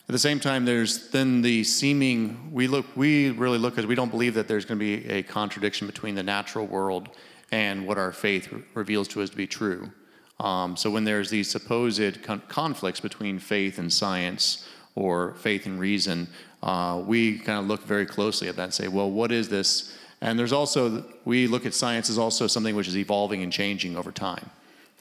At 0.09 0.13
the 0.13 0.19
same 0.19 0.41
time, 0.41 0.65
there's 0.65 1.09
then 1.11 1.43
the 1.43 1.65
seeming, 1.65 2.53
we 2.53 2.67
look, 2.67 2.87
we 2.97 3.31
really 3.31 3.59
look 3.59 3.79
at, 3.79 3.85
we 3.85 3.95
don't 3.95 4.11
believe 4.11 4.35
that 4.35 4.49
there's 4.49 4.65
going 4.65 4.79
to 4.79 4.85
be 4.85 5.09
a 5.09 5.23
contradiction 5.23 5.87
between 5.87 6.15
the 6.15 6.23
natural 6.23 6.67
world 6.67 7.09
and 7.53 7.87
what 7.87 7.99
our 7.99 8.13
faith 8.13 8.53
re- 8.53 8.63
reveals 8.75 9.09
to 9.09 9.23
us 9.23 9.31
to 9.31 9.37
be 9.37 9.47
true. 9.47 9.91
Um, 10.41 10.75
so 10.77 10.91
when 10.91 11.05
there's 11.05 11.29
these 11.29 11.51
supposed 11.51 12.23
con- 12.23 12.43
conflicts 12.49 12.99
between 12.99 13.39
faith 13.39 13.79
and 13.79 13.93
science 13.93 14.67
or 14.95 15.35
faith 15.35 15.67
and 15.67 15.79
reason, 15.79 16.29
uh, 16.63 17.03
we 17.07 17.39
kind 17.39 17.59
of 17.59 17.67
look 17.67 17.85
very 17.85 18.07
closely 18.07 18.49
at 18.49 18.57
that 18.57 18.65
and 18.65 18.75
say, 18.75 18.89
well, 18.89 19.11
what 19.11 19.31
is 19.33 19.51
this? 19.51 19.95
And 20.23 20.39
there's 20.39 20.53
also, 20.53 21.05
we 21.27 21.47
look 21.47 21.67
at 21.67 21.75
science 21.75 22.09
as 22.09 22.19
also 22.19 22.47
something 22.47 22.75
which 22.75 22.89
is 22.89 22.97
evolving 22.97 23.43
and 23.43 23.53
changing 23.53 23.97
over 23.97 24.11
time. 24.11 24.51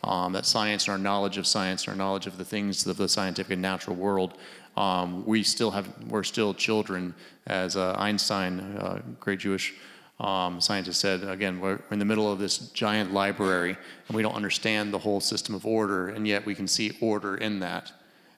Um, 0.03 0.33
that 0.33 0.45
science 0.45 0.87
and 0.87 0.93
our 0.93 0.97
knowledge 0.97 1.37
of 1.37 1.47
science, 1.47 1.85
and 1.85 1.91
our 1.91 1.97
knowledge 1.97 2.27
of 2.27 2.37
the 2.37 2.45
things 2.45 2.85
of 2.85 2.97
the 2.97 3.09
scientific 3.09 3.51
and 3.53 3.61
natural 3.61 3.95
world, 3.95 4.37
um, 4.77 5.25
we 5.25 5.43
still 5.43 5.71
have, 5.71 5.87
we're 6.07 6.23
still 6.23 6.53
children, 6.53 7.13
as 7.47 7.75
uh, 7.75 7.95
Einstein, 7.97 8.59
uh, 8.59 9.01
great 9.19 9.39
Jewish 9.39 9.73
um, 10.19 10.59
scientist 10.59 10.99
said, 10.99 11.23
again, 11.23 11.61
we're 11.61 11.79
in 11.91 11.99
the 11.99 12.05
middle 12.05 12.29
of 12.31 12.39
this 12.39 12.57
giant 12.71 13.13
library 13.13 13.77
and 14.07 14.15
we 14.15 14.21
don't 14.21 14.35
understand 14.35 14.93
the 14.93 14.97
whole 14.97 15.21
system 15.21 15.55
of 15.55 15.65
order, 15.65 16.09
and 16.09 16.27
yet 16.27 16.45
we 16.45 16.55
can 16.55 16.67
see 16.67 16.97
order 16.99 17.37
in 17.37 17.59
that. 17.61 17.93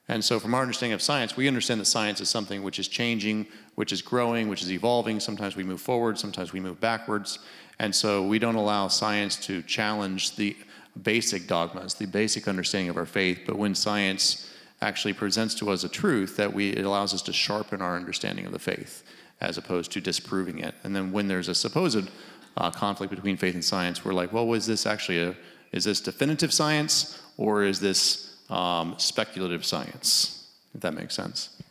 And 0.08 0.24
so, 0.24 0.40
from 0.40 0.54
our 0.54 0.62
understanding 0.62 0.94
of 0.94 1.02
science, 1.02 1.38
we 1.38 1.48
understand 1.48 1.80
that 1.82 1.86
science 1.86 2.22
is 2.22 2.30
something 2.30 2.64
which 2.64 2.80
is 2.80 2.88
changing, 2.88 3.48
which 3.76 3.92
is 3.92 4.02
growing, 4.02 4.48
which 4.48 4.62
is 4.62 4.72
evolving. 4.72 5.20
Sometimes 5.20 5.56
we 5.56 5.64
move 5.64 5.82
forward, 5.82 6.20
sometimes 6.20 6.54
we 6.54 6.60
move 6.60 6.80
backwards. 6.80 7.40
And 7.80 7.96
so, 7.96 8.26
we 8.28 8.38
don't 8.38 8.56
allow 8.56 8.88
science 8.88 9.38
to 9.48 9.64
challenge 9.64 10.36
the 10.36 10.56
basic 11.02 11.48
dogmas, 11.48 11.94
the 11.96 12.06
basic 12.06 12.48
understanding 12.48 12.90
of 12.90 12.98
our 12.98 13.06
faith. 13.06 13.42
But 13.48 13.58
when 13.58 13.74
science 13.74 14.52
actually 14.82 15.14
presents 15.14 15.56
to 15.56 15.70
us 15.70 15.84
a 15.84 15.90
truth, 15.90 16.36
that 16.38 16.54
we, 16.54 16.72
it 16.72 16.84
allows 16.84 17.14
us 17.14 17.22
to 17.24 17.34
sharpen 17.34 17.82
our 17.82 17.96
understanding 17.96 18.46
of 18.46 18.52
the 18.52 18.60
faith 18.60 19.04
as 19.42 19.58
opposed 19.58 19.92
to 19.92 20.00
disproving 20.00 20.60
it. 20.60 20.76
And 20.84 20.96
then 20.96 21.12
when 21.12 21.28
there's 21.28 21.48
a 21.50 21.56
supposed 21.56 22.10
uh, 22.56 22.72
conflict 22.72 23.10
between 23.10 23.38
faith 23.38 23.56
and 23.56 23.66
science, 23.66 24.06
we're 24.06 24.14
like, 24.14 24.32
well, 24.32 24.48
was 24.48 24.68
this 24.68 24.86
actually 24.86 25.22
a, 25.22 25.36
is 25.72 25.84
this 25.84 26.00
definitive 26.00 26.54
science 26.54 27.22
or 27.38 27.64
is 27.64 27.80
this 27.80 28.38
um, 28.50 28.96
speculative 28.98 29.66
science? 29.66 30.48
If 30.74 30.82
that 30.82 30.94
makes 30.94 31.16
sense. 31.16 31.62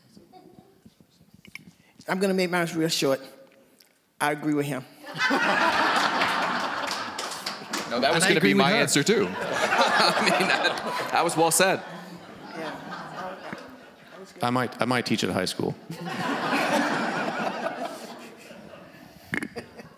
I'm 2.08 2.18
going 2.18 2.28
to 2.30 2.34
make 2.34 2.50
mine 2.50 2.68
real 2.74 2.88
short. 2.88 3.20
I 4.20 4.32
agree 4.32 4.54
with 4.54 4.66
him. 4.66 4.84
No, 7.90 8.00
that 8.00 8.14
was 8.14 8.24
going 8.24 8.36
to 8.36 8.40
be 8.40 8.54
my 8.54 8.70
her. 8.70 8.76
answer 8.76 9.02
too. 9.02 9.28
I 9.40 10.20
mean, 10.22 10.48
that, 10.48 11.08
that 11.12 11.24
was 11.24 11.36
well 11.36 11.50
said. 11.50 11.82
I 14.42 14.50
might, 14.50 14.80
I 14.80 14.84
might 14.86 15.06
teach 15.06 15.22
at 15.22 15.30
high 15.30 15.44
school. 15.44 15.74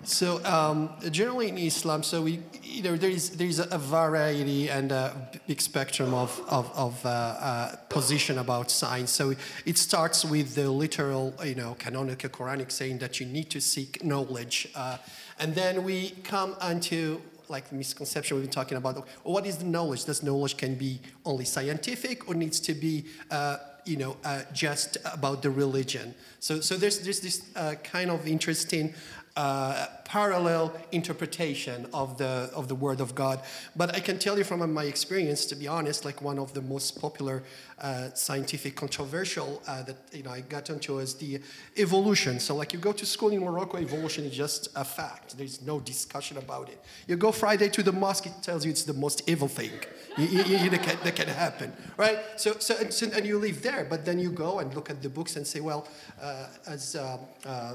So 0.05 0.45
um, 0.45 0.91
generally 1.13 1.49
in 1.49 1.59
Islam, 1.59 2.03
so 2.03 2.23
we, 2.23 2.41
you 2.63 2.83
know, 2.83 2.97
there 2.97 3.11
is 3.11 3.31
there 3.31 3.47
is 3.47 3.61
a 3.61 3.79
variety 3.79 4.69
and 4.69 4.91
a 4.91 5.15
big 5.47 5.61
spectrum 5.61 6.13
of 6.13 6.41
of, 6.49 6.73
of 6.75 7.07
uh, 7.07 7.09
uh, 7.09 7.77
position 7.89 8.39
about 8.39 8.71
science. 8.71 9.13
So 9.13 9.35
it 9.65 9.79
starts 9.79 10.25
with 10.25 10.57
the 10.57 10.69
literal, 10.69 11.35
you 11.45 11.55
know, 11.55 11.77
canonical 11.79 12.31
Quranic 12.31 12.73
saying 12.73 12.99
that 12.99 13.21
you 13.21 13.27
need 13.27 13.49
to 13.51 13.61
seek 13.61 14.03
knowledge, 14.03 14.69
uh, 14.75 14.99
and 15.39 15.55
then 15.55 15.85
we 15.85 16.11
come 16.25 16.57
onto 16.61 17.21
like 17.49 17.69
the 17.69 17.77
misconception 17.77 18.37
we've 18.37 18.47
been 18.47 18.53
talking 18.53 18.79
about. 18.79 19.07
What 19.23 19.47
is 19.47 19.59
the 19.59 19.67
knowledge? 19.67 20.05
Does 20.07 20.23
knowledge 20.23 20.57
can 20.57 20.75
be 20.75 21.01
only 21.25 21.45
scientific 21.45 22.29
or 22.29 22.35
needs 22.35 22.59
to 22.61 22.75
be 22.75 23.05
uh, 23.31 23.59
you 23.85 23.97
know, 23.97 24.17
uh, 24.25 24.43
just 24.53 24.97
about 25.13 25.43
the 25.43 25.51
religion. 25.51 26.15
So, 26.39 26.61
so 26.61 26.77
there's, 26.77 27.01
there's 27.01 27.21
this 27.21 27.43
uh, 27.57 27.75
kind 27.83 28.11
of 28.11 28.27
interesting 28.27 28.95
uh, 29.37 29.87
parallel 30.05 30.75
interpretation 30.93 31.87
of 31.95 32.19
the, 32.19 32.51
of 32.55 32.69
the 32.69 32.75
Word 32.75 33.01
of 33.01 33.15
God. 33.15 33.41
But 33.75 33.95
I 33.95 34.01
can 34.01 34.19
tell 34.19 34.37
you 34.37 34.45
from 34.45 34.73
my 34.73 34.85
experience, 34.85 35.47
to 35.47 35.55
be 35.57 35.67
honest, 35.67 36.05
like 36.05 36.21
one 36.21 36.39
of 36.39 36.53
the 36.53 36.61
most 36.61 37.01
popular 37.01 37.43
uh, 37.81 38.11
scientific 38.15 38.77
controversial 38.77 39.63
uh, 39.67 39.83
that 39.85 39.97
you 40.13 40.23
know, 40.23 40.31
I 40.31 40.41
got 40.43 40.69
into 40.69 40.99
is 40.99 41.15
the 41.15 41.41
evolution. 41.79 42.41
So 42.41 42.55
like 42.55 42.73
you 42.75 42.79
go 42.79 42.93
to 42.93 43.07
school 43.07 43.31
in 43.31 43.41
Morocco, 43.41 43.79
evolution 43.79 44.25
is 44.25 44.37
just 44.37 44.69
a 44.77 44.85
fact. 44.85 45.39
There's 45.39 45.63
no 45.63 45.81
discussion 45.81 46.37
about 46.37 46.69
it. 46.69 46.79
You 47.09 47.17
go 47.17 47.33
Friday 47.33 47.71
to 47.71 47.83
the 47.83 47.93
mosque, 47.93 48.27
it 48.27 48.35
tells 48.43 48.65
you 48.67 48.71
it's 48.71 48.85
the 48.85 48.93
most 48.95 49.29
evil 49.29 49.49
thing 49.49 49.71
you, 50.19 50.27
you, 50.27 50.57
you- 50.59 50.71
that, 50.71 50.83
can, 50.83 50.99
that 51.05 51.17
can 51.17 51.29
happen, 51.29 51.73
right? 51.97 52.19
So, 52.37 52.53
so, 52.59 52.77
and, 52.79 52.93
so- 52.93 53.11
and 53.15 53.25
you 53.27 53.39
live 53.39 53.63
there, 53.63 53.87
but 53.89 54.05
then 54.05 54.19
you 54.19 54.31
go 54.31 54.59
and 54.59 54.73
look 54.75 54.91
at 54.91 55.03
the 55.03 55.09
books 55.09 55.37
and 55.37 55.47
say, 55.47 55.61
well, 55.61 55.89
uh, 56.21 56.49
as 56.67 56.97
uh, 56.97 57.17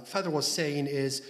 Father 0.06 0.30
was 0.30 0.48
saying, 0.50 0.86
is 0.88 1.24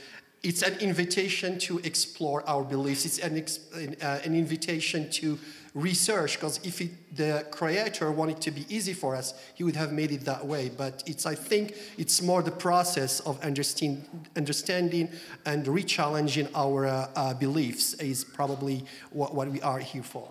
it's 0.43 0.61
an 0.61 0.77
invitation 0.79 1.57
to 1.59 1.79
explore 1.79 2.47
our 2.47 2.63
beliefs. 2.63 3.05
It's 3.05 3.19
an, 3.19 3.95
uh, 4.01 4.19
an 4.23 4.35
invitation 4.35 5.09
to 5.11 5.37
research, 5.73 6.39
because 6.39 6.59
if 6.63 6.81
it, 6.81 7.15
the 7.15 7.45
Creator 7.51 8.11
wanted 8.11 8.41
to 8.41 8.51
be 8.51 8.65
easy 8.69 8.93
for 8.93 9.15
us, 9.15 9.33
He 9.53 9.63
would 9.63 9.75
have 9.75 9.91
made 9.91 10.11
it 10.11 10.25
that 10.25 10.45
way. 10.45 10.69
But 10.69 11.03
it's, 11.05 11.25
I 11.25 11.35
think, 11.35 11.75
it's 11.97 12.21
more 12.21 12.41
the 12.41 12.51
process 12.51 13.19
of 13.21 13.39
understand, 13.43 14.07
understanding 14.35 15.09
and 15.45 15.67
re-challenging 15.67 16.47
our 16.55 16.87
uh, 16.87 17.09
uh, 17.15 17.33
beliefs 17.33 17.93
is 17.95 18.23
probably 18.23 18.85
what, 19.11 19.35
what 19.35 19.49
we 19.49 19.61
are 19.61 19.79
here 19.79 20.03
for. 20.03 20.29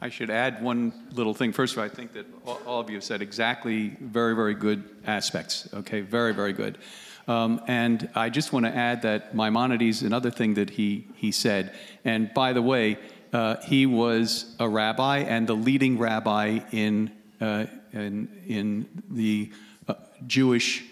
I 0.00 0.10
should 0.10 0.30
add 0.30 0.62
one 0.62 0.92
little 1.12 1.32
thing. 1.32 1.52
First 1.52 1.74
of 1.74 1.78
all, 1.78 1.84
I 1.84 1.88
think 1.88 2.12
that 2.12 2.26
all 2.66 2.80
of 2.80 2.90
you 2.90 2.96
have 2.96 3.04
said 3.04 3.22
exactly 3.22 3.96
very, 4.00 4.34
very 4.34 4.54
good 4.54 4.84
aspects. 5.06 5.68
Okay, 5.72 6.02
very, 6.02 6.34
very 6.34 6.52
good. 6.52 6.78
Um, 7.26 7.60
and 7.66 8.08
I 8.14 8.28
just 8.28 8.52
want 8.52 8.66
to 8.66 8.74
add 8.74 9.02
that 9.02 9.34
Maimonides, 9.34 10.02
another 10.02 10.30
thing 10.30 10.54
that 10.54 10.70
he, 10.70 11.06
he 11.16 11.32
said, 11.32 11.74
and 12.04 12.32
by 12.34 12.52
the 12.52 12.62
way, 12.62 12.98
uh, 13.32 13.56
he 13.62 13.86
was 13.86 14.54
a 14.60 14.68
rabbi 14.68 15.18
and 15.18 15.46
the 15.46 15.54
leading 15.54 15.98
rabbi 15.98 16.60
in, 16.70 17.10
uh, 17.40 17.66
in, 17.92 18.28
in 18.46 19.02
the 19.10 19.50
uh, 19.88 19.94
Jewish 20.26 20.84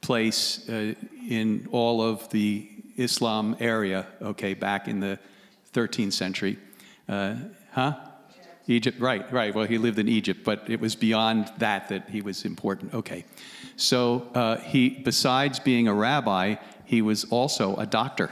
place 0.00 0.68
uh, 0.68 0.94
in 1.28 1.68
all 1.72 2.02
of 2.02 2.28
the 2.30 2.68
Islam 2.96 3.56
area, 3.60 4.06
okay, 4.20 4.54
back 4.54 4.88
in 4.88 5.00
the 5.00 5.18
13th 5.72 6.12
century. 6.12 6.58
Uh, 7.08 7.36
huh? 7.72 7.94
Egypt, 8.68 9.00
right, 9.00 9.30
right. 9.32 9.54
Well, 9.54 9.66
he 9.66 9.78
lived 9.78 9.98
in 9.98 10.08
Egypt, 10.08 10.44
but 10.44 10.68
it 10.68 10.78
was 10.78 10.94
beyond 10.94 11.50
that 11.56 11.88
that 11.88 12.10
he 12.10 12.20
was 12.20 12.44
important. 12.44 12.92
Okay. 12.92 13.24
So 13.76 14.28
uh, 14.34 14.58
he, 14.58 14.90
besides 14.90 15.58
being 15.58 15.88
a 15.88 15.94
rabbi, 15.94 16.56
he 16.84 17.00
was 17.00 17.24
also 17.24 17.76
a 17.76 17.86
doctor. 17.86 18.30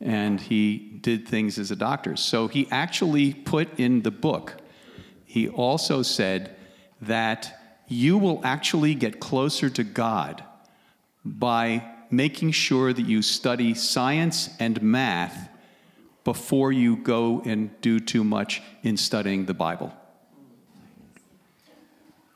And 0.00 0.40
he 0.40 0.98
did 1.00 1.28
things 1.28 1.58
as 1.58 1.70
a 1.70 1.76
doctor. 1.76 2.16
So 2.16 2.48
he 2.48 2.66
actually 2.70 3.34
put 3.34 3.78
in 3.78 4.02
the 4.02 4.10
book, 4.10 4.56
he 5.24 5.48
also 5.48 6.02
said 6.02 6.56
that 7.02 7.60
you 7.86 8.16
will 8.16 8.40
actually 8.44 8.94
get 8.94 9.20
closer 9.20 9.68
to 9.68 9.84
God 9.84 10.42
by 11.24 11.84
making 12.10 12.52
sure 12.52 12.92
that 12.92 13.02
you 13.02 13.20
study 13.20 13.74
science 13.74 14.50
and 14.58 14.80
math 14.82 15.50
before 16.24 16.72
you 16.72 16.96
go 16.96 17.42
and 17.44 17.70
do 17.80 18.00
too 18.00 18.24
much 18.24 18.62
in 18.82 18.96
studying 18.96 19.44
the 19.44 19.54
Bible. 19.54 19.94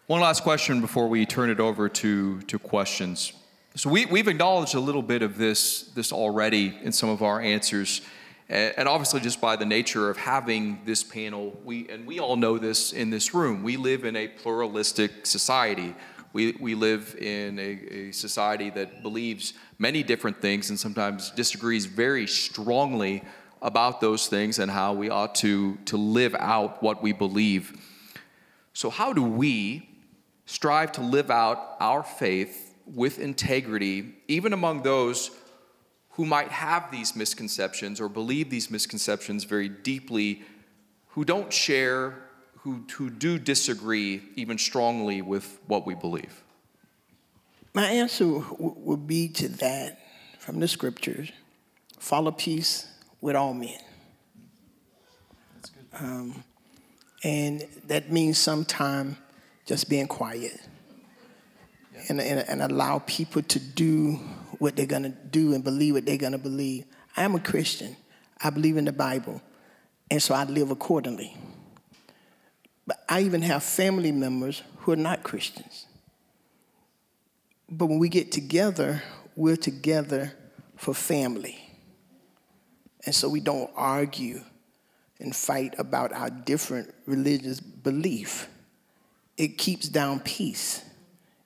One 0.06 0.20
last 0.20 0.42
question 0.42 0.80
before 0.80 1.08
we 1.08 1.26
turn 1.26 1.50
it 1.50 1.60
over 1.60 1.88
to, 1.88 2.40
to 2.42 2.58
questions. 2.58 3.32
So 3.74 3.90
we, 3.90 4.06
we've 4.06 4.28
acknowledged 4.28 4.74
a 4.74 4.80
little 4.80 5.02
bit 5.02 5.22
of 5.22 5.36
this, 5.36 5.82
this 5.94 6.12
already 6.12 6.76
in 6.82 6.92
some 6.92 7.08
of 7.10 7.22
our 7.22 7.40
answers. 7.40 8.00
And 8.48 8.88
obviously, 8.88 9.20
just 9.20 9.42
by 9.42 9.56
the 9.56 9.66
nature 9.66 10.08
of 10.08 10.16
having 10.16 10.80
this 10.86 11.04
panel, 11.04 11.60
we, 11.62 11.86
and 11.90 12.06
we 12.06 12.18
all 12.18 12.36
know 12.36 12.56
this 12.56 12.94
in 12.94 13.10
this 13.10 13.34
room, 13.34 13.62
we 13.62 13.76
live 13.76 14.06
in 14.06 14.16
a 14.16 14.28
pluralistic 14.28 15.26
society. 15.26 15.94
We, 16.32 16.52
we 16.58 16.74
live 16.74 17.14
in 17.18 17.58
a, 17.58 17.62
a 17.62 18.12
society 18.12 18.70
that 18.70 19.02
believes 19.02 19.52
many 19.78 20.02
different 20.02 20.40
things 20.40 20.70
and 20.70 20.80
sometimes 20.80 21.30
disagrees 21.32 21.84
very 21.84 22.26
strongly 22.26 23.22
about 23.62 24.00
those 24.00 24.26
things 24.28 24.58
and 24.58 24.70
how 24.70 24.92
we 24.92 25.10
ought 25.10 25.34
to, 25.36 25.76
to 25.86 25.96
live 25.96 26.34
out 26.38 26.82
what 26.82 27.02
we 27.02 27.12
believe. 27.12 27.76
So, 28.72 28.90
how 28.90 29.12
do 29.12 29.22
we 29.22 29.88
strive 30.46 30.92
to 30.92 31.00
live 31.00 31.30
out 31.30 31.76
our 31.80 32.02
faith 32.02 32.74
with 32.86 33.18
integrity, 33.18 34.14
even 34.28 34.52
among 34.52 34.82
those 34.82 35.30
who 36.10 36.24
might 36.24 36.48
have 36.48 36.90
these 36.90 37.14
misconceptions 37.14 38.00
or 38.00 38.08
believe 38.08 38.50
these 38.50 38.70
misconceptions 38.70 39.44
very 39.44 39.68
deeply, 39.68 40.42
who 41.10 41.24
don't 41.24 41.52
share, 41.52 42.18
who, 42.56 42.84
who 42.94 43.10
do 43.10 43.38
disagree 43.38 44.22
even 44.34 44.58
strongly 44.58 45.22
with 45.22 45.60
what 45.66 45.86
we 45.86 45.94
believe? 45.94 46.42
My 47.74 47.86
answer 47.86 48.24
w- 48.24 48.48
would 48.58 49.06
be 49.06 49.28
to 49.28 49.48
that 49.48 50.00
from 50.40 50.58
the 50.58 50.66
scriptures 50.66 51.30
follow 52.00 52.32
peace 52.32 52.87
with 53.20 53.36
all 53.36 53.54
men. 53.54 53.78
Um, 55.98 56.44
and 57.24 57.66
that 57.86 58.12
means 58.12 58.38
sometimes 58.38 59.16
just 59.66 59.88
being 59.88 60.06
quiet 60.06 60.58
and, 62.08 62.20
and, 62.20 62.40
and 62.48 62.62
allow 62.62 63.00
people 63.00 63.42
to 63.42 63.58
do 63.58 64.18
what 64.58 64.76
they're 64.76 64.86
going 64.86 65.02
to 65.02 65.08
do 65.08 65.54
and 65.54 65.62
believe 65.64 65.94
what 65.94 66.06
they're 66.06 66.16
going 66.16 66.32
to 66.32 66.38
believe. 66.38 66.84
I 67.16 67.24
am 67.24 67.34
a 67.34 67.40
Christian. 67.40 67.96
I 68.40 68.50
believe 68.50 68.76
in 68.76 68.84
the 68.84 68.92
Bible, 68.92 69.42
and 70.10 70.22
so 70.22 70.34
I 70.34 70.44
live 70.44 70.70
accordingly. 70.70 71.36
But 72.86 73.04
I 73.08 73.22
even 73.22 73.42
have 73.42 73.64
family 73.64 74.12
members 74.12 74.62
who 74.78 74.92
are 74.92 74.96
not 74.96 75.24
Christians. 75.24 75.86
But 77.68 77.86
when 77.86 77.98
we 77.98 78.08
get 78.08 78.32
together, 78.32 79.02
we're 79.36 79.56
together 79.56 80.32
for 80.76 80.94
family. 80.94 81.67
And 83.08 83.14
so 83.14 83.26
we 83.26 83.40
don't 83.40 83.70
argue 83.74 84.42
and 85.18 85.34
fight 85.34 85.74
about 85.78 86.12
our 86.12 86.28
different 86.28 86.92
religious 87.06 87.58
belief. 87.58 88.50
It 89.38 89.56
keeps 89.56 89.88
down 89.88 90.20
peace. 90.20 90.84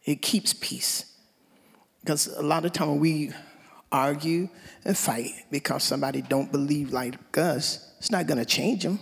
It 0.05 0.23
keeps 0.23 0.55
peace. 0.55 1.05
Because 2.01 2.27
a 2.27 2.43
lot 2.43 2.65
of 2.65 2.73
time 2.73 2.99
we 2.99 3.31
argue 3.93 4.49
and 4.85 4.99
fight 4.99 5.31
because 5.53 5.85
somebody 5.85 6.21
don't 6.21 6.51
believe 6.51 6.93
like 6.93 7.39
us, 7.39 7.95
it's 7.99 8.11
not 8.11 8.27
going 8.27 8.39
to 8.39 8.45
change 8.45 8.83
them. 8.83 8.99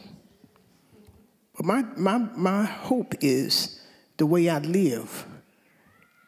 But 1.56 1.64
my, 1.64 1.82
my, 1.96 2.18
my 2.18 2.64
hope 2.64 3.14
is 3.22 3.80
the 4.18 4.26
way 4.26 4.50
I 4.50 4.58
live 4.58 5.24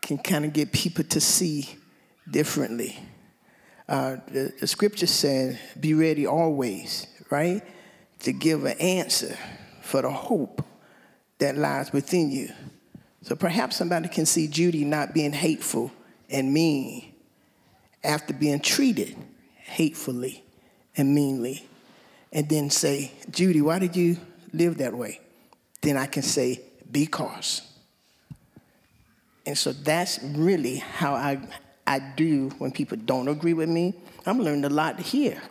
can 0.00 0.16
kind 0.16 0.46
of 0.46 0.54
get 0.54 0.72
people 0.72 1.04
to 1.04 1.20
see 1.20 1.68
differently. 2.30 2.98
Uh, 3.92 4.16
the, 4.28 4.50
the 4.58 4.66
scripture 4.66 5.06
said, 5.06 5.60
be 5.78 5.92
ready 5.92 6.26
always, 6.26 7.06
right? 7.28 7.60
To 8.20 8.32
give 8.32 8.64
an 8.64 8.78
answer 8.78 9.36
for 9.82 10.00
the 10.00 10.10
hope 10.10 10.64
that 11.36 11.58
lies 11.58 11.92
within 11.92 12.30
you. 12.30 12.48
So 13.20 13.36
perhaps 13.36 13.76
somebody 13.76 14.08
can 14.08 14.24
see 14.24 14.48
Judy 14.48 14.86
not 14.86 15.12
being 15.12 15.34
hateful 15.34 15.92
and 16.30 16.54
mean 16.54 17.12
after 18.02 18.32
being 18.32 18.60
treated 18.60 19.14
hatefully 19.56 20.42
and 20.96 21.14
meanly. 21.14 21.68
And 22.32 22.48
then 22.48 22.70
say, 22.70 23.12
Judy, 23.30 23.60
why 23.60 23.78
did 23.78 23.94
you 23.94 24.16
live 24.54 24.78
that 24.78 24.94
way? 24.94 25.20
Then 25.82 25.98
I 25.98 26.06
can 26.06 26.22
say, 26.22 26.62
because. 26.90 27.60
And 29.44 29.58
so 29.58 29.74
that's 29.74 30.18
really 30.22 30.76
how 30.76 31.12
I, 31.12 31.40
I 31.92 31.98
do 31.98 32.48
when 32.56 32.72
people 32.72 32.96
don't 32.96 33.28
agree 33.28 33.52
with 33.52 33.68
me. 33.68 33.92
I'm 34.24 34.40
learning 34.40 34.64
a 34.64 34.70
lot 34.70 34.98
here, 34.98 35.42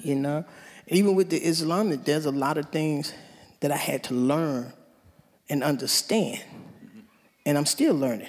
you 0.00 0.14
know. 0.14 0.44
Even 0.86 1.16
with 1.16 1.28
the 1.28 1.38
Islamic, 1.38 2.04
there's 2.04 2.24
a 2.24 2.30
lot 2.30 2.56
of 2.56 2.68
things 2.68 3.12
that 3.58 3.72
I 3.72 3.76
had 3.76 4.04
to 4.04 4.14
learn 4.14 4.72
and 5.48 5.64
understand, 5.64 6.40
and 7.44 7.58
I'm 7.58 7.66
still 7.66 7.96
learning. 7.96 8.28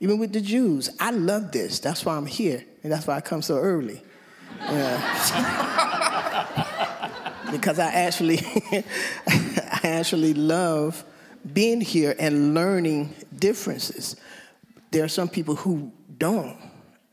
Even 0.00 0.18
with 0.18 0.32
the 0.32 0.40
Jews, 0.40 0.90
I 0.98 1.12
love 1.12 1.52
this. 1.52 1.78
That's 1.78 2.04
why 2.04 2.16
I'm 2.16 2.26
here, 2.26 2.64
and 2.82 2.90
that's 2.90 3.06
why 3.06 3.14
I 3.14 3.20
come 3.20 3.42
so 3.42 3.58
early. 3.58 4.02
because 7.52 7.78
I 7.78 7.92
actually, 7.92 8.40
I 9.28 9.80
actually 9.84 10.34
love 10.34 11.04
being 11.52 11.80
here 11.80 12.16
and 12.18 12.54
learning 12.54 13.14
differences. 13.38 14.16
There 14.90 15.04
are 15.04 15.08
some 15.08 15.28
people 15.28 15.54
who 15.54 15.92
don't. 16.18 16.71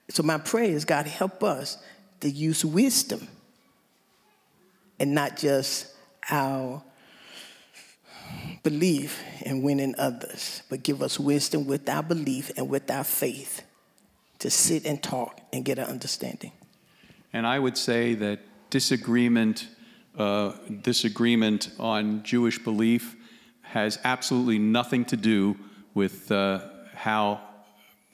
So 0.09 0.23
my 0.23 0.37
prayer 0.37 0.71
is 0.71 0.85
God 0.85 1.05
help 1.05 1.43
us 1.43 1.77
to 2.21 2.29
use 2.29 2.65
wisdom 2.65 3.27
and 4.99 5.13
not 5.13 5.37
just 5.37 5.93
our 6.29 6.83
belief 8.63 9.23
in 9.41 9.61
winning 9.61 9.95
others, 9.97 10.63
but 10.69 10.83
give 10.83 11.01
us 11.01 11.19
wisdom 11.19 11.65
with 11.65 11.87
our 11.87 12.03
belief 12.03 12.51
and 12.57 12.69
with 12.69 12.89
our 12.91 13.03
faith 13.03 13.63
to 14.39 14.49
sit 14.49 14.85
and 14.85 15.01
talk 15.01 15.39
and 15.53 15.63
get 15.65 15.79
an 15.79 15.85
understanding. 15.85 16.51
And 17.33 17.45
I 17.45 17.59
would 17.59 17.77
say 17.77 18.15
that 18.15 18.39
disagreement, 18.69 19.67
uh, 20.17 20.53
disagreement 20.81 21.69
on 21.79 22.23
Jewish 22.23 22.59
belief 22.59 23.15
has 23.61 23.99
absolutely 24.03 24.59
nothing 24.59 25.05
to 25.05 25.17
do 25.17 25.57
with 25.93 26.31
uh, 26.31 26.61
how, 26.95 27.41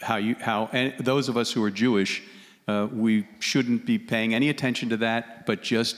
how, 0.01 0.17
you, 0.17 0.35
how 0.35 0.69
and 0.71 0.93
those 0.99 1.29
of 1.29 1.37
us 1.37 1.51
who 1.51 1.63
are 1.63 1.71
Jewish, 1.71 2.23
uh, 2.67 2.87
we 2.91 3.27
shouldn't 3.39 3.85
be 3.85 3.97
paying 3.97 4.33
any 4.33 4.49
attention 4.49 4.89
to 4.89 4.97
that, 4.97 5.45
but 5.45 5.61
just 5.61 5.97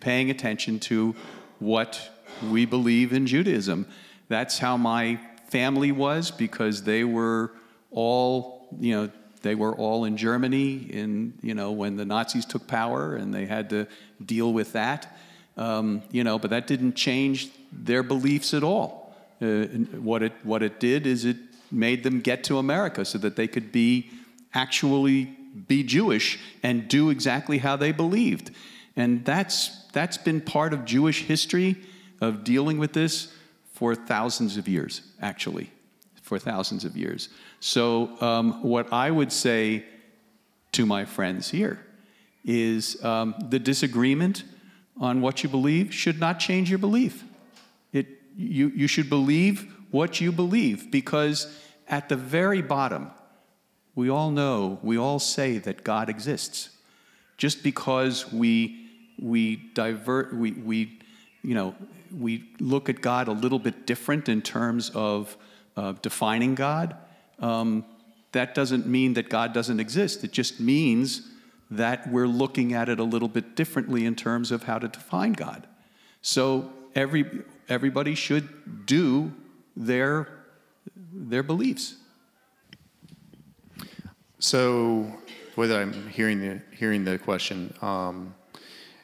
paying 0.00 0.30
attention 0.30 0.78
to 0.80 1.14
what 1.58 2.10
we 2.50 2.64
believe 2.64 3.12
in 3.12 3.26
Judaism. 3.26 3.86
That's 4.28 4.58
how 4.58 4.76
my 4.76 5.20
family 5.48 5.92
was 5.92 6.30
because 6.30 6.84
they 6.84 7.04
were 7.04 7.52
all, 7.90 8.68
you 8.78 8.94
know, 8.94 9.10
they 9.42 9.54
were 9.54 9.74
all 9.74 10.04
in 10.04 10.16
Germany 10.16 10.74
in, 10.90 11.34
you 11.42 11.54
know, 11.54 11.72
when 11.72 11.96
the 11.96 12.04
Nazis 12.04 12.44
took 12.44 12.66
power 12.66 13.16
and 13.16 13.32
they 13.32 13.46
had 13.46 13.70
to 13.70 13.86
deal 14.24 14.52
with 14.52 14.72
that. 14.72 15.16
Um, 15.56 16.02
you 16.10 16.24
know, 16.24 16.38
but 16.38 16.50
that 16.50 16.66
didn't 16.66 16.94
change 16.94 17.50
their 17.72 18.02
beliefs 18.02 18.54
at 18.54 18.62
all. 18.62 19.14
Uh, 19.40 19.64
what, 20.02 20.22
it, 20.22 20.32
what 20.42 20.62
it 20.62 20.78
did 20.78 21.06
is 21.06 21.24
it 21.24 21.36
made 21.70 22.02
them 22.02 22.20
get 22.20 22.44
to 22.44 22.58
America 22.58 23.04
so 23.04 23.18
that 23.18 23.36
they 23.36 23.46
could 23.46 23.72
be 23.72 24.10
actually 24.54 25.36
be 25.66 25.82
Jewish 25.82 26.38
and 26.62 26.88
do 26.88 27.10
exactly 27.10 27.58
how 27.58 27.76
they 27.76 27.92
believed. 27.92 28.50
And 28.96 29.24
that's, 29.24 29.86
that's 29.92 30.16
been 30.16 30.40
part 30.40 30.72
of 30.72 30.84
Jewish 30.84 31.24
history 31.24 31.76
of 32.20 32.44
dealing 32.44 32.78
with 32.78 32.92
this 32.92 33.32
for 33.72 33.94
thousands 33.94 34.56
of 34.56 34.68
years, 34.68 35.02
actually, 35.20 35.70
for 36.20 36.38
thousands 36.38 36.84
of 36.84 36.96
years. 36.96 37.28
So, 37.60 38.20
um, 38.20 38.62
what 38.62 38.92
I 38.92 39.10
would 39.10 39.32
say 39.32 39.84
to 40.72 40.86
my 40.86 41.04
friends 41.04 41.50
here 41.50 41.84
is 42.44 43.02
um, 43.04 43.34
the 43.48 43.58
disagreement 43.58 44.44
on 45.00 45.20
what 45.20 45.42
you 45.42 45.48
believe 45.48 45.94
should 45.94 46.20
not 46.20 46.38
change 46.38 46.68
your 46.68 46.78
belief. 46.78 47.24
It, 47.92 48.06
you, 48.36 48.68
you 48.68 48.86
should 48.86 49.08
believe 49.08 49.72
what 49.90 50.20
you 50.20 50.32
believe 50.32 50.90
because 50.90 51.52
at 51.88 52.08
the 52.08 52.16
very 52.16 52.62
bottom, 52.62 53.10
we 53.94 54.08
all 54.08 54.30
know, 54.30 54.78
we 54.82 54.96
all 54.96 55.18
say 55.18 55.58
that 55.58 55.84
God 55.84 56.08
exists. 56.08 56.70
Just 57.36 57.62
because 57.62 58.32
we, 58.32 58.88
we 59.18 59.56
divert, 59.74 60.34
we, 60.34 60.52
we, 60.52 60.98
you 61.42 61.54
know, 61.54 61.74
we 62.16 62.44
look 62.60 62.88
at 62.88 63.00
God 63.00 63.28
a 63.28 63.32
little 63.32 63.58
bit 63.58 63.86
different 63.86 64.28
in 64.28 64.42
terms 64.42 64.90
of 64.90 65.36
uh, 65.76 65.92
defining 66.02 66.54
God, 66.54 66.96
um, 67.38 67.84
that 68.32 68.54
doesn't 68.54 68.86
mean 68.86 69.14
that 69.14 69.28
God 69.28 69.52
doesn't 69.52 69.80
exist. 69.80 70.22
It 70.22 70.32
just 70.32 70.60
means 70.60 71.28
that 71.70 72.08
we're 72.10 72.26
looking 72.26 72.74
at 72.74 72.88
it 72.88 72.98
a 72.98 73.04
little 73.04 73.28
bit 73.28 73.56
differently 73.56 74.04
in 74.04 74.14
terms 74.14 74.50
of 74.50 74.64
how 74.64 74.78
to 74.78 74.88
define 74.88 75.32
God. 75.32 75.66
So 76.22 76.70
every, 76.94 77.42
everybody 77.68 78.14
should 78.14 78.86
do 78.86 79.32
their, 79.76 80.28
their 81.12 81.42
beliefs. 81.42 81.96
So, 84.38 85.12
whether 85.54 85.80
I'm 85.80 86.08
hearing 86.08 86.40
the, 86.40 86.62
hearing 86.74 87.04
the 87.04 87.18
question, 87.18 87.74
um, 87.82 88.34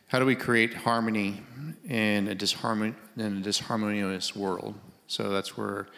how 0.09 0.19
do 0.19 0.25
we 0.25 0.37
create 0.37 0.73
harmony 0.73 1.43
in 1.89 2.29
a, 2.29 2.35
disharmon- 2.35 2.95
in 3.17 3.39
a 3.39 3.41
disharmonious 3.41 4.37
world? 4.37 4.75
So 5.09 5.31
that's 5.31 5.57
where 5.57 5.89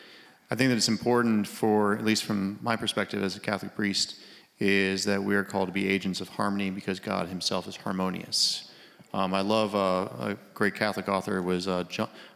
I 0.51 0.55
think 0.55 0.71
that 0.71 0.77
it's 0.77 0.89
important 0.89 1.47
for, 1.47 1.95
at 1.95 2.05
least 2.05 2.25
from 2.25 2.59
my 2.63 2.75
perspective 2.75 3.23
as 3.23 3.37
a 3.37 3.41
Catholic 3.41 3.75
priest, 3.75 4.17
is 4.59 5.05
that 5.05 5.23
we 5.23 5.35
are 5.35 5.45
called 5.45 5.69
to 5.69 5.73
be 5.73 5.89
agents 5.89 6.21
of 6.21 6.29
harmony 6.31 6.71
because 6.71 6.99
God 6.99 7.29
Himself 7.29 7.69
is 7.69 7.77
harmonious. 7.77 8.71
Um, 9.13 9.35
I 9.35 9.43
love 9.43 9.75
uh, 9.75 10.09
a 10.31 10.37
great 10.55 10.75
Catholic 10.75 11.09
author 11.09 11.41
was 11.43 11.69
uh, 11.69 11.85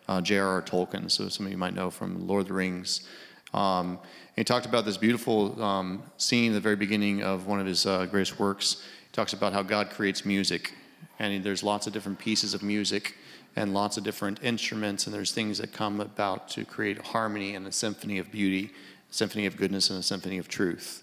uh, 0.09 0.21
J.R.R. 0.21 0.63
Tolkien, 0.63 1.11
so 1.11 1.29
some 1.29 1.47
of 1.47 1.53
you 1.53 1.59
might 1.59 1.75
know 1.75 1.91
from 1.91 2.27
Lord 2.27 2.43
of 2.43 2.49
the 2.49 2.55
Rings. 2.55 3.07
Um, 3.55 3.99
he 4.37 4.45
talked 4.45 4.67
about 4.67 4.85
this 4.85 4.97
beautiful 4.97 5.63
um, 5.63 6.03
scene 6.17 6.53
at 6.53 6.55
the 6.55 6.61
very 6.61 6.77
beginning 6.77 7.23
of 7.23 7.47
one 7.47 7.61
of 7.61 7.67
his 7.67 7.87
uh, 7.87 8.07
greatest 8.07 8.39
works. 8.39 8.83
He 9.03 9.13
talks 9.13 9.33
about 9.33 9.53
how 9.53 9.63
God 9.63 9.91
creates 9.91 10.25
music, 10.25 10.73
and 11.19 11.45
there's 11.45 11.63
lots 11.63 11.87
of 11.87 11.93
different 11.93 12.19
pieces 12.19 12.55
of 12.55 12.63
music 12.63 13.17
and 13.57 13.75
lots 13.75 13.99
of 13.99 14.05
different 14.05 14.43
instruments, 14.43 15.07
and 15.07 15.15
there's 15.15 15.33
things 15.33 15.59
that 15.59 15.73
come 15.73 16.01
about 16.01 16.49
to 16.49 16.65
create 16.65 16.99
harmony 17.07 17.55
and 17.55 17.67
a 17.67 17.73
symphony 17.73 18.19
of 18.19 18.33
beauty, 18.33 18.71
a 19.11 19.15
symphony 19.15 19.45
of 19.45 19.57
goodness, 19.57 19.91
and 19.91 19.99
a 19.99 20.03
symphony 20.03 20.39
of 20.39 20.49
truth. 20.49 21.03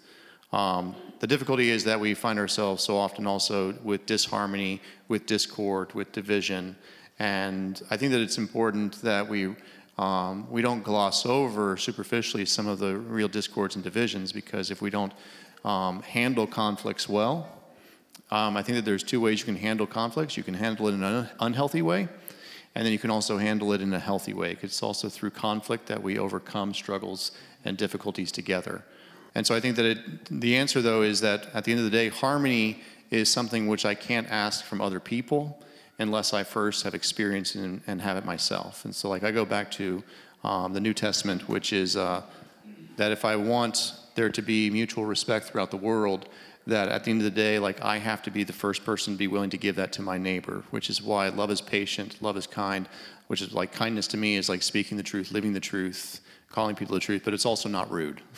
Um, 0.52 0.95
the 1.20 1.28
difficulty 1.28 1.70
is 1.70 1.84
that 1.84 2.00
we 2.00 2.16
find 2.16 2.39
ourselves 2.39 2.84
so 2.84 2.97
often 2.97 3.28
also 3.28 3.76
with 3.84 4.08
disharmony, 4.08 4.82
with 5.08 5.28
discord, 5.28 5.93
with 5.93 6.12
division, 6.12 6.76
and 7.20 7.82
I 7.89 7.97
think 7.97 8.13
that 8.13 8.22
it's 8.22 8.38
important 8.38 9.01
that 9.01 9.28
we 9.28 9.55
um, 9.97 10.49
we 10.49 10.61
don't 10.61 10.82
gloss 10.82 11.26
over 11.26 11.76
superficially 11.76 12.45
some 12.45 12.67
of 12.67 12.80
the 12.80 12.95
real 12.95 13.28
discords 13.28 13.76
and 13.76 13.84
divisions 13.84 14.32
because 14.32 14.72
if 14.72 14.82
we 14.82 14.89
don't 14.89 15.11
um, 15.65 16.01
handle 16.03 16.47
conflicts 16.47 17.09
well, 17.09 17.49
um, 18.32 18.55
I 18.55 18.63
think 18.63 18.78
that 18.78 18.86
there's 18.86 19.03
two 19.03 19.20
ways 19.20 19.39
you 19.39 19.45
can 19.45 19.57
handle 19.57 19.86
conflicts. 19.86 20.38
You 20.38 20.43
can 20.43 20.53
handle 20.53 20.88
it 20.88 20.93
in 20.93 21.03
an 21.03 21.28
unhealthy 21.41 21.82
way, 21.82 22.07
and 22.76 22.86
then 22.86 22.93
you 22.93 22.99
can 22.99 23.11
also 23.11 23.38
handle 23.38 23.74
it 23.74 23.82
in 23.82 23.93
a 23.93 23.99
healthy 23.99 24.34
way. 24.34 24.57
It's 24.61 24.82
also 24.82 25.09
through 25.09 25.32
conflict 25.32 25.88
that 25.88 26.01
we 26.01 26.17
overcome 26.17 26.74
struggles 26.74 27.34
and 27.65 27.76
difficulties 27.76 28.32
together. 28.32 28.86
And 29.36 29.45
so 29.45 29.53
I 29.53 29.59
think 29.59 29.76
that 29.76 29.86
it, 29.86 29.99
the 30.32 30.55
answer, 30.55 30.82
though, 30.82 31.01
is 31.01 31.20
that 31.22 31.47
at 31.53 31.65
the 31.65 31.72
end 31.72 31.80
of 31.80 31.86
the 31.86 31.91
day, 31.91 32.07
harmony 32.07 32.84
is 33.09 33.30
something 33.30 33.67
which 33.67 33.84
I 33.84 33.95
can't 33.95 34.30
ask 34.30 34.63
from 34.63 34.80
other 34.80 35.01
people 35.01 35.61
unless 36.00 36.34
I 36.34 36.43
first 36.43 36.84
have 36.84 36.95
experienced 36.95 37.56
and, 37.56 37.82
and 37.86 38.02
have 38.02 38.18
it 38.18 38.26
myself. 38.26 38.86
And 38.86 38.95
so, 38.95 39.10
like, 39.10 39.24
I 39.24 39.32
go 39.32 39.45
back 39.45 39.70
to 39.72 40.04
um, 40.43 40.74
the 40.74 40.80
New 40.80 40.93
Testament, 40.93 41.47
which 41.47 41.74
is 41.74 41.95
uh, 41.95 42.24
that 42.95 43.12
if 43.12 43.26
I 43.26 43.36
want 43.36 43.93
there 44.16 44.30
to 44.30 44.41
be 44.41 44.70
mutual 44.70 45.06
respect 45.06 45.47
throughout 45.47 45.72
the 45.72 45.78
world, 45.78 46.28
that 46.68 46.89
at 46.89 47.04
the 47.04 47.12
end 47.12 47.22
of 47.22 47.26
the 47.26 47.32
day, 47.32 47.60
like 47.60 47.82
I 47.82 47.97
have 47.97 48.22
to 48.24 48.32
be 48.32 48.43
the 48.43 48.54
first 48.54 48.86
person 48.86 49.14
to 49.14 49.18
be 49.18 49.28
willing 49.28 49.50
to 49.50 49.58
give 49.58 49.76
that 49.76 49.91
to 49.93 50.02
my 50.02 50.18
neighbor, 50.18 50.64
which 50.72 50.89
is 50.89 51.02
why 51.02 51.30
love 51.30 51.52
is 51.52 51.62
patient, 51.62 52.22
love 52.22 52.38
is 52.38 52.47
kind, 52.47 52.88
which 53.28 53.41
is 53.41 53.54
like 53.54 53.72
kindness 53.72 54.08
to 54.08 54.18
me 54.18 54.36
is 54.36 54.50
like 54.50 54.62
speaking 54.64 54.97
the 54.97 55.04
truth, 55.04 55.32
living 55.32 55.54
the 55.54 55.60
truth, 55.60 56.22
calling 56.50 56.76
people 56.76 56.93
the 56.95 57.00
truth, 57.00 57.22
but 57.26 57.34
it's 57.34 57.45
also 57.45 57.70
not 57.70 57.91
rude. 57.91 58.22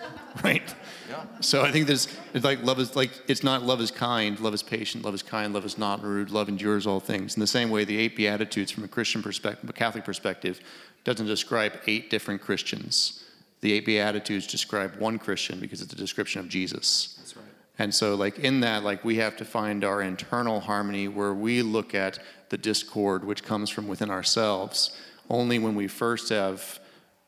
right? 0.44 0.74
Yeah. 1.08 1.24
So 1.40 1.62
I 1.62 1.70
think 1.70 1.86
there's 1.86 2.08
it's 2.34 2.44
like 2.44 2.62
love 2.62 2.78
is 2.78 2.96
like 2.96 3.10
it's 3.28 3.42
not 3.42 3.62
love 3.62 3.80
is 3.80 3.90
kind, 3.90 4.38
love 4.40 4.54
is 4.54 4.62
patient, 4.62 5.04
love 5.04 5.14
is 5.14 5.22
kind, 5.22 5.52
love 5.52 5.64
is 5.64 5.78
not 5.78 6.02
rude, 6.02 6.30
love 6.30 6.48
endures 6.48 6.86
all 6.86 7.00
things. 7.00 7.36
In 7.36 7.40
the 7.40 7.46
same 7.46 7.70
way, 7.70 7.84
the 7.84 7.98
eight 7.98 8.16
beatitudes 8.16 8.70
from 8.70 8.84
a 8.84 8.88
Christian 8.88 9.22
perspective, 9.22 9.68
a 9.68 9.72
Catholic 9.72 10.04
perspective, 10.04 10.60
doesn't 11.04 11.26
describe 11.26 11.72
eight 11.86 12.10
different 12.10 12.40
Christians. 12.40 13.24
The 13.60 13.72
eight 13.72 13.86
beatitudes 13.86 14.46
describe 14.46 14.96
one 14.96 15.18
Christian 15.18 15.60
because 15.60 15.82
it's 15.82 15.92
a 15.92 15.96
description 15.96 16.40
of 16.40 16.48
Jesus. 16.48 17.14
That's 17.18 17.36
right. 17.36 17.44
And 17.78 17.94
so, 17.94 18.14
like 18.14 18.38
in 18.38 18.60
that, 18.60 18.82
like 18.82 19.04
we 19.04 19.16
have 19.16 19.36
to 19.36 19.44
find 19.44 19.84
our 19.84 20.02
internal 20.02 20.60
harmony 20.60 21.08
where 21.08 21.34
we 21.34 21.62
look 21.62 21.94
at 21.94 22.18
the 22.48 22.58
discord 22.58 23.24
which 23.24 23.42
comes 23.42 23.70
from 23.70 23.88
within 23.88 24.10
ourselves. 24.10 24.96
Only 25.30 25.58
when 25.58 25.74
we 25.74 25.88
first 25.88 26.28
have 26.28 26.78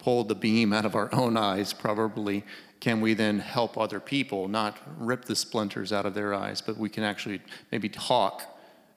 pulled 0.04 0.28
the 0.28 0.34
beam 0.34 0.70
out 0.74 0.84
of 0.84 0.94
our 0.94 1.08
own 1.14 1.34
eyes, 1.34 1.72
probably, 1.72 2.44
can 2.78 3.00
we 3.00 3.14
then 3.14 3.38
help 3.38 3.78
other 3.78 3.98
people, 3.98 4.48
not 4.48 4.76
rip 4.98 5.24
the 5.24 5.34
splinters 5.34 5.94
out 5.94 6.04
of 6.04 6.12
their 6.12 6.34
eyes, 6.34 6.60
but 6.60 6.76
we 6.76 6.90
can 6.90 7.02
actually 7.02 7.40
maybe 7.72 7.88
talk 7.88 8.42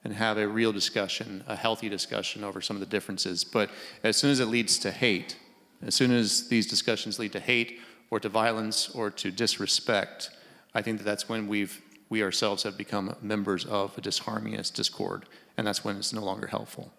and 0.04 0.12
have 0.12 0.38
a 0.38 0.46
real 0.46 0.74
discussion, 0.74 1.46
a 1.48 1.56
healthy 1.56 1.88
discussion 1.88 2.44
over 2.44 2.60
some 2.60 2.76
of 2.76 2.82
the 2.82 2.86
differences. 2.86 3.46
But 3.46 3.70
as 4.04 4.18
soon 4.18 4.32
as 4.32 4.42
it 4.42 4.48
leads 4.48 4.78
to 4.80 4.92
hate, 4.92 5.38
as 5.82 5.96
soon 5.96 6.12
as 6.12 6.50
these 6.50 6.68
discussions 6.68 7.20
lead 7.20 7.32
to 7.32 7.40
hate 7.40 7.80
or 8.12 8.20
to 8.20 8.28
violence 8.28 8.90
or 8.90 9.10
to 9.12 9.32
disrespect, 9.32 10.30
I 10.76 10.82
think 10.82 10.98
that 10.98 11.06
that's 11.06 11.30
when 11.30 11.48
we've 11.48 11.82
we 12.10 12.24
ourselves 12.24 12.64
have 12.64 12.78
become 12.78 13.16
members 13.22 13.66
of 13.66 13.98
a 13.98 14.02
disharmonious 14.02 14.74
discord, 14.74 15.26
and 15.58 15.68
that's 15.68 15.84
when 15.84 15.98
it's 15.98 16.14
no 16.14 16.24
longer 16.24 16.48
helpful. 16.48 16.94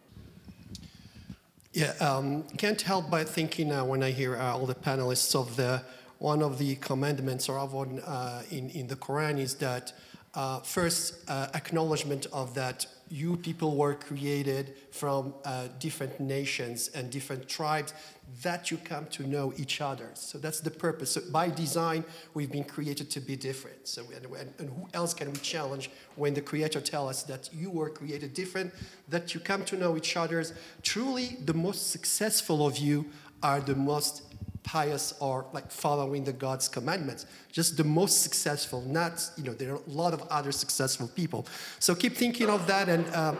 Yeah, 1.78 1.92
um, 2.00 2.42
can't 2.56 2.82
help 2.82 3.08
but 3.08 3.28
thinking 3.28 3.70
uh, 3.70 3.84
when 3.84 4.02
I 4.02 4.10
hear 4.10 4.36
uh, 4.36 4.52
all 4.56 4.66
the 4.66 4.74
panelists 4.74 5.36
of 5.36 5.54
the 5.54 5.80
one 6.18 6.42
of 6.42 6.58
the 6.58 6.74
commandments 6.74 7.48
or 7.48 7.56
one 7.66 8.00
uh, 8.00 8.42
in 8.50 8.68
in 8.70 8.88
the 8.88 8.96
Quran 8.96 9.38
is 9.38 9.54
that 9.66 9.92
uh, 10.34 10.58
first 10.58 11.30
uh, 11.30 11.46
acknowledgement 11.54 12.26
of 12.32 12.54
that 12.54 12.86
you 13.10 13.36
people 13.36 13.76
were 13.76 13.94
created 13.94 14.76
from 14.90 15.34
uh, 15.44 15.68
different 15.78 16.20
nations 16.20 16.88
and 16.94 17.10
different 17.10 17.48
tribes 17.48 17.94
that 18.42 18.70
you 18.70 18.76
come 18.76 19.06
to 19.06 19.26
know 19.26 19.52
each 19.56 19.80
other. 19.80 20.10
So 20.14 20.38
that's 20.38 20.60
the 20.60 20.70
purpose. 20.70 21.12
So 21.12 21.22
by 21.32 21.48
design, 21.48 22.04
we've 22.34 22.52
been 22.52 22.64
created 22.64 23.10
to 23.10 23.20
be 23.20 23.36
different. 23.36 23.88
So 23.88 24.02
and, 24.14 24.52
and 24.58 24.68
who 24.68 24.88
else 24.92 25.14
can 25.14 25.32
we 25.32 25.38
challenge 25.38 25.90
when 26.16 26.34
the 26.34 26.42
Creator 26.42 26.80
tells 26.82 27.10
us 27.10 27.22
that 27.24 27.48
you 27.52 27.70
were 27.70 27.88
created 27.88 28.34
different, 28.34 28.74
that 29.08 29.34
you 29.34 29.40
come 29.40 29.64
to 29.66 29.76
know 29.76 29.96
each 29.96 30.16
other? 30.16 30.44
Truly, 30.82 31.38
the 31.44 31.54
most 31.54 31.90
successful 31.90 32.66
of 32.66 32.76
you 32.78 33.06
are 33.42 33.60
the 33.60 33.74
most 33.74 34.27
pious 34.68 35.14
or 35.18 35.46
like 35.54 35.70
following 35.70 36.24
the 36.24 36.32
God's 36.32 36.68
commandments. 36.68 37.24
Just 37.50 37.78
the 37.78 37.84
most 37.84 38.22
successful, 38.22 38.82
not, 38.82 39.30
you 39.38 39.44
know, 39.44 39.54
there 39.54 39.72
are 39.72 39.76
a 39.76 39.90
lot 39.90 40.12
of 40.12 40.20
other 40.28 40.52
successful 40.52 41.08
people. 41.08 41.46
So 41.78 41.94
keep 41.94 42.14
thinking 42.14 42.50
of 42.50 42.66
that 42.66 42.86
and 42.90 43.06
uh, 43.14 43.34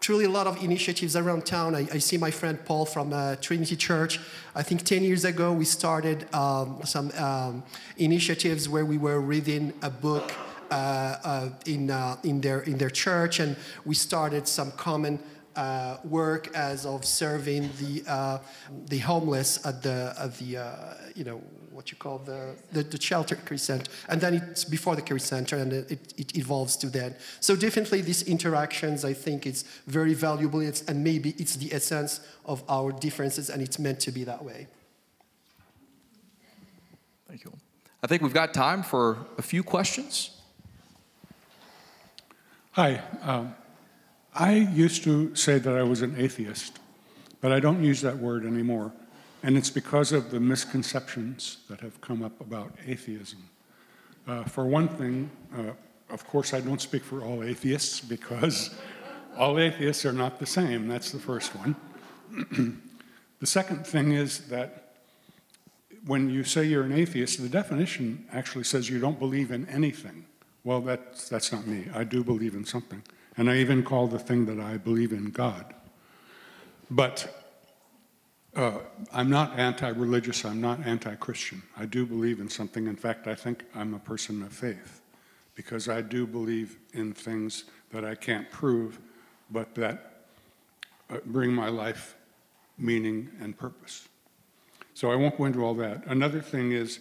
truly 0.00 0.24
a 0.24 0.30
lot 0.30 0.46
of 0.46 0.64
initiatives 0.64 1.14
around 1.14 1.44
town. 1.44 1.74
I, 1.74 1.80
I 1.92 1.98
see 1.98 2.16
my 2.16 2.30
friend 2.30 2.58
Paul 2.64 2.86
from 2.86 3.12
uh, 3.12 3.36
Trinity 3.36 3.76
Church. 3.76 4.18
I 4.54 4.62
think 4.62 4.82
10 4.82 5.04
years 5.04 5.26
ago 5.26 5.52
we 5.52 5.66
started 5.66 6.24
um, 6.34 6.80
some 6.84 7.10
um, 7.18 7.62
initiatives 7.98 8.66
where 8.66 8.86
we 8.86 8.96
were 8.96 9.20
reading 9.20 9.74
a 9.82 9.90
book 9.90 10.32
uh, 10.70 11.16
uh, 11.22 11.48
in, 11.66 11.90
uh, 11.90 12.16
in, 12.24 12.40
their, 12.40 12.60
in 12.62 12.78
their 12.78 12.88
church 12.88 13.40
and 13.40 13.56
we 13.84 13.94
started 13.94 14.48
some 14.48 14.70
common 14.72 15.18
uh, 15.56 15.96
work 16.04 16.54
as 16.54 16.86
of 16.86 17.04
serving 17.04 17.70
the 17.78 18.02
uh, 18.08 18.38
the 18.86 18.98
homeless 18.98 19.64
at 19.66 19.82
the 19.82 20.14
at 20.18 20.36
the 20.38 20.56
uh, 20.56 20.94
you 21.14 21.24
know 21.24 21.40
what 21.72 21.90
you 21.90 21.96
call 21.96 22.18
the, 22.18 22.54
the, 22.72 22.82
the 22.82 23.00
shelter 23.00 23.34
care 23.34 23.56
center. 23.56 23.90
And 24.06 24.20
then 24.20 24.34
it's 24.34 24.62
before 24.62 24.94
the 24.94 25.00
care 25.00 25.18
center 25.18 25.56
and 25.56 25.72
it, 25.72 26.12
it 26.18 26.36
evolves 26.36 26.76
to 26.76 26.88
that 26.90 27.18
so 27.40 27.56
definitely 27.56 28.02
these 28.02 28.22
interactions 28.24 29.06
i 29.06 29.14
think 29.14 29.46
it's 29.46 29.64
very 29.86 30.14
valuable. 30.14 30.60
It's, 30.60 30.82
and 30.82 31.02
maybe 31.04 31.34
it's 31.38 31.56
the 31.56 31.72
essence 31.72 32.20
of 32.44 32.62
our 32.68 32.92
differences 32.92 33.50
and 33.50 33.62
it's 33.62 33.78
meant 33.78 34.00
to 34.00 34.10
be 34.10 34.24
that 34.24 34.44
way. 34.44 34.66
Thank 37.28 37.44
you. 37.44 37.52
I 38.02 38.06
think 38.06 38.22
we've 38.22 38.34
got 38.34 38.52
time 38.54 38.82
for 38.82 39.26
a 39.38 39.42
few 39.42 39.62
questions. 39.62 40.30
Hi 42.72 43.02
um, 43.22 43.54
I 44.34 44.54
used 44.54 45.04
to 45.04 45.34
say 45.34 45.58
that 45.58 45.74
I 45.74 45.82
was 45.82 46.00
an 46.00 46.14
atheist, 46.16 46.78
but 47.40 47.52
I 47.52 47.60
don't 47.60 47.82
use 47.84 48.00
that 48.00 48.16
word 48.16 48.46
anymore. 48.46 48.92
And 49.42 49.58
it's 49.58 49.70
because 49.70 50.12
of 50.12 50.30
the 50.30 50.40
misconceptions 50.40 51.58
that 51.68 51.80
have 51.80 52.00
come 52.00 52.22
up 52.22 52.40
about 52.40 52.72
atheism. 52.86 53.42
Uh, 54.26 54.44
for 54.44 54.66
one 54.66 54.88
thing, 54.88 55.30
uh, 55.56 55.72
of 56.10 56.26
course, 56.26 56.54
I 56.54 56.60
don't 56.60 56.80
speak 56.80 57.02
for 57.02 57.22
all 57.22 57.42
atheists 57.42 58.00
because 58.00 58.70
all 59.36 59.58
atheists 59.58 60.06
are 60.06 60.12
not 60.12 60.38
the 60.38 60.46
same. 60.46 60.88
That's 60.88 61.10
the 61.10 61.18
first 61.18 61.52
one. 61.56 61.76
the 63.40 63.46
second 63.46 63.86
thing 63.86 64.12
is 64.12 64.46
that 64.48 64.94
when 66.06 66.30
you 66.30 66.44
say 66.44 66.64
you're 66.64 66.84
an 66.84 66.92
atheist, 66.92 67.42
the 67.42 67.48
definition 67.48 68.26
actually 68.32 68.64
says 68.64 68.88
you 68.88 69.00
don't 69.00 69.18
believe 69.18 69.50
in 69.50 69.68
anything. 69.68 70.24
Well, 70.64 70.80
that's, 70.80 71.28
that's 71.28 71.52
not 71.52 71.66
me. 71.66 71.86
I 71.92 72.04
do 72.04 72.22
believe 72.22 72.54
in 72.54 72.64
something. 72.64 73.02
And 73.36 73.50
I 73.50 73.58
even 73.58 73.82
call 73.82 74.06
the 74.06 74.18
thing 74.18 74.46
that 74.46 74.60
I 74.60 74.76
believe 74.76 75.12
in 75.12 75.30
God. 75.30 75.74
But 76.90 77.34
uh, 78.54 78.78
I'm 79.12 79.30
not 79.30 79.58
anti 79.58 79.88
religious, 79.88 80.44
I'm 80.44 80.60
not 80.60 80.86
anti 80.86 81.14
Christian. 81.14 81.62
I 81.76 81.86
do 81.86 82.04
believe 82.04 82.40
in 82.40 82.48
something. 82.48 82.86
In 82.86 82.96
fact, 82.96 83.26
I 83.26 83.34
think 83.34 83.64
I'm 83.74 83.94
a 83.94 83.98
person 83.98 84.42
of 84.42 84.52
faith 84.52 85.00
because 85.54 85.88
I 85.88 86.02
do 86.02 86.26
believe 86.26 86.78
in 86.92 87.12
things 87.12 87.64
that 87.90 88.04
I 88.04 88.14
can't 88.14 88.50
prove, 88.50 88.98
but 89.50 89.74
that 89.76 90.24
uh, 91.10 91.18
bring 91.26 91.52
my 91.52 91.68
life 91.68 92.16
meaning 92.78 93.30
and 93.40 93.56
purpose. 93.56 94.08
So 94.94 95.10
I 95.10 95.16
won't 95.16 95.36
go 95.38 95.46
into 95.46 95.64
all 95.64 95.74
that. 95.74 96.06
Another 96.06 96.40
thing 96.40 96.72
is 96.72 97.00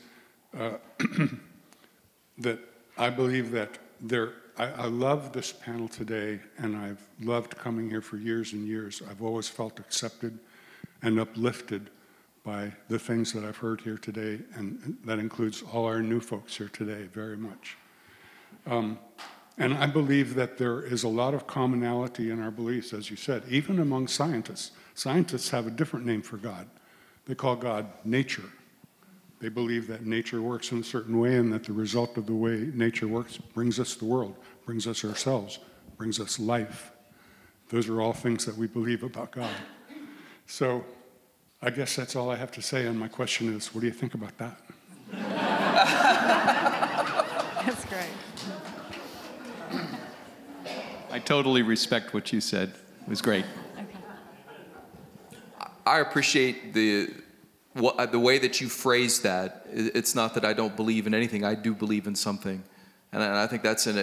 uh, 0.57 0.77
that 2.37 2.59
I 2.97 3.09
believe 3.09 3.51
that 3.51 3.77
there 3.99 4.33
I, 4.57 4.65
I 4.65 4.85
love 4.85 5.33
this 5.33 5.51
panel 5.51 5.87
today, 5.87 6.39
and 6.57 6.75
I've 6.75 7.01
loved 7.21 7.57
coming 7.57 7.89
here 7.89 8.01
for 8.01 8.17
years 8.17 8.53
and 8.53 8.67
years. 8.67 9.01
I've 9.09 9.21
always 9.21 9.47
felt 9.47 9.79
accepted 9.79 10.37
and 11.01 11.19
uplifted 11.19 11.89
by 12.43 12.71
the 12.89 12.99
things 12.99 13.33
that 13.33 13.43
I've 13.43 13.57
heard 13.57 13.81
here 13.81 13.97
today, 13.97 14.39
and 14.55 14.97
that 15.05 15.19
includes 15.19 15.61
all 15.61 15.85
our 15.85 16.01
new 16.01 16.19
folks 16.19 16.57
here 16.57 16.69
today 16.69 17.03
very 17.13 17.37
much. 17.37 17.77
Um, 18.65 18.99
and 19.57 19.73
I 19.75 19.85
believe 19.85 20.35
that 20.35 20.57
there 20.57 20.81
is 20.81 21.03
a 21.03 21.07
lot 21.07 21.33
of 21.33 21.45
commonality 21.45 22.31
in 22.31 22.41
our 22.41 22.51
beliefs, 22.51 22.93
as 22.93 23.11
you 23.11 23.15
said, 23.15 23.43
even 23.49 23.79
among 23.79 24.07
scientists. 24.07 24.71
Scientists 24.95 25.49
have 25.49 25.67
a 25.67 25.71
different 25.71 26.05
name 26.05 26.21
for 26.21 26.37
God. 26.37 26.67
They 27.25 27.35
call 27.35 27.55
God 27.55 27.87
nature. 28.03 28.49
They 29.41 29.49
believe 29.49 29.87
that 29.87 30.05
nature 30.05 30.41
works 30.41 30.71
in 30.71 30.79
a 30.79 30.83
certain 30.83 31.19
way 31.19 31.35
and 31.35 31.51
that 31.51 31.63
the 31.63 31.73
result 31.73 32.15
of 32.15 32.27
the 32.27 32.33
way 32.33 32.69
nature 32.73 33.07
works 33.07 33.37
brings 33.37 33.79
us 33.79 33.95
the 33.95 34.05
world 34.05 34.35
brings 34.65 34.87
us 34.87 35.03
ourselves, 35.03 35.59
brings 35.97 36.19
us 36.19 36.39
life. 36.39 36.91
Those 37.69 37.89
are 37.89 37.99
all 38.01 38.13
things 38.13 38.45
that 38.45 38.55
we 38.55 38.67
believe 38.67 39.03
about 39.03 39.31
God. 39.31 39.49
So 40.45 40.85
I 41.61 41.71
guess 41.71 41.95
that's 41.95 42.15
all 42.15 42.29
I 42.29 42.35
have 42.35 42.51
to 42.51 42.61
say. 42.61 42.85
And 42.85 42.99
my 42.99 43.07
question 43.07 43.53
is 43.55 43.73
what 43.73 43.81
do 43.81 43.87
you 43.87 43.93
think 43.93 44.13
about 44.13 44.37
that? 44.37 44.61
That's 47.65 47.85
great. 47.85 48.11
I 51.11 51.19
totally 51.19 51.63
respect 51.63 52.13
what 52.13 52.31
you 52.31 52.41
said. 52.41 52.75
It 53.01 53.09
was 53.09 53.21
great. 53.21 53.45
I 55.85 55.99
appreciate 55.99 56.73
the 56.73 57.09
what, 57.73 57.97
uh, 57.97 58.05
the 58.05 58.19
way 58.19 58.37
that 58.39 58.59
you 58.59 58.69
phrase 58.69 59.21
that. 59.21 59.65
It's 59.71 60.15
not 60.15 60.33
that 60.33 60.45
I 60.45 60.53
don't 60.53 60.75
believe 60.75 61.07
in 61.07 61.13
anything; 61.13 61.43
I 61.43 61.55
do 61.55 61.73
believe 61.73 62.07
in 62.07 62.15
something, 62.15 62.63
and 63.11 63.23
I 63.23 63.47
think 63.47 63.63
that's 63.63 63.87
an, 63.87 63.97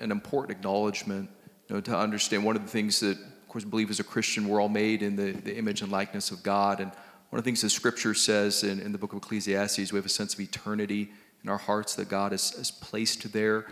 an 0.00 0.10
important 0.10 0.58
acknowledgement. 0.58 1.30
You 1.68 1.76
know, 1.76 1.80
to 1.80 1.96
understand 1.96 2.44
one 2.44 2.56
of 2.56 2.62
the 2.62 2.68
things 2.68 3.00
that, 3.00 3.18
of 3.18 3.48
course, 3.48 3.64
believe 3.64 3.88
as 3.88 4.00
a 4.00 4.04
Christian, 4.04 4.48
we're 4.48 4.60
all 4.60 4.68
made 4.68 5.02
in 5.02 5.16
the, 5.16 5.32
the 5.32 5.56
image 5.56 5.80
and 5.80 5.90
likeness 5.90 6.30
of 6.30 6.42
God, 6.42 6.80
and 6.80 6.92
one 7.34 7.38
of 7.38 7.44
the 7.44 7.48
things 7.48 7.62
that 7.62 7.70
Scripture 7.70 8.14
says 8.14 8.62
in, 8.62 8.78
in 8.78 8.92
the 8.92 8.98
book 8.98 9.12
of 9.12 9.16
Ecclesiastes, 9.16 9.92
we 9.92 9.96
have 9.96 10.06
a 10.06 10.08
sense 10.08 10.34
of 10.34 10.40
eternity 10.40 11.10
in 11.42 11.50
our 11.50 11.58
hearts 11.58 11.96
that 11.96 12.08
God 12.08 12.30
has, 12.30 12.50
has 12.50 12.70
placed 12.70 13.32
there. 13.32 13.66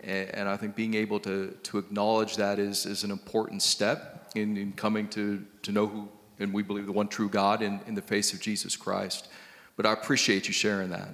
And, 0.00 0.34
and, 0.34 0.48
I 0.48 0.56
think 0.56 0.74
being 0.74 0.94
able 0.94 1.20
to, 1.20 1.50
to 1.64 1.76
acknowledge 1.76 2.36
that 2.36 2.58
is, 2.58 2.86
is 2.86 3.04
an 3.04 3.10
important 3.10 3.60
step 3.60 4.30
in, 4.34 4.56
in 4.56 4.72
coming 4.72 5.08
to, 5.08 5.44
to 5.62 5.72
know 5.72 5.86
who, 5.86 6.08
and 6.42 6.52
we 6.52 6.62
believe 6.62 6.86
the 6.86 6.92
one 6.92 7.08
true 7.08 7.28
God 7.28 7.62
in, 7.62 7.80
in 7.86 7.94
the 7.94 8.02
face 8.02 8.32
of 8.32 8.40
Jesus 8.40 8.76
Christ. 8.76 9.28
But 9.76 9.86
I 9.86 9.92
appreciate 9.92 10.48
you 10.48 10.54
sharing 10.54 10.90
that. 10.90 11.08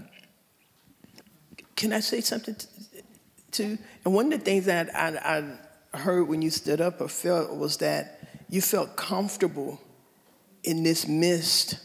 Can 1.77 1.93
I 1.93 2.01
say 2.01 2.21
something 2.21 2.57
too? 3.53 3.79
And 4.05 4.15
one 4.15 4.33
of 4.33 4.41
the 4.41 4.45
things 4.45 4.65
that 4.67 4.95
I, 4.97 5.57
I 5.93 5.97
heard 5.97 6.29
when 6.29 6.43
you 6.43 6.51
stood 6.51 6.81
up 6.81 7.01
or 7.01 7.09
felt 7.09 7.55
was 7.57 7.77
that 7.79 8.21
you 8.49 8.61
felt 8.61 8.97
comfortable 8.97 9.81
in 10.65 10.83
this 10.83 11.07
midst 11.07 11.79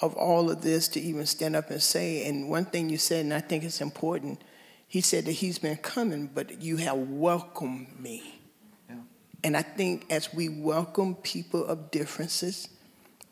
of 0.00 0.14
all 0.14 0.50
of 0.50 0.62
this 0.62 0.88
to 0.88 1.00
even 1.00 1.26
stand 1.26 1.56
up 1.56 1.70
and 1.70 1.82
say. 1.82 2.26
And 2.26 2.48
one 2.50 2.64
thing 2.64 2.88
you 2.88 2.98
said, 2.98 3.24
and 3.24 3.34
I 3.34 3.40
think 3.40 3.64
it's 3.64 3.80
important, 3.80 4.42
he 4.86 5.00
said 5.00 5.24
that 5.24 5.32
he's 5.32 5.58
been 5.58 5.76
coming, 5.76 6.28
but 6.32 6.60
you 6.60 6.76
have 6.78 6.98
welcomed 6.98 7.98
me. 7.98 8.40
Yeah. 8.88 8.96
And 9.44 9.56
I 9.56 9.62
think 9.62 10.06
as 10.10 10.32
we 10.34 10.48
welcome 10.48 11.14
people 11.14 11.64
of 11.64 11.90
differences, 11.90 12.68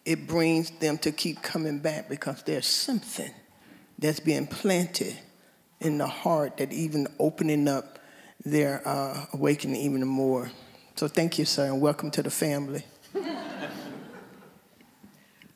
it 0.04 0.26
brings 0.26 0.70
them 0.70 0.98
to 0.98 1.12
keep 1.12 1.42
coming 1.42 1.78
back 1.78 2.08
because 2.08 2.42
there's 2.42 2.66
something 2.66 3.30
that's 3.98 4.20
being 4.20 4.46
planted 4.46 5.16
in 5.80 5.98
the 5.98 6.06
heart 6.06 6.56
that 6.58 6.72
even 6.72 7.06
opening 7.18 7.68
up 7.68 7.98
their 8.44 8.86
uh, 8.86 9.26
awakening 9.32 9.76
even 9.76 10.06
more. 10.06 10.50
So 10.96 11.08
thank 11.08 11.38
you, 11.38 11.44
sir, 11.44 11.66
and 11.66 11.80
welcome 11.80 12.10
to 12.12 12.22
the 12.22 12.30
family. 12.30 12.84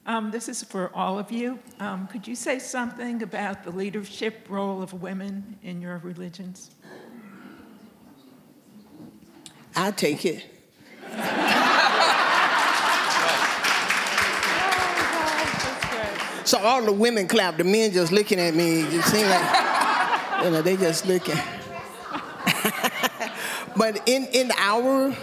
Um, 0.07 0.31
this 0.31 0.51
is 0.51 0.63
for 0.63 0.95
all 0.95 1.19
of 1.19 1.33
you. 1.33 1.59
Um, 1.81 2.07
could 2.09 2.29
you 2.29 2.35
say 2.35 2.59
something 2.59 3.23
about 3.23 3.65
the 3.65 3.71
leadership 3.71 4.47
role 4.51 4.83
of 4.83 4.93
women 4.93 5.59
in 5.63 5.81
your 5.81 5.97
religions? 5.99 6.71
I'll 9.75 9.93
take 9.93 10.27
it. 10.27 10.45
so 16.45 16.59
all 16.59 16.85
the 16.85 16.93
women 16.93 17.27
clap, 17.27 17.57
the 17.57 17.65
men 17.65 17.93
just 17.93 18.13
looking 18.13 18.39
at 18.39 18.55
me. 18.55 18.81
You 18.81 19.03
seem 19.03 19.27
like, 19.27 20.45
you 20.45 20.51
know, 20.51 20.63
they 20.63 20.77
just 20.77 21.07
looking. 21.07 21.37
but 23.77 24.03
in, 24.07 24.27
in 24.27 24.53
our 24.59 25.17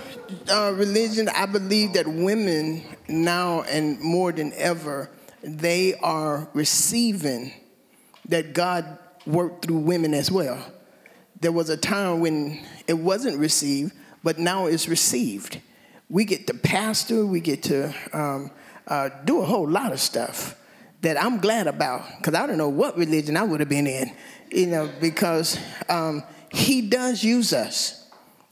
uh, 0.50 0.74
religion, 0.76 1.30
I 1.30 1.46
believe 1.46 1.94
that 1.94 2.08
women 2.08 2.84
now 3.08 3.62
and 3.64 4.00
more 4.00 4.32
than 4.32 4.52
ever, 4.54 5.10
they 5.44 5.94
are 5.96 6.50
receiving 6.54 7.52
that 8.30 8.54
God 8.54 8.98
worked 9.28 9.66
through 9.66 9.80
women 9.80 10.16
as 10.16 10.32
well. 10.32 10.66
There 11.40 11.52
was 11.52 11.70
a 11.70 11.78
time 11.78 12.20
when 12.20 12.66
it 12.88 12.94
wasn't 12.94 13.38
received, 13.38 13.94
but 14.24 14.40
now 14.40 14.66
it's 14.66 14.88
received. 14.88 15.62
We 16.10 16.26
get 16.26 16.48
to 16.48 16.56
pastor, 16.56 17.26
we 17.26 17.42
get 17.42 17.64
to 17.64 17.94
um, 18.12 18.52
uh, 18.88 19.10
do 19.24 19.42
a 19.42 19.46
whole 19.46 19.70
lot 19.70 19.92
of 19.92 20.00
stuff 20.00 20.56
that 21.02 21.22
I'm 21.22 21.40
glad 21.40 21.68
about 21.68 22.04
because 22.18 22.36
I 22.36 22.46
don't 22.46 22.58
know 22.58 22.70
what 22.70 22.98
religion 22.98 23.36
I 23.38 23.44
would 23.44 23.60
have 23.60 23.70
been 23.70 23.88
in, 23.88 24.14
you 24.52 24.68
know, 24.68 24.90
because 25.00 25.58
um, 25.90 26.24
He 26.52 26.82
does 26.82 27.24
use 27.24 27.54
us 27.54 28.02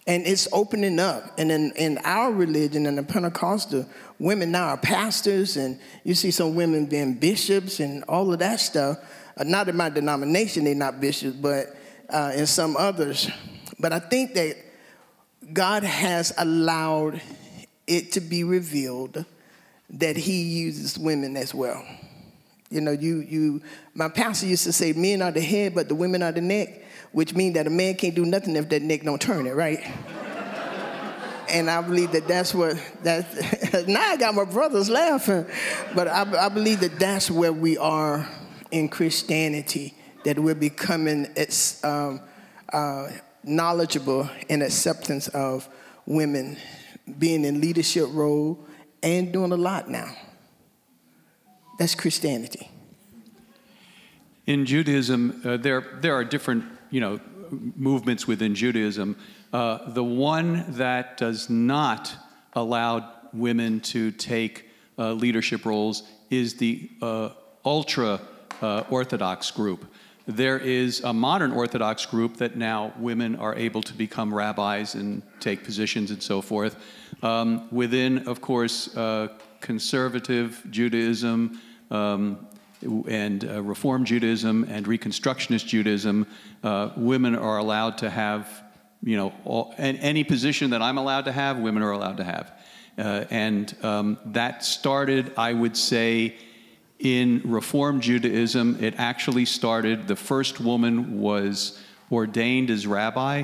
and 0.09 0.25
it's 0.25 0.47
opening 0.51 0.99
up. 0.99 1.37
And 1.37 1.51
in, 1.51 1.71
in 1.73 1.99
our 1.99 2.31
religion, 2.31 2.87
in 2.87 2.95
the 2.95 3.03
Pentecostal, 3.03 3.87
women 4.17 4.51
now 4.51 4.69
are 4.69 4.77
pastors, 4.77 5.55
and 5.55 5.79
you 6.03 6.15
see 6.15 6.31
some 6.31 6.55
women 6.55 6.87
being 6.87 7.13
bishops 7.13 7.79
and 7.79 8.03
all 8.05 8.33
of 8.33 8.39
that 8.39 8.59
stuff. 8.59 8.97
Uh, 9.37 9.43
not 9.43 9.69
in 9.69 9.77
my 9.77 9.89
denomination, 9.89 10.63
they're 10.63 10.73
not 10.73 10.99
bishops, 10.99 11.35
but 11.35 11.77
uh, 12.09 12.31
in 12.35 12.47
some 12.47 12.75
others. 12.75 13.29
But 13.79 13.93
I 13.93 13.99
think 13.99 14.33
that 14.33 14.57
God 15.53 15.83
has 15.83 16.33
allowed 16.39 17.21
it 17.85 18.11
to 18.13 18.19
be 18.19 18.43
revealed 18.43 19.23
that 19.91 20.17
He 20.17 20.41
uses 20.41 20.97
women 20.97 21.37
as 21.37 21.53
well. 21.53 21.85
You 22.69 22.81
know, 22.81 22.91
you, 22.91 23.21
you, 23.21 23.61
my 23.95 24.09
pastor 24.09 24.45
used 24.45 24.63
to 24.65 24.73
say, 24.73 24.93
men 24.93 25.21
are 25.21 25.31
the 25.31 25.41
head, 25.41 25.73
but 25.73 25.87
the 25.87 25.95
women 25.95 26.21
are 26.21 26.31
the 26.31 26.41
neck 26.41 26.83
which 27.11 27.33
means 27.33 27.55
that 27.55 27.67
a 27.67 27.69
man 27.69 27.95
can't 27.95 28.15
do 28.15 28.25
nothing 28.25 28.55
if 28.55 28.69
that 28.69 28.81
neck 28.81 29.03
don't 29.03 29.21
turn 29.21 29.47
it, 29.47 29.55
right? 29.55 29.79
and 31.49 31.69
I 31.69 31.81
believe 31.81 32.11
that 32.11 32.27
that's 32.27 32.53
what 32.53 32.77
that. 33.03 33.85
now 33.87 34.01
I 34.01 34.17
got 34.17 34.35
my 34.35 34.45
brothers 34.45 34.89
laughing, 34.89 35.45
but 35.95 36.07
I, 36.07 36.45
I, 36.45 36.49
believe 36.49 36.81
that 36.81 36.99
that's 36.99 37.31
where 37.31 37.53
we 37.53 37.77
are 37.77 38.27
in 38.71 38.89
Christianity. 38.89 39.95
That 40.25 40.37
we're 40.37 40.53
becoming 40.53 41.31
it's, 41.37 41.81
um, 41.83 42.21
uh, 42.73 43.09
knowledgeable 43.43 44.29
in 44.49 44.61
acceptance 44.61 45.29
of 45.29 45.67
women 46.05 46.57
being 47.17 47.45
in 47.45 47.61
leadership 47.61 48.07
role 48.11 48.59
and 49.01 49.31
doing 49.31 49.53
a 49.53 49.57
lot 49.57 49.89
now. 49.89 50.13
That's 51.79 51.95
Christianity. 51.95 52.69
In 54.45 54.65
Judaism, 54.65 55.41
uh, 55.45 55.55
there 55.55 55.99
there 56.01 56.13
are 56.13 56.25
different 56.25 56.65
you 56.91 56.99
know, 56.99 57.21
movements 57.49 58.27
within 58.27 58.53
Judaism. 58.53 59.15
Uh, 59.53 59.89
the 59.91 60.03
one 60.03 60.65
that 60.73 61.17
does 61.17 61.49
not 61.49 62.13
allow 62.53 63.13
women 63.31 63.79
to 63.79 64.11
take 64.11 64.65
uh, 64.97 65.13
leadership 65.13 65.65
roles 65.65 66.03
is 66.29 66.55
the 66.55 66.89
uh, 67.01 67.29
ultra 67.63 68.19
uh, 68.61 68.83
Orthodox 68.89 69.49
group. 69.49 69.85
There 70.27 70.59
is 70.59 71.01
a 71.01 71.13
modern 71.13 71.53
Orthodox 71.53 72.05
group 72.05 72.37
that 72.37 72.57
now 72.57 72.93
women 72.99 73.37
are 73.37 73.55
able 73.55 73.81
to 73.83 73.93
become 73.93 74.33
rabbis 74.33 74.95
and 74.95 75.23
take 75.39 75.63
positions 75.63 76.11
and 76.11 76.21
so 76.21 76.41
forth. 76.41 76.75
Um, 77.23 77.69
within, 77.71 78.27
of 78.27 78.41
course, 78.41 78.95
uh, 78.97 79.29
conservative 79.61 80.61
Judaism, 80.69 81.59
um, 81.91 82.47
and 83.07 83.43
uh, 83.43 83.61
Reform 83.61 84.05
Judaism 84.05 84.63
and 84.69 84.85
Reconstructionist 84.85 85.67
Judaism, 85.67 86.27
uh, 86.63 86.91
women 86.95 87.35
are 87.35 87.57
allowed 87.57 87.97
to 87.99 88.09
have, 88.09 88.63
you 89.03 89.17
know, 89.17 89.33
all, 89.43 89.73
any 89.77 90.23
position 90.23 90.69
that 90.71 90.81
I'm 90.81 90.97
allowed 90.97 91.25
to 91.25 91.31
have, 91.31 91.59
women 91.59 91.83
are 91.83 91.91
allowed 91.91 92.17
to 92.17 92.23
have. 92.23 92.53
Uh, 92.97 93.25
and 93.29 93.75
um, 93.83 94.17
that 94.25 94.63
started, 94.63 95.33
I 95.37 95.53
would 95.53 95.75
say, 95.75 96.35
in 96.99 97.41
Reform 97.45 98.01
Judaism. 98.01 98.77
It 98.81 98.95
actually 98.97 99.45
started, 99.45 100.07
the 100.07 100.15
first 100.15 100.59
woman 100.59 101.19
was 101.19 101.81
ordained 102.11 102.69
as 102.69 102.85
rabbi 102.85 103.43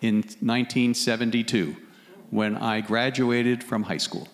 in 0.00 0.16
1972 0.16 1.76
when 2.30 2.56
I 2.56 2.80
graduated 2.80 3.62
from 3.62 3.84
high 3.84 3.98
school. 3.98 4.28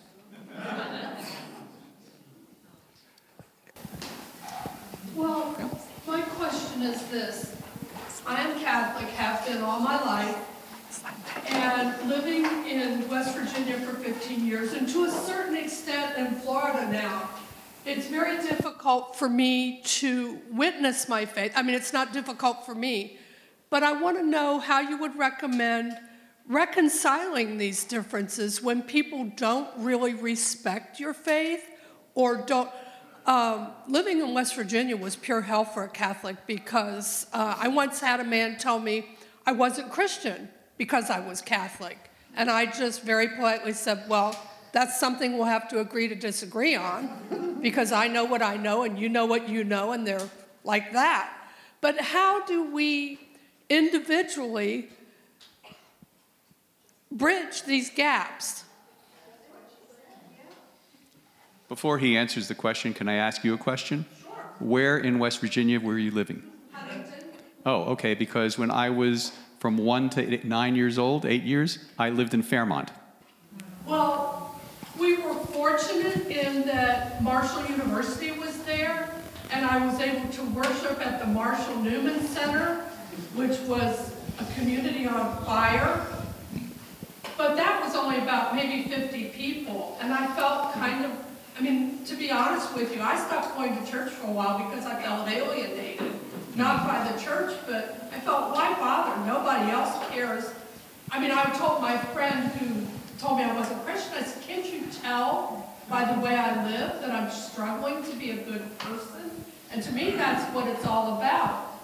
is 6.83 7.02
this. 7.13 7.55
I 8.25 8.41
am 8.41 8.59
Catholic, 8.59 9.07
have 9.09 9.45
been 9.45 9.61
all 9.61 9.79
my 9.79 10.03
life, 10.03 10.35
and 11.47 12.09
living 12.09 12.43
in 12.67 13.07
West 13.07 13.37
Virginia 13.37 13.77
for 13.81 13.93
15 13.97 14.43
years, 14.47 14.73
and 14.73 14.89
to 14.89 15.05
a 15.05 15.11
certain 15.11 15.55
extent 15.55 16.17
in 16.17 16.33
Florida 16.39 16.91
now. 16.91 17.29
It's 17.85 18.07
very 18.07 18.37
difficult 18.37 19.15
for 19.15 19.29
me 19.29 19.81
to 19.83 20.39
witness 20.51 21.07
my 21.07 21.25
faith. 21.25 21.51
I 21.55 21.61
mean, 21.61 21.75
it's 21.75 21.93
not 21.93 22.13
difficult 22.13 22.65
for 22.65 22.73
me, 22.73 23.17
but 23.69 23.83
I 23.83 23.91
want 23.91 24.17
to 24.17 24.23
know 24.23 24.57
how 24.57 24.79
you 24.79 24.97
would 24.97 25.15
recommend 25.15 25.95
reconciling 26.47 27.59
these 27.59 27.83
differences 27.83 28.63
when 28.63 28.81
people 28.81 29.31
don't 29.35 29.69
really 29.77 30.15
respect 30.15 30.99
your 30.99 31.13
faith 31.13 31.63
or 32.15 32.37
don't 32.37 32.71
um, 33.25 33.67
living 33.87 34.19
in 34.19 34.33
West 34.33 34.55
Virginia 34.55 34.97
was 34.97 35.15
pure 35.15 35.41
hell 35.41 35.65
for 35.65 35.83
a 35.83 35.89
Catholic 35.89 36.45
because 36.45 37.27
uh, 37.33 37.55
I 37.57 37.69
once 37.69 37.99
had 37.99 38.19
a 38.19 38.23
man 38.23 38.57
tell 38.57 38.79
me 38.79 39.05
I 39.45 39.51
wasn't 39.51 39.91
Christian 39.91 40.49
because 40.77 41.09
I 41.09 41.19
was 41.19 41.41
Catholic. 41.41 41.97
And 42.35 42.49
I 42.49 42.65
just 42.65 43.03
very 43.03 43.29
politely 43.29 43.73
said, 43.73 44.03
Well, 44.09 44.37
that's 44.71 44.99
something 44.99 45.37
we'll 45.37 45.45
have 45.45 45.69
to 45.69 45.79
agree 45.79 46.07
to 46.07 46.15
disagree 46.15 46.75
on 46.75 47.59
because 47.61 47.91
I 47.91 48.07
know 48.07 48.25
what 48.25 48.41
I 48.41 48.57
know 48.57 48.83
and 48.83 48.97
you 48.99 49.07
know 49.07 49.25
what 49.25 49.47
you 49.47 49.63
know, 49.63 49.91
and 49.91 50.05
they're 50.05 50.29
like 50.63 50.93
that. 50.93 51.31
But 51.79 51.99
how 51.99 52.43
do 52.45 52.71
we 52.71 53.19
individually 53.69 54.89
bridge 57.11 57.63
these 57.63 57.89
gaps? 57.89 58.62
Before 61.69 61.97
he 61.97 62.17
answers 62.17 62.47
the 62.47 62.55
question, 62.55 62.93
can 62.93 63.07
I 63.07 63.15
ask 63.15 63.43
you 63.43 63.53
a 63.53 63.57
question? 63.57 64.05
Sure. 64.21 64.33
Where 64.59 64.97
in 64.97 65.19
West 65.19 65.39
Virginia 65.39 65.79
were 65.79 65.97
you 65.97 66.11
living? 66.11 66.43
Huntington. 66.71 67.29
Oh, 67.65 67.83
okay, 67.93 68.13
because 68.13 68.57
when 68.57 68.69
I 68.69 68.89
was 68.89 69.31
from 69.59 69.77
one 69.77 70.09
to 70.11 70.45
nine 70.47 70.75
years 70.75 70.99
old, 70.99 71.25
eight 71.25 71.43
years, 71.43 71.79
I 71.97 72.09
lived 72.09 72.33
in 72.33 72.43
Fairmont. 72.43 72.91
Well, 73.87 74.59
we 74.99 75.17
were 75.17 75.33
fortunate 75.33 76.27
in 76.27 76.65
that 76.67 77.23
Marshall 77.23 77.65
University 77.65 78.31
was 78.31 78.61
there, 78.63 79.09
and 79.51 79.65
I 79.65 79.85
was 79.85 79.99
able 79.99 80.29
to 80.29 80.43
worship 80.51 81.05
at 81.05 81.19
the 81.19 81.27
Marshall 81.27 81.77
Newman 81.77 82.21
Center, 82.21 82.81
which 83.35 83.57
was 83.61 84.13
a 84.39 84.45
community 84.55 85.05
on 85.07 85.43
fire. 85.45 86.05
But 87.37 87.55
that 87.55 87.81
was 87.83 87.95
only 87.95 88.17
about 88.17 88.55
maybe 88.55 88.89
50 88.89 89.29
people, 89.29 89.97
and 90.01 90.13
I 90.13 90.27
felt 90.35 90.73
kind 90.73 91.05
of, 91.05 91.11
I 91.57 91.61
mean, 91.61 92.03
to 92.05 92.15
be 92.15 92.31
honest 92.31 92.73
with 92.75 92.95
you, 92.95 93.01
I 93.01 93.15
stopped 93.17 93.55
going 93.55 93.77
to 93.77 93.91
church 93.91 94.11
for 94.11 94.27
a 94.27 94.31
while 94.31 94.57
because 94.57 94.85
I 94.85 95.01
felt 95.01 95.27
alienated. 95.29 96.11
Not 96.55 96.87
by 96.87 97.11
the 97.11 97.19
church, 97.19 97.55
but 97.67 98.09
I 98.13 98.19
felt, 98.19 98.53
why 98.53 98.73
bother? 98.73 99.25
Nobody 99.25 99.71
else 99.71 99.91
cares. 100.11 100.51
I 101.11 101.19
mean, 101.19 101.31
I 101.31 101.43
told 101.57 101.81
my 101.81 101.97
friend 101.97 102.51
who 102.53 102.87
told 103.19 103.37
me 103.37 103.43
I 103.43 103.55
wasn't 103.55 103.83
Christian, 103.85 104.13
I 104.15 104.23
said, 104.23 104.43
can't 104.43 104.65
you 104.65 104.83
tell 105.01 105.73
by 105.89 106.11
the 106.11 106.19
way 106.19 106.35
I 106.35 106.65
live 106.69 107.01
that 107.01 107.11
I'm 107.11 107.29
struggling 107.31 108.03
to 108.03 108.15
be 108.17 108.31
a 108.31 108.37
good 108.37 108.77
person? 108.79 109.31
And 109.71 109.81
to 109.83 109.91
me, 109.91 110.11
that's 110.11 110.43
what 110.53 110.67
it's 110.67 110.85
all 110.85 111.17
about. 111.17 111.81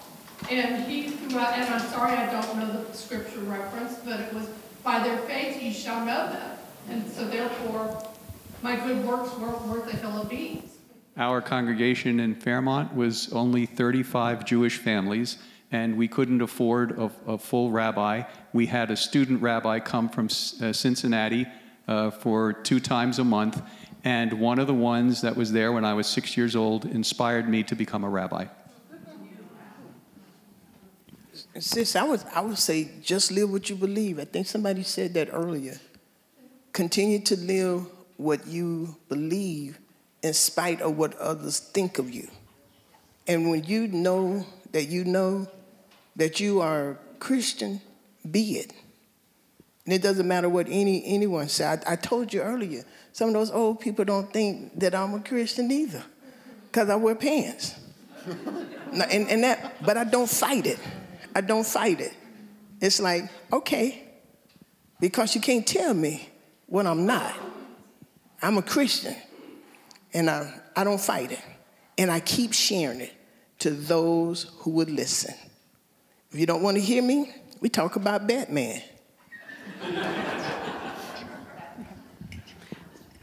And 0.50 0.84
he 0.86 1.06
and 1.06 1.36
I'm 1.38 1.80
sorry 1.90 2.14
I 2.14 2.32
don't 2.32 2.58
know 2.58 2.84
the 2.84 2.94
scripture 2.94 3.40
reference, 3.42 3.96
but 4.00 4.20
it 4.20 4.34
was, 4.34 4.48
by 4.84 5.00
their 5.00 5.18
faith 5.20 5.62
ye 5.62 5.72
shall 5.72 6.06
know 6.06 6.30
them. 6.30 6.58
And 6.90 7.12
so 7.12 7.26
therefore, 7.28 8.09
my 8.62 8.76
good 8.76 9.06
works 9.06 9.36
weren't 9.38 9.62
worth 9.64 9.94
a 9.94 9.96
hill 9.96 10.22
of 10.22 10.30
beans. 10.30 10.78
Our 11.18 11.42
congregation 11.42 12.20
in 12.20 12.36
Fairmont 12.36 12.96
was 12.96 13.32
only 13.34 13.66
35 13.66 14.46
Jewish 14.46 14.78
families, 14.78 15.38
and 15.72 15.98
we 15.98 16.08
couldn't 16.08 16.42
afford 16.42 16.98
a, 16.98 17.12
a 17.28 17.38
full 17.38 17.72
rabbi. 17.72 18.24
We 18.54 18.66
had 18.68 18.92
a 18.92 18.96
student 18.96 19.42
rabbi 19.42 19.80
come 19.80 20.10
from 20.10 20.28
uh, 20.28 20.74
Cincinnati 20.74 21.46
uh, 21.88 22.12
for 22.12 22.54
two 22.54 22.80
times 22.80 23.20
a 23.20 23.24
month, 23.24 23.62
and 24.04 24.34
one 24.34 24.60
of 24.60 24.68
the 24.68 24.74
ones 24.74 25.22
that 25.22 25.36
was 25.36 25.52
there 25.52 25.72
when 25.72 25.84
I 25.84 25.94
was 25.94 26.08
six 26.08 26.38
years 26.38 26.56
old 26.56 26.86
inspired 26.86 27.50
me 27.50 27.64
to 27.64 27.76
become 27.76 28.04
a 28.04 28.10
rabbi. 28.10 28.46
Sis, 31.60 31.96
I 31.96 32.04
would, 32.04 32.24
I 32.34 32.42
would 32.42 32.58
say 32.58 32.90
just 33.02 33.32
live 33.32 33.52
what 33.52 33.70
you 33.70 33.76
believe. 33.76 34.20
I 34.20 34.26
think 34.26 34.48
somebody 34.48 34.84
said 34.84 35.14
that 35.16 35.30
earlier. 35.32 35.78
Continue 36.72 37.20
to 37.22 37.36
live 37.36 37.86
what 38.20 38.46
you 38.46 38.98
believe 39.08 39.80
in 40.22 40.34
spite 40.34 40.82
of 40.82 40.98
what 40.98 41.16
others 41.18 41.60
think 41.60 42.00
of 42.00 42.14
you. 42.14 42.28
And 43.26 43.50
when 43.50 43.64
you 43.64 43.88
know 43.88 44.46
that 44.74 44.90
you 44.90 45.06
know 45.06 45.48
that 46.18 46.42
you 46.42 46.60
are 46.60 47.00
Christian, 47.20 47.80
be 48.30 48.58
it. 48.58 48.74
And 49.86 49.94
it 49.94 50.02
doesn't 50.02 50.28
matter 50.28 50.50
what 50.50 50.68
any 50.70 51.02
anyone 51.06 51.48
said. 51.48 51.82
I, 51.88 51.94
I 51.94 51.96
told 51.96 52.34
you 52.34 52.42
earlier, 52.42 52.84
some 53.14 53.30
of 53.30 53.34
those 53.34 53.52
old 53.52 53.80
people 53.80 54.04
don't 54.04 54.32
think 54.34 54.78
that 54.82 54.94
I'm 54.94 55.14
a 55.14 55.22
Christian 55.22 55.72
either, 55.72 56.04
because 56.66 56.90
I 56.90 56.98
wear 56.98 57.16
pants. 57.16 57.80
and, 58.92 59.30
and 59.30 59.44
that, 59.46 59.82
but 59.86 59.96
I 59.96 60.04
don't 60.04 60.30
fight 60.30 60.68
it. 60.68 60.80
I 61.34 61.40
don't 61.40 61.66
fight 61.66 62.02
it. 62.02 62.14
It's 62.82 63.00
like, 63.00 63.30
okay, 63.54 64.04
because 65.00 65.36
you 65.36 65.40
can't 65.42 65.66
tell 65.66 65.94
me 65.94 66.28
what 66.68 66.86
I'm 66.86 67.06
not. 67.06 67.49
I'm 68.42 68.58
a 68.58 68.62
Christian 68.62 69.16
and 70.14 70.30
I, 70.30 70.54
I 70.76 70.84
don't 70.84 71.00
fight 71.00 71.32
it. 71.32 71.42
And 71.98 72.10
I 72.10 72.20
keep 72.20 72.54
sharing 72.54 73.02
it 73.02 73.14
to 73.60 73.72
those 73.72 74.44
who 74.60 74.72
would 74.72 74.90
listen. 74.90 75.34
If 76.32 76.40
you 76.40 76.46
don't 76.46 76.62
want 76.62 76.78
to 76.78 76.82
hear 76.82 77.04
me, 77.04 77.34
we 77.60 77.70
talk 77.70 77.96
about 77.98 78.28
Batman. 78.28 78.82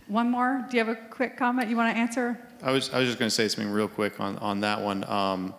One 0.08 0.30
more. 0.30 0.64
Do 0.70 0.76
you 0.76 0.84
have 0.84 0.94
a 0.94 1.00
quick 1.10 1.36
comment 1.36 1.68
you 1.68 1.76
want 1.76 1.94
to 1.94 2.00
answer? 2.00 2.38
I 2.62 2.70
was, 2.70 2.92
I 2.92 2.98
was 3.00 3.08
just 3.08 3.18
going 3.18 3.28
to 3.28 3.34
say 3.34 3.48
something 3.48 3.72
real 3.72 3.88
quick 3.88 4.20
on, 4.20 4.38
on 4.38 4.60
that 4.60 4.80
one. 4.80 5.04
Um, 5.04 5.54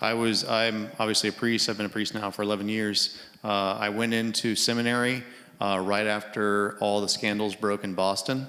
I 0.00 0.14
was, 0.14 0.44
I'm 0.44 0.90
obviously 0.98 1.28
a 1.28 1.32
priest. 1.32 1.68
I've 1.68 1.76
been 1.76 1.86
a 1.86 1.90
priest 1.90 2.14
now 2.14 2.30
for 2.30 2.42
11 2.42 2.68
years. 2.68 3.20
Uh, 3.42 3.76
I 3.78 3.90
went 3.90 4.12
into 4.12 4.56
seminary 4.56 5.22
uh, 5.60 5.80
right 5.82 6.06
after 6.06 6.76
all 6.80 7.00
the 7.00 7.08
scandals 7.08 7.54
broke 7.54 7.84
in 7.84 7.94
Boston. 7.94 8.46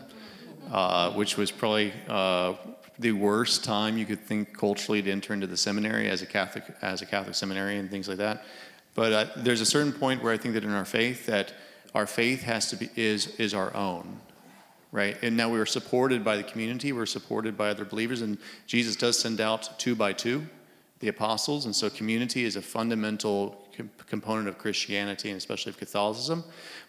Uh, 0.72 1.11
which 1.11 1.38
was 1.38 1.51
probably 1.51 1.93
uh, 2.09 2.53
the 2.97 3.11
worst 3.11 3.63
time 3.63 3.97
you 3.97 4.05
could 4.05 4.20
think 4.20 4.57
culturally 4.57 5.01
to 5.01 5.11
enter 5.11 5.32
into 5.32 5.45
the 5.45 5.57
seminary 5.57 6.09
as 6.09 6.24
a 6.24 6.26
Catholic, 6.26 6.63
as 6.82 7.03
a 7.03 7.05
Catholic 7.05 7.36
seminary 7.36 7.78
and 7.78 7.91
things 7.91 8.07
like 8.07 8.18
that. 8.18 8.43
But 8.95 9.13
uh, 9.13 9.26
there's 9.38 9.61
a 9.61 9.66
certain 9.66 9.93
point 9.93 10.24
where 10.24 10.34
I 10.34 10.38
think 10.38 10.55
that 10.55 10.63
in 10.63 10.72
our 10.72 10.86
faith, 10.86 11.28
that 11.28 11.53
our 11.93 12.07
faith 12.07 12.41
has 12.43 12.70
to 12.72 12.78
be 12.78 12.89
is 12.95 13.28
is 13.36 13.53
our 13.53 13.76
own, 13.76 14.20
right? 14.91 15.18
And 15.22 15.38
now 15.38 15.49
we 15.49 15.59
are 15.59 15.66
supported 15.68 16.24
by 16.24 16.36
the 16.36 16.43
community, 16.43 16.93
we're 16.93 17.05
supported 17.05 17.55
by 17.55 17.70
other 17.70 17.86
believers, 17.86 18.22
and 18.22 18.38
Jesus 18.66 18.95
does 18.95 19.20
send 19.20 19.39
out 19.39 19.78
two 19.78 19.95
by 19.95 20.13
two 20.13 20.47
the 20.99 21.09
apostles, 21.09 21.66
and 21.66 21.76
so 21.76 21.89
community 21.89 22.45
is 22.45 22.55
a 22.55 22.61
fundamental 22.61 23.64
component 24.07 24.47
of 24.47 24.57
Christianity 24.57 25.30
and 25.30 25.38
especially 25.38 25.71
of 25.71 25.78
Catholicism. 25.78 26.43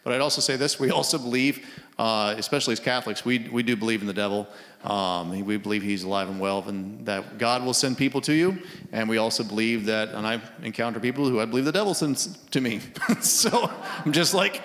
But 0.05 0.13
I'd 0.13 0.21
also 0.21 0.41
say 0.41 0.57
this 0.57 0.79
we 0.79 0.91
also 0.91 1.19
believe, 1.19 1.67
uh, 1.99 2.35
especially 2.39 2.73
as 2.73 2.81
Catholics, 2.81 3.25
we, 3.25 3.49
we 3.51 3.63
do 3.63 3.77
believe 3.77 4.01
in 4.01 4.07
the 4.07 4.13
devil. 4.15 4.47
Um, 4.85 5.45
we 5.45 5.57
believe 5.57 5.83
he's 5.83 6.05
alive 6.05 6.29
and 6.29 6.39
well 6.39 6.63
and 6.69 7.05
that 7.07 7.39
God 7.39 7.65
will 7.65 7.75
send 7.75 7.99
people 7.99 8.21
to 8.23 8.33
you. 8.33 8.59
And 8.93 9.09
we 9.09 9.19
also 9.19 9.43
believe 9.43 9.87
that, 9.87 10.11
and 10.11 10.27
I 10.27 10.41
encounter 10.63 11.01
people 11.01 11.29
who 11.29 11.41
I 11.41 11.45
believe 11.45 11.65
the 11.65 11.73
devil 11.73 11.95
sends 11.95 12.37
to 12.53 12.61
me. 12.61 12.81
so 13.21 13.71
I'm 14.05 14.13
just 14.13 14.33
like, 14.33 14.63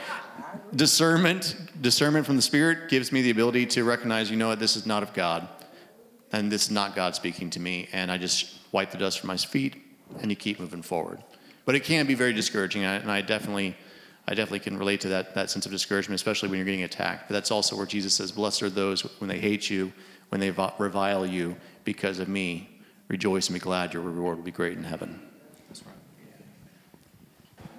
discernment, 0.76 1.56
discernment 1.82 2.26
from 2.26 2.36
the 2.36 2.42
Spirit 2.42 2.90
gives 2.90 3.12
me 3.12 3.22
the 3.22 3.32
ability 3.32 3.66
to 3.68 3.84
recognize, 3.84 4.30
you 4.30 4.38
know 4.38 4.50
what, 4.50 4.60
this 4.60 4.76
is 4.76 4.86
not 4.86 5.04
of 5.04 5.14
God. 5.14 5.48
And 6.32 6.52
this 6.52 6.64
is 6.64 6.72
not 6.72 6.96
God 6.96 7.16
speaking 7.16 7.50
to 7.52 7.60
me. 7.60 7.90
And 7.92 8.12
I 8.12 8.18
just 8.18 8.58
wipe 8.72 8.92
the 8.92 8.98
dust 8.98 9.20
from 9.20 9.28
my 9.28 9.38
feet 9.38 9.76
and 10.22 10.30
you 10.30 10.36
keep 10.36 10.60
moving 10.60 10.82
forward. 10.82 11.24
But 11.66 11.76
it 11.76 11.84
can 11.84 12.08
be 12.08 12.16
very 12.16 12.34
discouraging, 12.34 12.84
and 12.84 13.12
I 13.12 13.22
definitely, 13.22 13.76
I 14.28 14.34
definitely 14.34 14.60
can 14.60 14.78
relate 14.78 15.02
to 15.02 15.10
that, 15.10 15.36
that 15.36 15.50
sense 15.50 15.66
of 15.66 15.72
discouragement, 15.72 16.16
especially 16.16 16.50
when 16.50 16.58
you're 16.58 16.66
getting 16.66 16.84
attacked. 16.84 17.28
But 17.28 17.34
that's 17.34 17.52
also 17.52 17.76
where 17.76 17.86
Jesus 17.86 18.14
says, 18.14 18.32
Blessed 18.32 18.64
are 18.64 18.70
those 18.70 19.02
when 19.20 19.28
they 19.28 19.40
hate 19.40 19.70
you, 19.70 19.94
when 20.30 20.42
they 20.42 20.50
revile 20.50 21.26
you 21.26 21.56
because 21.84 22.20
of 22.20 22.28
me. 22.28 22.70
Rejoice 23.08 23.48
and 23.48 23.54
be 23.54 23.60
glad, 23.60 23.94
your 23.94 24.04
reward 24.04 24.38
will 24.38 24.46
be 24.46 24.52
great 24.52 24.78
in 24.78 24.84
heaven. 24.84 25.22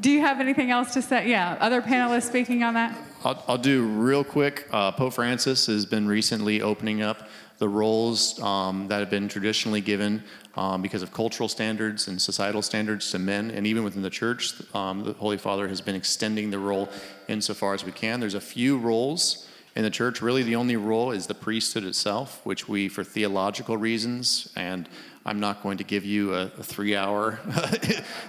Do 0.03 0.11
you 0.11 0.21
have 0.21 0.41
anything 0.41 0.73
else 0.73 0.95
to 0.95 1.03
say? 1.03 1.31
Yeah, 1.31 1.57
other 1.61 1.81
panelists 1.81 2.27
speaking 2.27 2.65
on 2.65 2.75
that? 2.75 2.99
I'll, 3.25 3.45
I'll 3.47 3.59
do 3.59 3.87
real 3.87 4.25
quick. 4.25 4.67
Uh, 4.73 4.91
Pope 4.91 5.13
Francis 5.13 5.67
has 5.67 5.87
been 5.87 6.09
recently 6.09 6.61
opening 6.61 7.03
up 7.03 7.29
the 7.59 7.69
roles 7.69 8.41
um, 8.43 8.89
that 8.89 8.99
have 8.99 9.11
been 9.11 9.29
traditionally 9.29 9.81
given 9.81 10.25
um, 10.55 10.83
because 10.83 11.03
of 11.03 11.13
cultural 11.13 11.49
standards 11.49 12.09
and 12.09 12.21
societal 12.21 12.63
standards 12.63 13.11
to 13.13 13.19
men. 13.19 13.51
And 13.51 13.67
even 13.67 13.85
within 13.85 14.03
the 14.03 14.11
church, 14.11 14.55
um, 14.75 15.05
the 15.05 15.13
Holy 15.15 15.39
Father 15.39 15.69
has 15.69 15.81
been 15.81 15.95
extending 15.95 16.51
the 16.51 16.59
role 16.59 16.89
insofar 17.29 17.75
as 17.75 17.85
we 17.85 17.93
can. 17.93 18.21
There's 18.21 18.35
a 18.35 18.41
few 18.41 18.79
roles 18.79 19.49
in 19.75 19.83
the 19.83 19.91
church. 19.91 20.21
Really, 20.21 20.43
the 20.43 20.57
only 20.57 20.77
role 20.77 21.11
is 21.11 21.27
the 21.27 21.35
priesthood 21.35 21.85
itself, 21.85 22.45
which 22.45 22.69
we, 22.69 22.89
for 22.89 23.05
theological 23.05 23.77
reasons, 23.77 24.53
and 24.57 24.89
I'm 25.25 25.39
not 25.39 25.63
going 25.63 25.79
to 25.79 25.85
give 25.85 26.05
you 26.05 26.35
a, 26.35 26.45
a 26.59 26.63
three 26.63 26.97
hour 26.97 27.39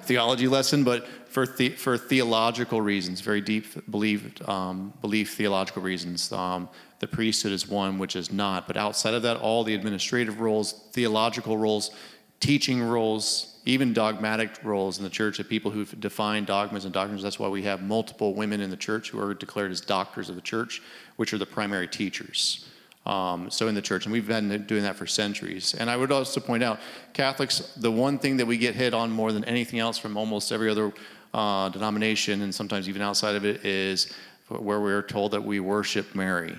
theology 0.04 0.48
lesson, 0.48 0.84
but 0.84 1.08
for, 1.28 1.48
the, 1.48 1.70
for 1.70 1.98
theological 1.98 2.82
reasons, 2.82 3.22
very 3.22 3.42
deep 3.42 3.90
believed, 3.90 4.48
um, 4.48 4.94
belief 5.02 5.34
theological 5.34 5.82
reasons, 5.82 6.32
um, 6.32 6.70
the 7.00 7.08
priesthood 7.08 7.52
is 7.52 7.68
one 7.68 7.98
which 7.98 8.16
is 8.16 8.32
not. 8.32 8.68
But 8.68 8.78
outside 8.78 9.16
of 9.16 9.24
that, 9.24 9.38
all 9.38 9.64
the 9.64 9.74
administrative 9.74 10.40
roles, 10.40 10.74
theological 10.92 11.58
roles, 11.58 11.92
teaching 12.40 12.84
roles, 12.84 13.60
even 13.66 13.94
dogmatic 13.94 14.52
roles 14.64 14.98
in 14.98 15.04
the 15.04 15.10
church 15.10 15.40
of 15.40 15.50
people 15.50 15.72
who've 15.72 16.00
defined 16.00 16.46
dogmas 16.46 16.86
and 16.86 16.94
doctrines. 16.94 17.24
That's 17.24 17.40
why 17.40 17.48
we 17.48 17.64
have 17.64 17.82
multiple 17.82 18.36
women 18.36 18.62
in 18.62 18.70
the 18.70 18.78
church 18.78 19.10
who 19.10 19.20
are 19.20 19.34
declared 19.34 19.72
as 19.72 19.82
doctors 19.82 20.30
of 20.30 20.36
the 20.36 20.42
church, 20.42 20.82
which 21.16 21.34
are 21.34 21.38
the 21.38 21.46
primary 21.46 21.88
teachers. 21.88 22.70
Um, 23.06 23.50
so 23.50 23.68
in 23.68 23.76
the 23.76 23.82
church, 23.82 24.06
and 24.06 24.14
we've 24.14 24.28
been 24.28 24.66
doing 24.66 24.84
that 24.84 24.96
for 24.96 25.06
centuries. 25.06 25.74
And 25.74 25.90
I 25.90 25.98
would 25.98 26.12
also 26.12 26.40
point 26.40 26.64
out, 26.64 26.80
Catholics, 27.12 27.60
the 27.76 27.92
one 27.92 28.18
thing 28.18 28.38
that 28.38 28.46
we 28.46 28.58
get 28.58 28.76
hit 28.76 28.94
on 28.94 29.12
more 29.12 29.34
than 29.34 29.44
anything 29.44 29.80
else 29.80 29.98
from 29.98 30.16
almost 30.16 30.52
every 30.54 30.70
other 30.70 30.94
uh, 31.34 31.68
denomination, 31.70 32.44
and 32.44 32.56
sometimes 32.56 32.88
even 32.88 33.02
outside 33.02 33.36
of 33.36 33.44
it, 33.44 33.66
is 33.66 34.14
where 34.48 34.80
we 34.80 34.94
are 34.94 35.02
told 35.02 35.32
that 35.32 35.44
we 35.44 35.60
worship 35.60 36.16
Mary. 36.16 36.56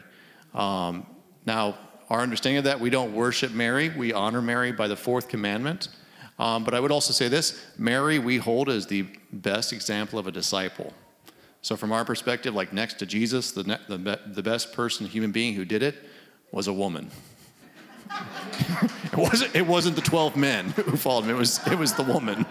Um, 0.52 1.06
now, 1.46 1.78
our 2.10 2.20
understanding 2.20 2.58
of 2.58 2.64
that, 2.64 2.78
we 2.78 2.90
don't 2.90 3.14
worship 3.14 3.52
Mary, 3.52 3.88
we 3.88 4.12
honor 4.12 4.42
Mary 4.42 4.70
by 4.70 4.86
the 4.86 4.96
fourth 4.96 5.28
commandment. 5.28 5.88
Um, 6.38 6.64
but 6.64 6.74
I 6.74 6.80
would 6.80 6.90
also 6.90 7.12
say 7.12 7.28
this 7.28 7.64
Mary, 7.78 8.18
we 8.18 8.36
hold 8.36 8.68
as 8.68 8.86
the 8.86 9.06
best 9.32 9.72
example 9.72 10.18
of 10.18 10.26
a 10.26 10.32
disciple. 10.32 10.92
So, 11.62 11.76
from 11.76 11.92
our 11.92 12.04
perspective, 12.04 12.54
like 12.54 12.74
next 12.74 12.98
to 12.98 13.06
Jesus, 13.06 13.52
the, 13.52 13.62
the, 13.62 14.20
the 14.26 14.42
best 14.42 14.74
person, 14.74 15.06
human 15.06 15.32
being 15.32 15.54
who 15.54 15.64
did 15.64 15.82
it 15.82 15.96
was 16.54 16.68
a 16.68 16.72
woman. 16.72 17.10
it 19.04 19.16
wasn't. 19.16 19.54
It 19.56 19.66
wasn't 19.66 19.96
the 19.96 20.02
twelve 20.02 20.36
men 20.36 20.66
who 20.70 20.96
followed 20.96 21.24
him. 21.24 21.30
It 21.30 21.38
was. 21.38 21.66
It 21.66 21.76
was 21.76 21.94
the 21.94 22.04
woman. 22.04 22.46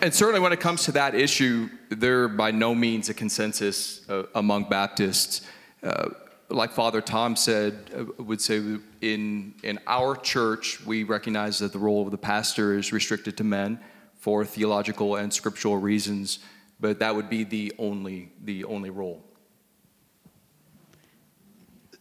And 0.00 0.14
certainly, 0.14 0.40
when 0.40 0.52
it 0.52 0.60
comes 0.60 0.84
to 0.84 0.92
that 0.92 1.14
issue, 1.14 1.68
there 1.88 2.28
by 2.28 2.52
no 2.52 2.74
means 2.74 3.08
a 3.08 3.14
consensus 3.14 4.08
uh, 4.08 4.24
among 4.36 4.68
Baptists. 4.68 5.42
Uh, 5.82 6.10
like 6.48 6.70
Father 6.70 7.00
Tom 7.00 7.34
said, 7.34 7.90
uh, 7.96 8.22
would 8.22 8.40
say 8.40 8.58
in 9.00 9.54
in 9.64 9.80
our 9.88 10.14
church, 10.14 10.84
we 10.86 11.02
recognize 11.02 11.58
that 11.58 11.72
the 11.72 11.80
role 11.80 12.04
of 12.04 12.12
the 12.12 12.18
pastor 12.18 12.78
is 12.78 12.92
restricted 12.92 13.36
to 13.38 13.44
men 13.44 13.80
for 14.14 14.44
theological 14.44 15.16
and 15.16 15.32
scriptural 15.32 15.76
reasons, 15.78 16.38
but 16.78 17.00
that 17.00 17.16
would 17.16 17.28
be 17.28 17.42
the 17.42 17.72
only 17.78 18.30
the 18.44 18.64
only 18.64 18.90
role. 18.90 19.24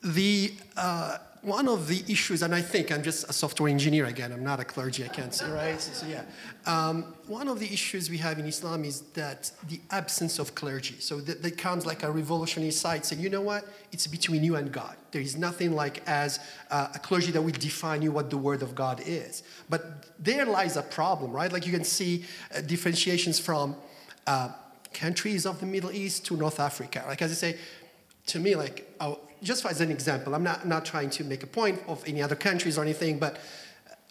The 0.03 0.53
uh, 0.77 1.17
one 1.41 1.67
of 1.67 1.87
the 1.87 2.03
issues, 2.07 2.43
and 2.43 2.53
I 2.53 2.61
think 2.61 2.91
I'm 2.91 3.01
just 3.01 3.27
a 3.27 3.33
software 3.33 3.69
engineer 3.69 4.05
again, 4.05 4.31
I'm 4.31 4.43
not 4.43 4.59
a 4.59 4.63
clergy, 4.63 5.03
I 5.03 5.07
can't 5.07 5.33
say, 5.33 5.49
right? 5.49 5.81
So, 5.81 5.91
so 5.91 6.05
yeah. 6.05 6.23
Um, 6.67 7.15
one 7.25 7.47
of 7.47 7.59
the 7.59 7.65
issues 7.65 8.11
we 8.11 8.17
have 8.17 8.37
in 8.37 8.45
Islam 8.45 8.85
is 8.85 9.01
that 9.13 9.51
the 9.67 9.81
absence 9.89 10.37
of 10.37 10.53
clergy. 10.53 10.97
So 10.99 11.19
that, 11.21 11.41
that 11.41 11.57
comes 11.57 11.85
like 11.85 12.03
a 12.03 12.11
revolutionary 12.11 12.71
side 12.71 13.05
saying, 13.05 13.21
you 13.21 13.29
know 13.29 13.41
what? 13.41 13.65
It's 13.91 14.05
between 14.05 14.43
you 14.43 14.55
and 14.55 14.71
God. 14.71 14.95
There 15.11 15.21
is 15.21 15.35
nothing 15.35 15.73
like 15.73 16.07
as 16.07 16.39
uh, 16.69 16.89
a 16.93 16.99
clergy 16.99 17.31
that 17.31 17.41
will 17.41 17.51
define 17.51 18.03
you 18.03 18.11
what 18.11 18.29
the 18.29 18.37
word 18.37 18.61
of 18.61 18.75
God 18.75 19.01
is. 19.03 19.41
But 19.67 20.05
there 20.19 20.45
lies 20.45 20.77
a 20.77 20.83
problem, 20.83 21.31
right? 21.31 21.51
Like 21.51 21.65
you 21.65 21.71
can 21.71 21.83
see 21.83 22.25
uh, 22.55 22.61
differentiations 22.61 23.39
from 23.39 23.75
uh, 24.27 24.49
countries 24.93 25.47
of 25.47 25.59
the 25.59 25.65
Middle 25.65 25.91
East 25.91 26.23
to 26.27 26.37
North 26.37 26.59
Africa. 26.59 27.03
Like 27.07 27.23
as 27.23 27.31
I 27.31 27.35
say, 27.35 27.57
to 28.27 28.39
me, 28.39 28.55
like, 28.55 28.87
oh, 28.99 29.19
just 29.41 29.65
as 29.65 29.81
an 29.81 29.91
example, 29.91 30.35
I'm 30.35 30.43
not, 30.43 30.67
not 30.67 30.85
trying 30.85 31.09
to 31.11 31.23
make 31.23 31.43
a 31.43 31.47
point 31.47 31.81
of 31.87 32.03
any 32.07 32.21
other 32.21 32.35
countries 32.35 32.77
or 32.77 32.81
anything, 32.81 33.19
but 33.19 33.37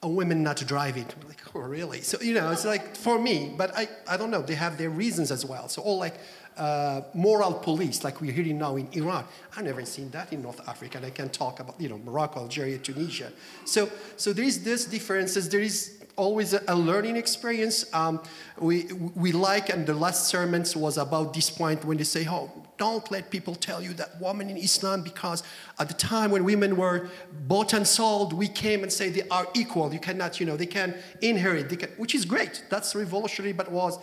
a 0.02 0.08
woman 0.08 0.42
not 0.42 0.56
driving, 0.56 1.04
I'm 1.04 1.28
like, 1.28 1.40
oh, 1.54 1.60
really? 1.60 2.00
So, 2.00 2.18
you 2.20 2.32
know, 2.32 2.50
it's 2.50 2.64
like 2.64 2.96
for 2.96 3.18
me, 3.18 3.52
but 3.56 3.76
I, 3.76 3.88
I 4.08 4.16
don't 4.16 4.30
know, 4.30 4.40
they 4.40 4.54
have 4.54 4.78
their 4.78 4.88
reasons 4.88 5.30
as 5.30 5.44
well. 5.44 5.68
So, 5.68 5.82
all 5.82 5.98
like 5.98 6.14
uh, 6.56 7.02
moral 7.12 7.52
police, 7.52 8.02
like 8.02 8.20
we're 8.20 8.32
hearing 8.32 8.58
now 8.58 8.76
in 8.76 8.88
Iran, 8.92 9.24
I've 9.56 9.64
never 9.64 9.84
seen 9.84 10.10
that 10.12 10.32
in 10.32 10.40
North 10.40 10.66
Africa. 10.66 10.96
And 10.96 11.06
I 11.06 11.10
can 11.10 11.28
talk 11.28 11.60
about, 11.60 11.78
you 11.78 11.90
know, 11.90 11.98
Morocco, 11.98 12.40
Algeria, 12.40 12.78
Tunisia. 12.78 13.30
So, 13.66 13.90
so 14.16 14.32
there 14.32 14.44
is 14.44 14.64
this 14.64 14.86
differences. 14.86 15.50
There 15.50 15.60
is 15.60 16.02
always 16.20 16.52
a, 16.52 16.74
learning 16.74 17.16
experience. 17.16 17.92
Um, 17.94 18.22
we, 18.58 18.84
we 19.14 19.32
like, 19.32 19.70
and 19.70 19.86
the 19.86 19.94
last 19.94 20.28
sermons 20.28 20.76
was 20.76 20.98
about 20.98 21.32
this 21.32 21.48
point 21.48 21.84
when 21.84 21.96
they 21.96 22.04
say, 22.04 22.26
oh, 22.28 22.52
don't 22.76 23.10
let 23.10 23.30
people 23.30 23.54
tell 23.54 23.82
you 23.82 23.92
that 23.94 24.20
woman 24.20 24.48
in 24.50 24.56
Islam, 24.56 25.02
because 25.02 25.42
at 25.78 25.88
the 25.88 25.94
time 25.94 26.30
when 26.30 26.44
women 26.44 26.76
were 26.76 27.08
bought 27.48 27.72
and 27.72 27.86
sold, 27.86 28.32
we 28.32 28.48
came 28.48 28.82
and 28.82 28.92
say 28.92 29.08
they 29.08 29.28
are 29.28 29.46
equal. 29.54 29.92
You 29.92 29.98
cannot, 29.98 30.40
you 30.40 30.46
know, 30.46 30.56
they 30.56 30.66
can 30.66 30.94
inherit, 31.20 31.68
they 31.68 31.76
can, 31.76 31.90
which 31.96 32.14
is 32.14 32.24
great. 32.24 32.64
That's 32.70 32.94
revolutionary, 32.94 33.52
but 33.52 33.70
was 33.70 33.98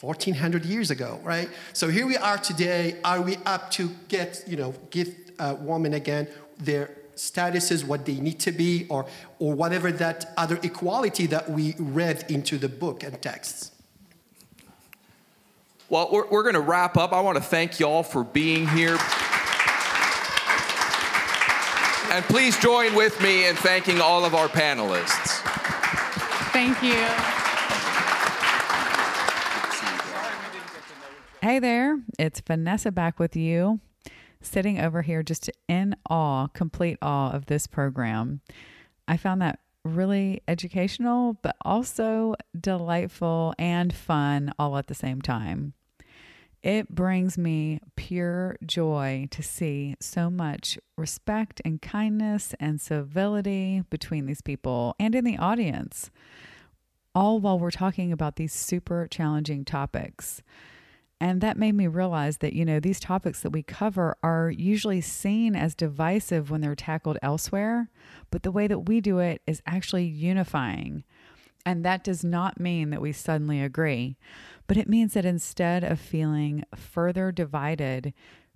1400 0.00 0.64
years 0.64 0.90
ago, 0.90 1.20
right? 1.22 1.48
So 1.72 1.88
here 1.88 2.06
we 2.06 2.16
are 2.16 2.38
today. 2.38 2.96
Are 3.04 3.20
we 3.20 3.36
up 3.46 3.70
to 3.72 3.90
get, 4.08 4.44
you 4.46 4.56
know, 4.56 4.74
give 4.90 5.14
uh, 5.38 5.56
women 5.58 5.94
again 5.94 6.28
their 6.58 6.97
statuses, 7.18 7.84
what 7.84 8.06
they 8.06 8.14
need 8.14 8.40
to 8.40 8.52
be, 8.52 8.86
or, 8.88 9.06
or 9.38 9.54
whatever 9.54 9.92
that 9.92 10.32
other 10.36 10.58
equality 10.62 11.26
that 11.26 11.50
we 11.50 11.74
read 11.78 12.24
into 12.30 12.56
the 12.58 12.68
book 12.68 13.02
and 13.02 13.20
texts? 13.20 13.72
Well, 15.90 16.08
we're, 16.12 16.28
we're 16.28 16.42
going 16.42 16.54
to 16.54 16.60
wrap 16.60 16.96
up. 16.96 17.12
I 17.12 17.20
want 17.20 17.36
to 17.36 17.42
thank 17.42 17.80
y'all 17.80 18.02
for 18.02 18.24
being 18.24 18.68
here. 18.68 18.98
And 22.10 22.24
please 22.24 22.58
join 22.58 22.94
with 22.94 23.20
me 23.22 23.46
in 23.48 23.56
thanking 23.56 24.00
all 24.00 24.24
of 24.24 24.34
our 24.34 24.48
panelists. 24.48 25.42
Thank 26.52 26.82
you. 26.82 27.06
Hey 31.40 31.60
there, 31.60 32.00
it's 32.18 32.40
Vanessa 32.40 32.90
back 32.90 33.20
with 33.20 33.36
you, 33.36 33.78
sitting 34.40 34.80
over 34.80 35.02
here 35.02 35.22
just 35.22 35.50
in 35.68 35.96
awe, 36.08 36.46
complete 36.48 36.98
awe 37.02 37.30
of 37.30 37.46
this 37.46 37.66
program. 37.66 38.40
I 39.06 39.16
found 39.16 39.42
that 39.42 39.60
really 39.84 40.42
educational, 40.46 41.38
but 41.42 41.56
also 41.62 42.34
delightful 42.58 43.54
and 43.58 43.94
fun 43.94 44.52
all 44.58 44.76
at 44.76 44.86
the 44.86 44.94
same 44.94 45.22
time. 45.22 45.72
It 46.62 46.92
brings 46.92 47.38
me 47.38 47.80
pure 47.94 48.56
joy 48.66 49.28
to 49.30 49.42
see 49.42 49.94
so 50.00 50.28
much 50.28 50.78
respect 50.96 51.62
and 51.64 51.80
kindness 51.80 52.52
and 52.58 52.80
civility 52.80 53.84
between 53.90 54.26
these 54.26 54.42
people 54.42 54.96
and 54.98 55.14
in 55.14 55.24
the 55.24 55.38
audience, 55.38 56.10
all 57.14 57.38
while 57.38 57.58
we're 57.58 57.70
talking 57.70 58.12
about 58.12 58.36
these 58.36 58.52
super 58.52 59.06
challenging 59.08 59.64
topics. 59.64 60.42
And 61.20 61.40
that 61.40 61.56
made 61.56 61.74
me 61.74 61.88
realize 61.88 62.38
that, 62.38 62.52
you 62.52 62.64
know, 62.64 62.78
these 62.78 63.00
topics 63.00 63.40
that 63.40 63.50
we 63.50 63.62
cover 63.62 64.16
are 64.22 64.50
usually 64.50 65.00
seen 65.00 65.56
as 65.56 65.74
divisive 65.74 66.50
when 66.50 66.60
they're 66.60 66.76
tackled 66.76 67.18
elsewhere, 67.22 67.90
but 68.30 68.44
the 68.44 68.52
way 68.52 68.68
that 68.68 68.88
we 68.88 69.00
do 69.00 69.18
it 69.18 69.42
is 69.46 69.62
actually 69.66 70.04
unifying. 70.04 71.02
And 71.66 71.84
that 71.84 72.04
does 72.04 72.22
not 72.22 72.60
mean 72.60 72.90
that 72.90 73.02
we 73.02 73.12
suddenly 73.12 73.60
agree, 73.60 74.16
but 74.68 74.76
it 74.76 74.88
means 74.88 75.14
that 75.14 75.24
instead 75.24 75.82
of 75.82 75.98
feeling 75.98 76.62
further 76.76 77.32
divided, 77.32 78.14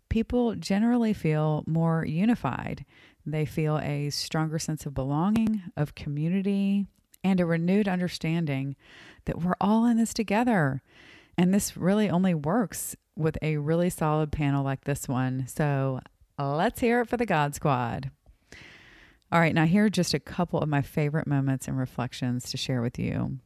people 0.08 0.54
generally 0.54 1.12
feel 1.12 1.64
more 1.66 2.04
unified. 2.04 2.84
They 3.26 3.44
feel 3.44 3.78
a 3.78 4.10
stronger 4.10 4.58
sense 4.58 4.86
of 4.86 4.94
belonging, 4.94 5.62
of 5.76 5.94
community, 5.94 6.86
and 7.24 7.40
a 7.40 7.46
renewed 7.46 7.88
understanding 7.88 8.76
that 9.24 9.40
we're 9.40 9.54
all 9.60 9.84
in 9.84 9.96
this 9.96 10.14
together. 10.14 10.82
And 11.38 11.52
this 11.52 11.76
really 11.76 12.10
only 12.10 12.34
works 12.34 12.96
with 13.16 13.36
a 13.42 13.56
really 13.56 13.90
solid 13.90 14.32
panel 14.32 14.64
like 14.64 14.84
this 14.84 15.08
one. 15.08 15.46
So 15.46 16.00
let's 16.38 16.80
hear 16.80 17.00
it 17.00 17.08
for 17.08 17.16
the 17.16 17.26
God 17.26 17.54
Squad. 17.54 18.10
All 19.30 19.40
right, 19.40 19.54
now 19.54 19.64
here 19.64 19.86
are 19.86 19.90
just 19.90 20.12
a 20.12 20.20
couple 20.20 20.60
of 20.60 20.68
my 20.68 20.82
favorite 20.82 21.26
moments 21.26 21.66
and 21.66 21.78
reflections 21.78 22.50
to 22.50 22.56
share 22.56 22.82
with 22.82 22.98
you. 22.98 23.38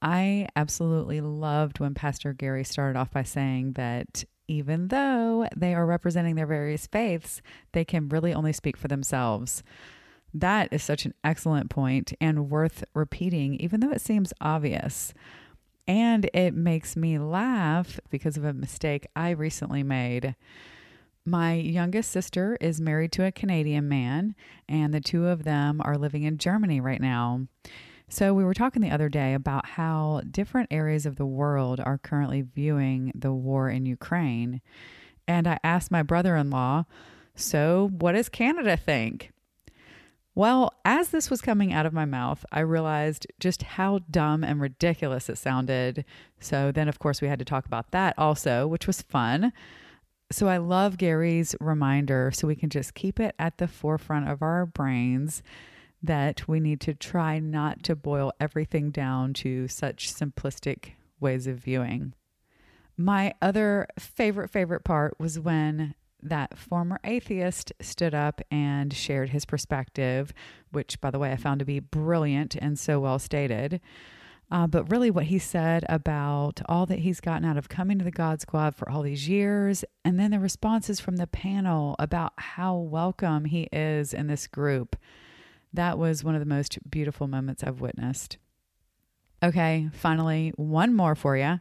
I 0.00 0.48
absolutely 0.56 1.20
loved 1.20 1.80
when 1.80 1.94
Pastor 1.94 2.32
Gary 2.32 2.64
started 2.64 2.98
off 2.98 3.10
by 3.10 3.24
saying 3.24 3.72
that 3.72 4.24
even 4.48 4.88
though 4.88 5.48
they 5.56 5.74
are 5.74 5.86
representing 5.86 6.34
their 6.34 6.46
various 6.46 6.86
faiths, 6.86 7.40
they 7.72 7.84
can 7.84 8.08
really 8.08 8.34
only 8.34 8.52
speak 8.52 8.76
for 8.76 8.88
themselves. 8.88 9.62
That 10.34 10.68
is 10.72 10.82
such 10.82 11.04
an 11.04 11.14
excellent 11.22 11.70
point 11.70 12.12
and 12.20 12.50
worth 12.50 12.84
repeating, 12.94 13.54
even 13.56 13.80
though 13.80 13.90
it 13.90 14.00
seems 14.00 14.32
obvious. 14.40 15.14
And 15.86 16.30
it 16.32 16.54
makes 16.54 16.96
me 16.96 17.18
laugh 17.18 17.98
because 18.10 18.36
of 18.36 18.44
a 18.44 18.52
mistake 18.52 19.06
I 19.16 19.30
recently 19.30 19.82
made. 19.82 20.36
My 21.24 21.54
youngest 21.54 22.10
sister 22.10 22.56
is 22.60 22.80
married 22.80 23.12
to 23.12 23.24
a 23.24 23.32
Canadian 23.32 23.88
man, 23.88 24.34
and 24.68 24.92
the 24.92 25.00
two 25.00 25.28
of 25.28 25.44
them 25.44 25.80
are 25.84 25.96
living 25.96 26.24
in 26.24 26.38
Germany 26.38 26.80
right 26.80 27.00
now. 27.00 27.46
So, 28.08 28.34
we 28.34 28.44
were 28.44 28.54
talking 28.54 28.82
the 28.82 28.90
other 28.90 29.08
day 29.08 29.32
about 29.32 29.64
how 29.64 30.22
different 30.30 30.68
areas 30.70 31.06
of 31.06 31.16
the 31.16 31.24
world 31.24 31.80
are 31.80 31.96
currently 31.96 32.42
viewing 32.42 33.12
the 33.14 33.32
war 33.32 33.70
in 33.70 33.86
Ukraine. 33.86 34.60
And 35.26 35.46
I 35.46 35.58
asked 35.64 35.90
my 35.90 36.02
brother 36.02 36.36
in 36.36 36.50
law, 36.50 36.84
So, 37.34 37.88
what 37.90 38.12
does 38.12 38.28
Canada 38.28 38.76
think? 38.76 39.30
Well, 40.34 40.72
as 40.84 41.10
this 41.10 41.28
was 41.28 41.42
coming 41.42 41.72
out 41.72 41.84
of 41.84 41.92
my 41.92 42.06
mouth, 42.06 42.44
I 42.50 42.60
realized 42.60 43.26
just 43.38 43.62
how 43.62 44.00
dumb 44.10 44.42
and 44.42 44.60
ridiculous 44.60 45.28
it 45.28 45.36
sounded. 45.36 46.06
So, 46.40 46.72
then 46.72 46.88
of 46.88 46.98
course, 46.98 47.20
we 47.20 47.28
had 47.28 47.38
to 47.38 47.44
talk 47.44 47.66
about 47.66 47.90
that 47.90 48.14
also, 48.16 48.66
which 48.66 48.86
was 48.86 49.02
fun. 49.02 49.52
So, 50.30 50.48
I 50.48 50.56
love 50.56 50.96
Gary's 50.96 51.54
reminder 51.60 52.30
so 52.32 52.48
we 52.48 52.56
can 52.56 52.70
just 52.70 52.94
keep 52.94 53.20
it 53.20 53.34
at 53.38 53.58
the 53.58 53.68
forefront 53.68 54.28
of 54.28 54.40
our 54.40 54.64
brains 54.64 55.42
that 56.02 56.48
we 56.48 56.60
need 56.60 56.80
to 56.80 56.94
try 56.94 57.38
not 57.38 57.82
to 57.84 57.94
boil 57.94 58.32
everything 58.40 58.90
down 58.90 59.34
to 59.34 59.68
such 59.68 60.12
simplistic 60.12 60.92
ways 61.20 61.46
of 61.46 61.58
viewing. 61.58 62.14
My 62.96 63.34
other 63.40 63.86
favorite, 63.98 64.50
favorite 64.50 64.84
part 64.84 65.20
was 65.20 65.38
when 65.38 65.94
that 66.22 66.58
former 66.58 67.00
atheist 67.04 67.72
stood 67.80 68.14
up 68.14 68.40
and 68.50 68.92
shared 68.92 69.30
his 69.30 69.44
perspective, 69.44 70.32
which, 70.70 71.00
by 71.00 71.10
the 71.10 71.18
way, 71.18 71.32
I 71.32 71.36
found 71.36 71.58
to 71.58 71.64
be 71.64 71.80
brilliant 71.80 72.56
and 72.56 72.78
so 72.78 73.00
well 73.00 73.18
stated. 73.18 73.80
Uh, 74.50 74.66
but 74.66 74.90
really, 74.90 75.10
what 75.10 75.24
he 75.24 75.38
said 75.38 75.84
about 75.88 76.60
all 76.68 76.84
that 76.86 77.00
he's 77.00 77.20
gotten 77.20 77.44
out 77.44 77.56
of 77.56 77.68
coming 77.70 77.98
to 77.98 78.04
the 78.04 78.10
God 78.10 78.40
Squad 78.40 78.74
for 78.74 78.88
all 78.90 79.02
these 79.02 79.28
years, 79.28 79.84
and 80.04 80.20
then 80.20 80.30
the 80.30 80.38
responses 80.38 81.00
from 81.00 81.16
the 81.16 81.26
panel 81.26 81.96
about 81.98 82.34
how 82.36 82.76
welcome 82.76 83.46
he 83.46 83.68
is 83.72 84.12
in 84.12 84.26
this 84.26 84.46
group 84.46 84.96
that 85.72 85.98
was 85.98 86.22
one 86.22 86.34
of 86.34 86.40
the 86.40 86.46
most 86.46 86.78
beautiful 86.88 87.26
moments 87.26 87.64
I've 87.64 87.80
witnessed. 87.80 88.36
Okay, 89.42 89.88
finally, 89.92 90.52
one 90.56 90.94
more 90.94 91.14
for 91.14 91.36
you. 91.36 91.60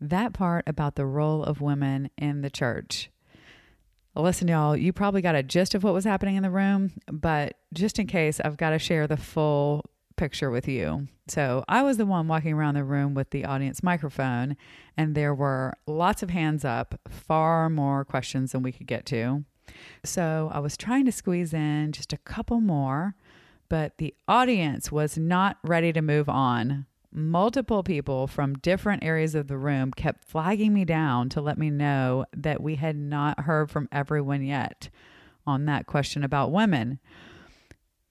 That 0.00 0.32
part 0.32 0.64
about 0.66 0.96
the 0.96 1.06
role 1.06 1.44
of 1.44 1.60
women 1.60 2.10
in 2.18 2.40
the 2.40 2.50
church. 2.50 3.10
Listen, 4.16 4.48
y'all, 4.48 4.76
you 4.76 4.92
probably 4.92 5.22
got 5.22 5.36
a 5.36 5.42
gist 5.42 5.74
of 5.74 5.84
what 5.84 5.94
was 5.94 6.04
happening 6.04 6.36
in 6.36 6.42
the 6.42 6.50
room, 6.50 6.92
but 7.10 7.54
just 7.72 7.98
in 7.98 8.06
case, 8.06 8.40
I've 8.40 8.56
got 8.56 8.70
to 8.70 8.78
share 8.78 9.06
the 9.06 9.16
full 9.16 9.84
picture 10.16 10.50
with 10.50 10.68
you. 10.68 11.06
So 11.28 11.64
I 11.68 11.82
was 11.82 11.96
the 11.96 12.04
one 12.04 12.28
walking 12.28 12.52
around 12.52 12.74
the 12.74 12.84
room 12.84 13.14
with 13.14 13.30
the 13.30 13.44
audience 13.44 13.82
microphone, 13.82 14.56
and 14.96 15.14
there 15.14 15.34
were 15.34 15.74
lots 15.86 16.22
of 16.22 16.30
hands 16.30 16.64
up, 16.64 17.00
far 17.08 17.70
more 17.70 18.04
questions 18.04 18.52
than 18.52 18.62
we 18.62 18.72
could 18.72 18.86
get 18.86 19.06
to. 19.06 19.44
So 20.04 20.50
I 20.52 20.58
was 20.58 20.76
trying 20.76 21.04
to 21.06 21.12
squeeze 21.12 21.54
in 21.54 21.92
just 21.92 22.12
a 22.12 22.18
couple 22.18 22.60
more, 22.60 23.14
but 23.68 23.98
the 23.98 24.12
audience 24.26 24.90
was 24.90 25.16
not 25.16 25.58
ready 25.62 25.92
to 25.92 26.02
move 26.02 26.28
on. 26.28 26.86
Multiple 27.12 27.82
people 27.82 28.26
from 28.26 28.54
different 28.54 29.02
areas 29.02 29.34
of 29.34 29.48
the 29.48 29.58
room 29.58 29.90
kept 29.90 30.24
flagging 30.24 30.72
me 30.72 30.84
down 30.84 31.28
to 31.30 31.40
let 31.40 31.58
me 31.58 31.68
know 31.68 32.24
that 32.36 32.62
we 32.62 32.76
had 32.76 32.96
not 32.96 33.40
heard 33.40 33.70
from 33.70 33.88
everyone 33.90 34.42
yet 34.44 34.88
on 35.46 35.64
that 35.64 35.86
question 35.86 36.22
about 36.22 36.52
women. 36.52 37.00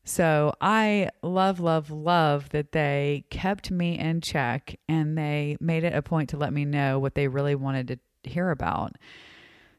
So 0.03 0.53
I 0.59 1.11
love, 1.21 1.59
love, 1.59 1.91
love 1.91 2.49
that 2.49 2.71
they 2.71 3.25
kept 3.29 3.71
me 3.71 3.97
in 3.97 4.21
check 4.21 4.77
and 4.89 5.17
they 5.17 5.55
made 5.61 5.83
it 5.83 5.93
a 5.93 6.01
point 6.01 6.29
to 6.29 6.37
let 6.37 6.51
me 6.51 6.65
know 6.65 6.99
what 6.99 7.15
they 7.15 7.27
really 7.27 7.55
wanted 7.55 7.87
to 8.23 8.29
hear 8.29 8.49
about. 8.49 8.95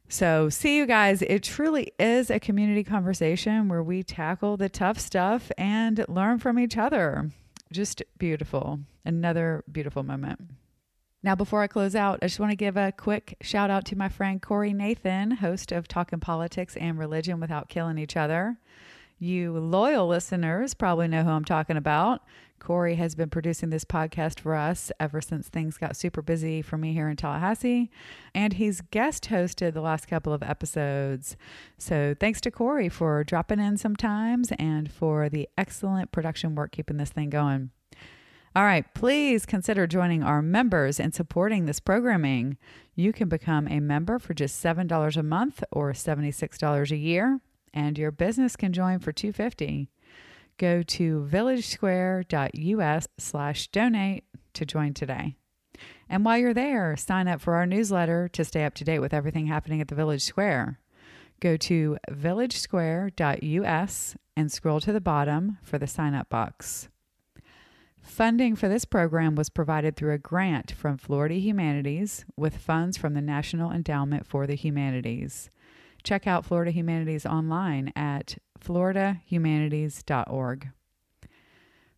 So, 0.08 0.48
see 0.48 0.76
you 0.76 0.86
guys. 0.86 1.22
It 1.22 1.44
truly 1.44 1.92
is 1.98 2.30
a 2.30 2.40
community 2.40 2.82
conversation 2.82 3.68
where 3.68 3.82
we 3.82 4.02
tackle 4.02 4.56
the 4.56 4.68
tough 4.68 4.98
stuff 4.98 5.52
and 5.56 6.04
learn 6.08 6.38
from 6.38 6.58
each 6.58 6.76
other. 6.76 7.30
Just 7.72 8.02
beautiful. 8.18 8.80
Another 9.04 9.64
beautiful 9.70 10.02
moment. 10.02 10.40
Now, 11.22 11.34
before 11.34 11.62
I 11.62 11.66
close 11.66 11.94
out, 11.94 12.18
I 12.22 12.26
just 12.26 12.40
want 12.40 12.50
to 12.50 12.56
give 12.56 12.76
a 12.76 12.92
quick 12.92 13.36
shout 13.42 13.70
out 13.70 13.84
to 13.86 13.96
my 13.96 14.08
friend 14.08 14.40
Corey 14.40 14.72
Nathan, 14.72 15.32
host 15.32 15.70
of 15.70 15.86
Talking 15.86 16.18
Politics 16.18 16.76
and 16.76 16.98
Religion 16.98 17.40
Without 17.40 17.68
Killing 17.68 17.98
Each 17.98 18.16
Other. 18.16 18.56
You 19.18 19.52
loyal 19.52 20.08
listeners 20.08 20.72
probably 20.72 21.08
know 21.08 21.22
who 21.22 21.30
I'm 21.30 21.44
talking 21.44 21.76
about. 21.76 22.22
Corey 22.60 22.94
has 22.96 23.14
been 23.14 23.30
producing 23.30 23.70
this 23.70 23.84
podcast 23.84 24.38
for 24.38 24.54
us 24.54 24.92
ever 25.00 25.20
since 25.20 25.48
things 25.48 25.78
got 25.78 25.96
super 25.96 26.22
busy 26.22 26.62
for 26.62 26.76
me 26.76 26.92
here 26.92 27.08
in 27.08 27.16
Tallahassee, 27.16 27.90
and 28.34 28.52
he's 28.52 28.82
guest 28.82 29.24
hosted 29.24 29.72
the 29.72 29.80
last 29.80 30.06
couple 30.06 30.32
of 30.32 30.42
episodes. 30.42 31.36
So 31.78 32.14
thanks 32.18 32.40
to 32.42 32.50
Corey 32.50 32.88
for 32.88 33.24
dropping 33.24 33.58
in 33.58 33.78
sometimes 33.78 34.52
and 34.58 34.92
for 34.92 35.28
the 35.28 35.48
excellent 35.58 36.12
production 36.12 36.54
work 36.54 36.72
keeping 36.72 36.98
this 36.98 37.10
thing 37.10 37.30
going. 37.30 37.70
All 38.54 38.64
right, 38.64 38.84
please 38.94 39.46
consider 39.46 39.86
joining 39.86 40.22
our 40.22 40.42
members 40.42 41.00
and 41.00 41.14
supporting 41.14 41.66
this 41.66 41.80
programming. 41.80 42.58
You 42.94 43.12
can 43.12 43.28
become 43.28 43.68
a 43.68 43.80
member 43.80 44.18
for 44.18 44.34
just 44.34 44.62
$7 44.62 45.16
a 45.16 45.22
month 45.22 45.64
or 45.72 45.92
$76 45.92 46.90
a 46.90 46.96
year, 46.96 47.40
and 47.72 47.96
your 47.96 48.10
business 48.10 48.56
can 48.56 48.72
join 48.72 48.98
for 48.98 49.12
250 49.12 49.88
Go 50.60 50.82
to 50.82 51.26
villagesquare.us 51.26 53.08
slash 53.16 53.68
donate 53.68 54.24
to 54.52 54.66
join 54.66 54.92
today. 54.92 55.36
And 56.06 56.22
while 56.22 56.36
you're 56.36 56.52
there, 56.52 56.98
sign 56.98 57.28
up 57.28 57.40
for 57.40 57.54
our 57.54 57.64
newsletter 57.64 58.28
to 58.34 58.44
stay 58.44 58.66
up 58.66 58.74
to 58.74 58.84
date 58.84 58.98
with 58.98 59.14
everything 59.14 59.46
happening 59.46 59.80
at 59.80 59.88
the 59.88 59.94
Village 59.94 60.20
Square. 60.20 60.78
Go 61.40 61.56
to 61.56 61.96
villagesquare.us 62.10 64.16
and 64.36 64.52
scroll 64.52 64.80
to 64.80 64.92
the 64.92 65.00
bottom 65.00 65.56
for 65.62 65.78
the 65.78 65.86
sign 65.86 66.12
up 66.12 66.28
box. 66.28 66.90
Funding 68.02 68.54
for 68.54 68.68
this 68.68 68.84
program 68.84 69.36
was 69.36 69.48
provided 69.48 69.96
through 69.96 70.12
a 70.12 70.18
grant 70.18 70.72
from 70.72 70.98
Florida 70.98 71.36
Humanities 71.36 72.26
with 72.36 72.58
funds 72.58 72.98
from 72.98 73.14
the 73.14 73.22
National 73.22 73.72
Endowment 73.72 74.26
for 74.26 74.46
the 74.46 74.56
Humanities. 74.56 75.48
Check 76.02 76.26
out 76.26 76.44
Florida 76.44 76.70
Humanities 76.70 77.24
online 77.24 77.94
at 77.96 78.36
floridahumanities.org. 78.60 80.68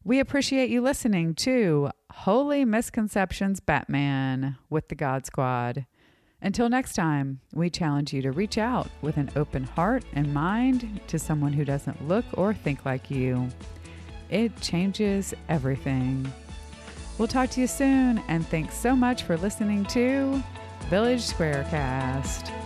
We 0.05 0.19
appreciate 0.19 0.71
you 0.71 0.81
listening 0.81 1.37
to 1.37 1.91
Holy 2.11 2.65
Misconceptions 2.65 3.61
Batman 3.61 4.57
with 4.69 4.89
the 4.89 4.97
God 4.97 5.27
Squad. 5.27 5.87
Until 6.41 6.69
next 6.69 6.95
time, 6.95 7.39
we 7.55 7.71
challenge 7.71 8.13
you 8.13 8.21
to 8.23 8.33
reach 8.33 8.59
out 8.59 8.91
with 9.01 9.17
an 9.17 9.31
open 9.37 9.63
heart 9.63 10.05
and 10.13 10.35
mind 10.35 11.01
to 11.07 11.21
someone 11.21 11.53
who 11.53 11.65
doesn't 11.65 12.09
look 12.09 12.25
or 12.33 12.53
think 12.53 12.85
like 12.85 13.13
you. 13.13 13.49
It 14.29 14.61
changes 14.61 15.35
everything. 15.49 16.33
We'll 17.17 17.29
talk 17.29 17.51
to 17.51 17.61
you 17.61 17.69
soon, 17.69 18.19
and 18.27 18.45
thanks 18.49 18.77
so 18.77 18.97
much 18.97 19.23
for 19.23 19.37
listening 19.37 19.85
to 19.87 20.43
Village 20.89 21.21
Squarecast. 21.21 22.62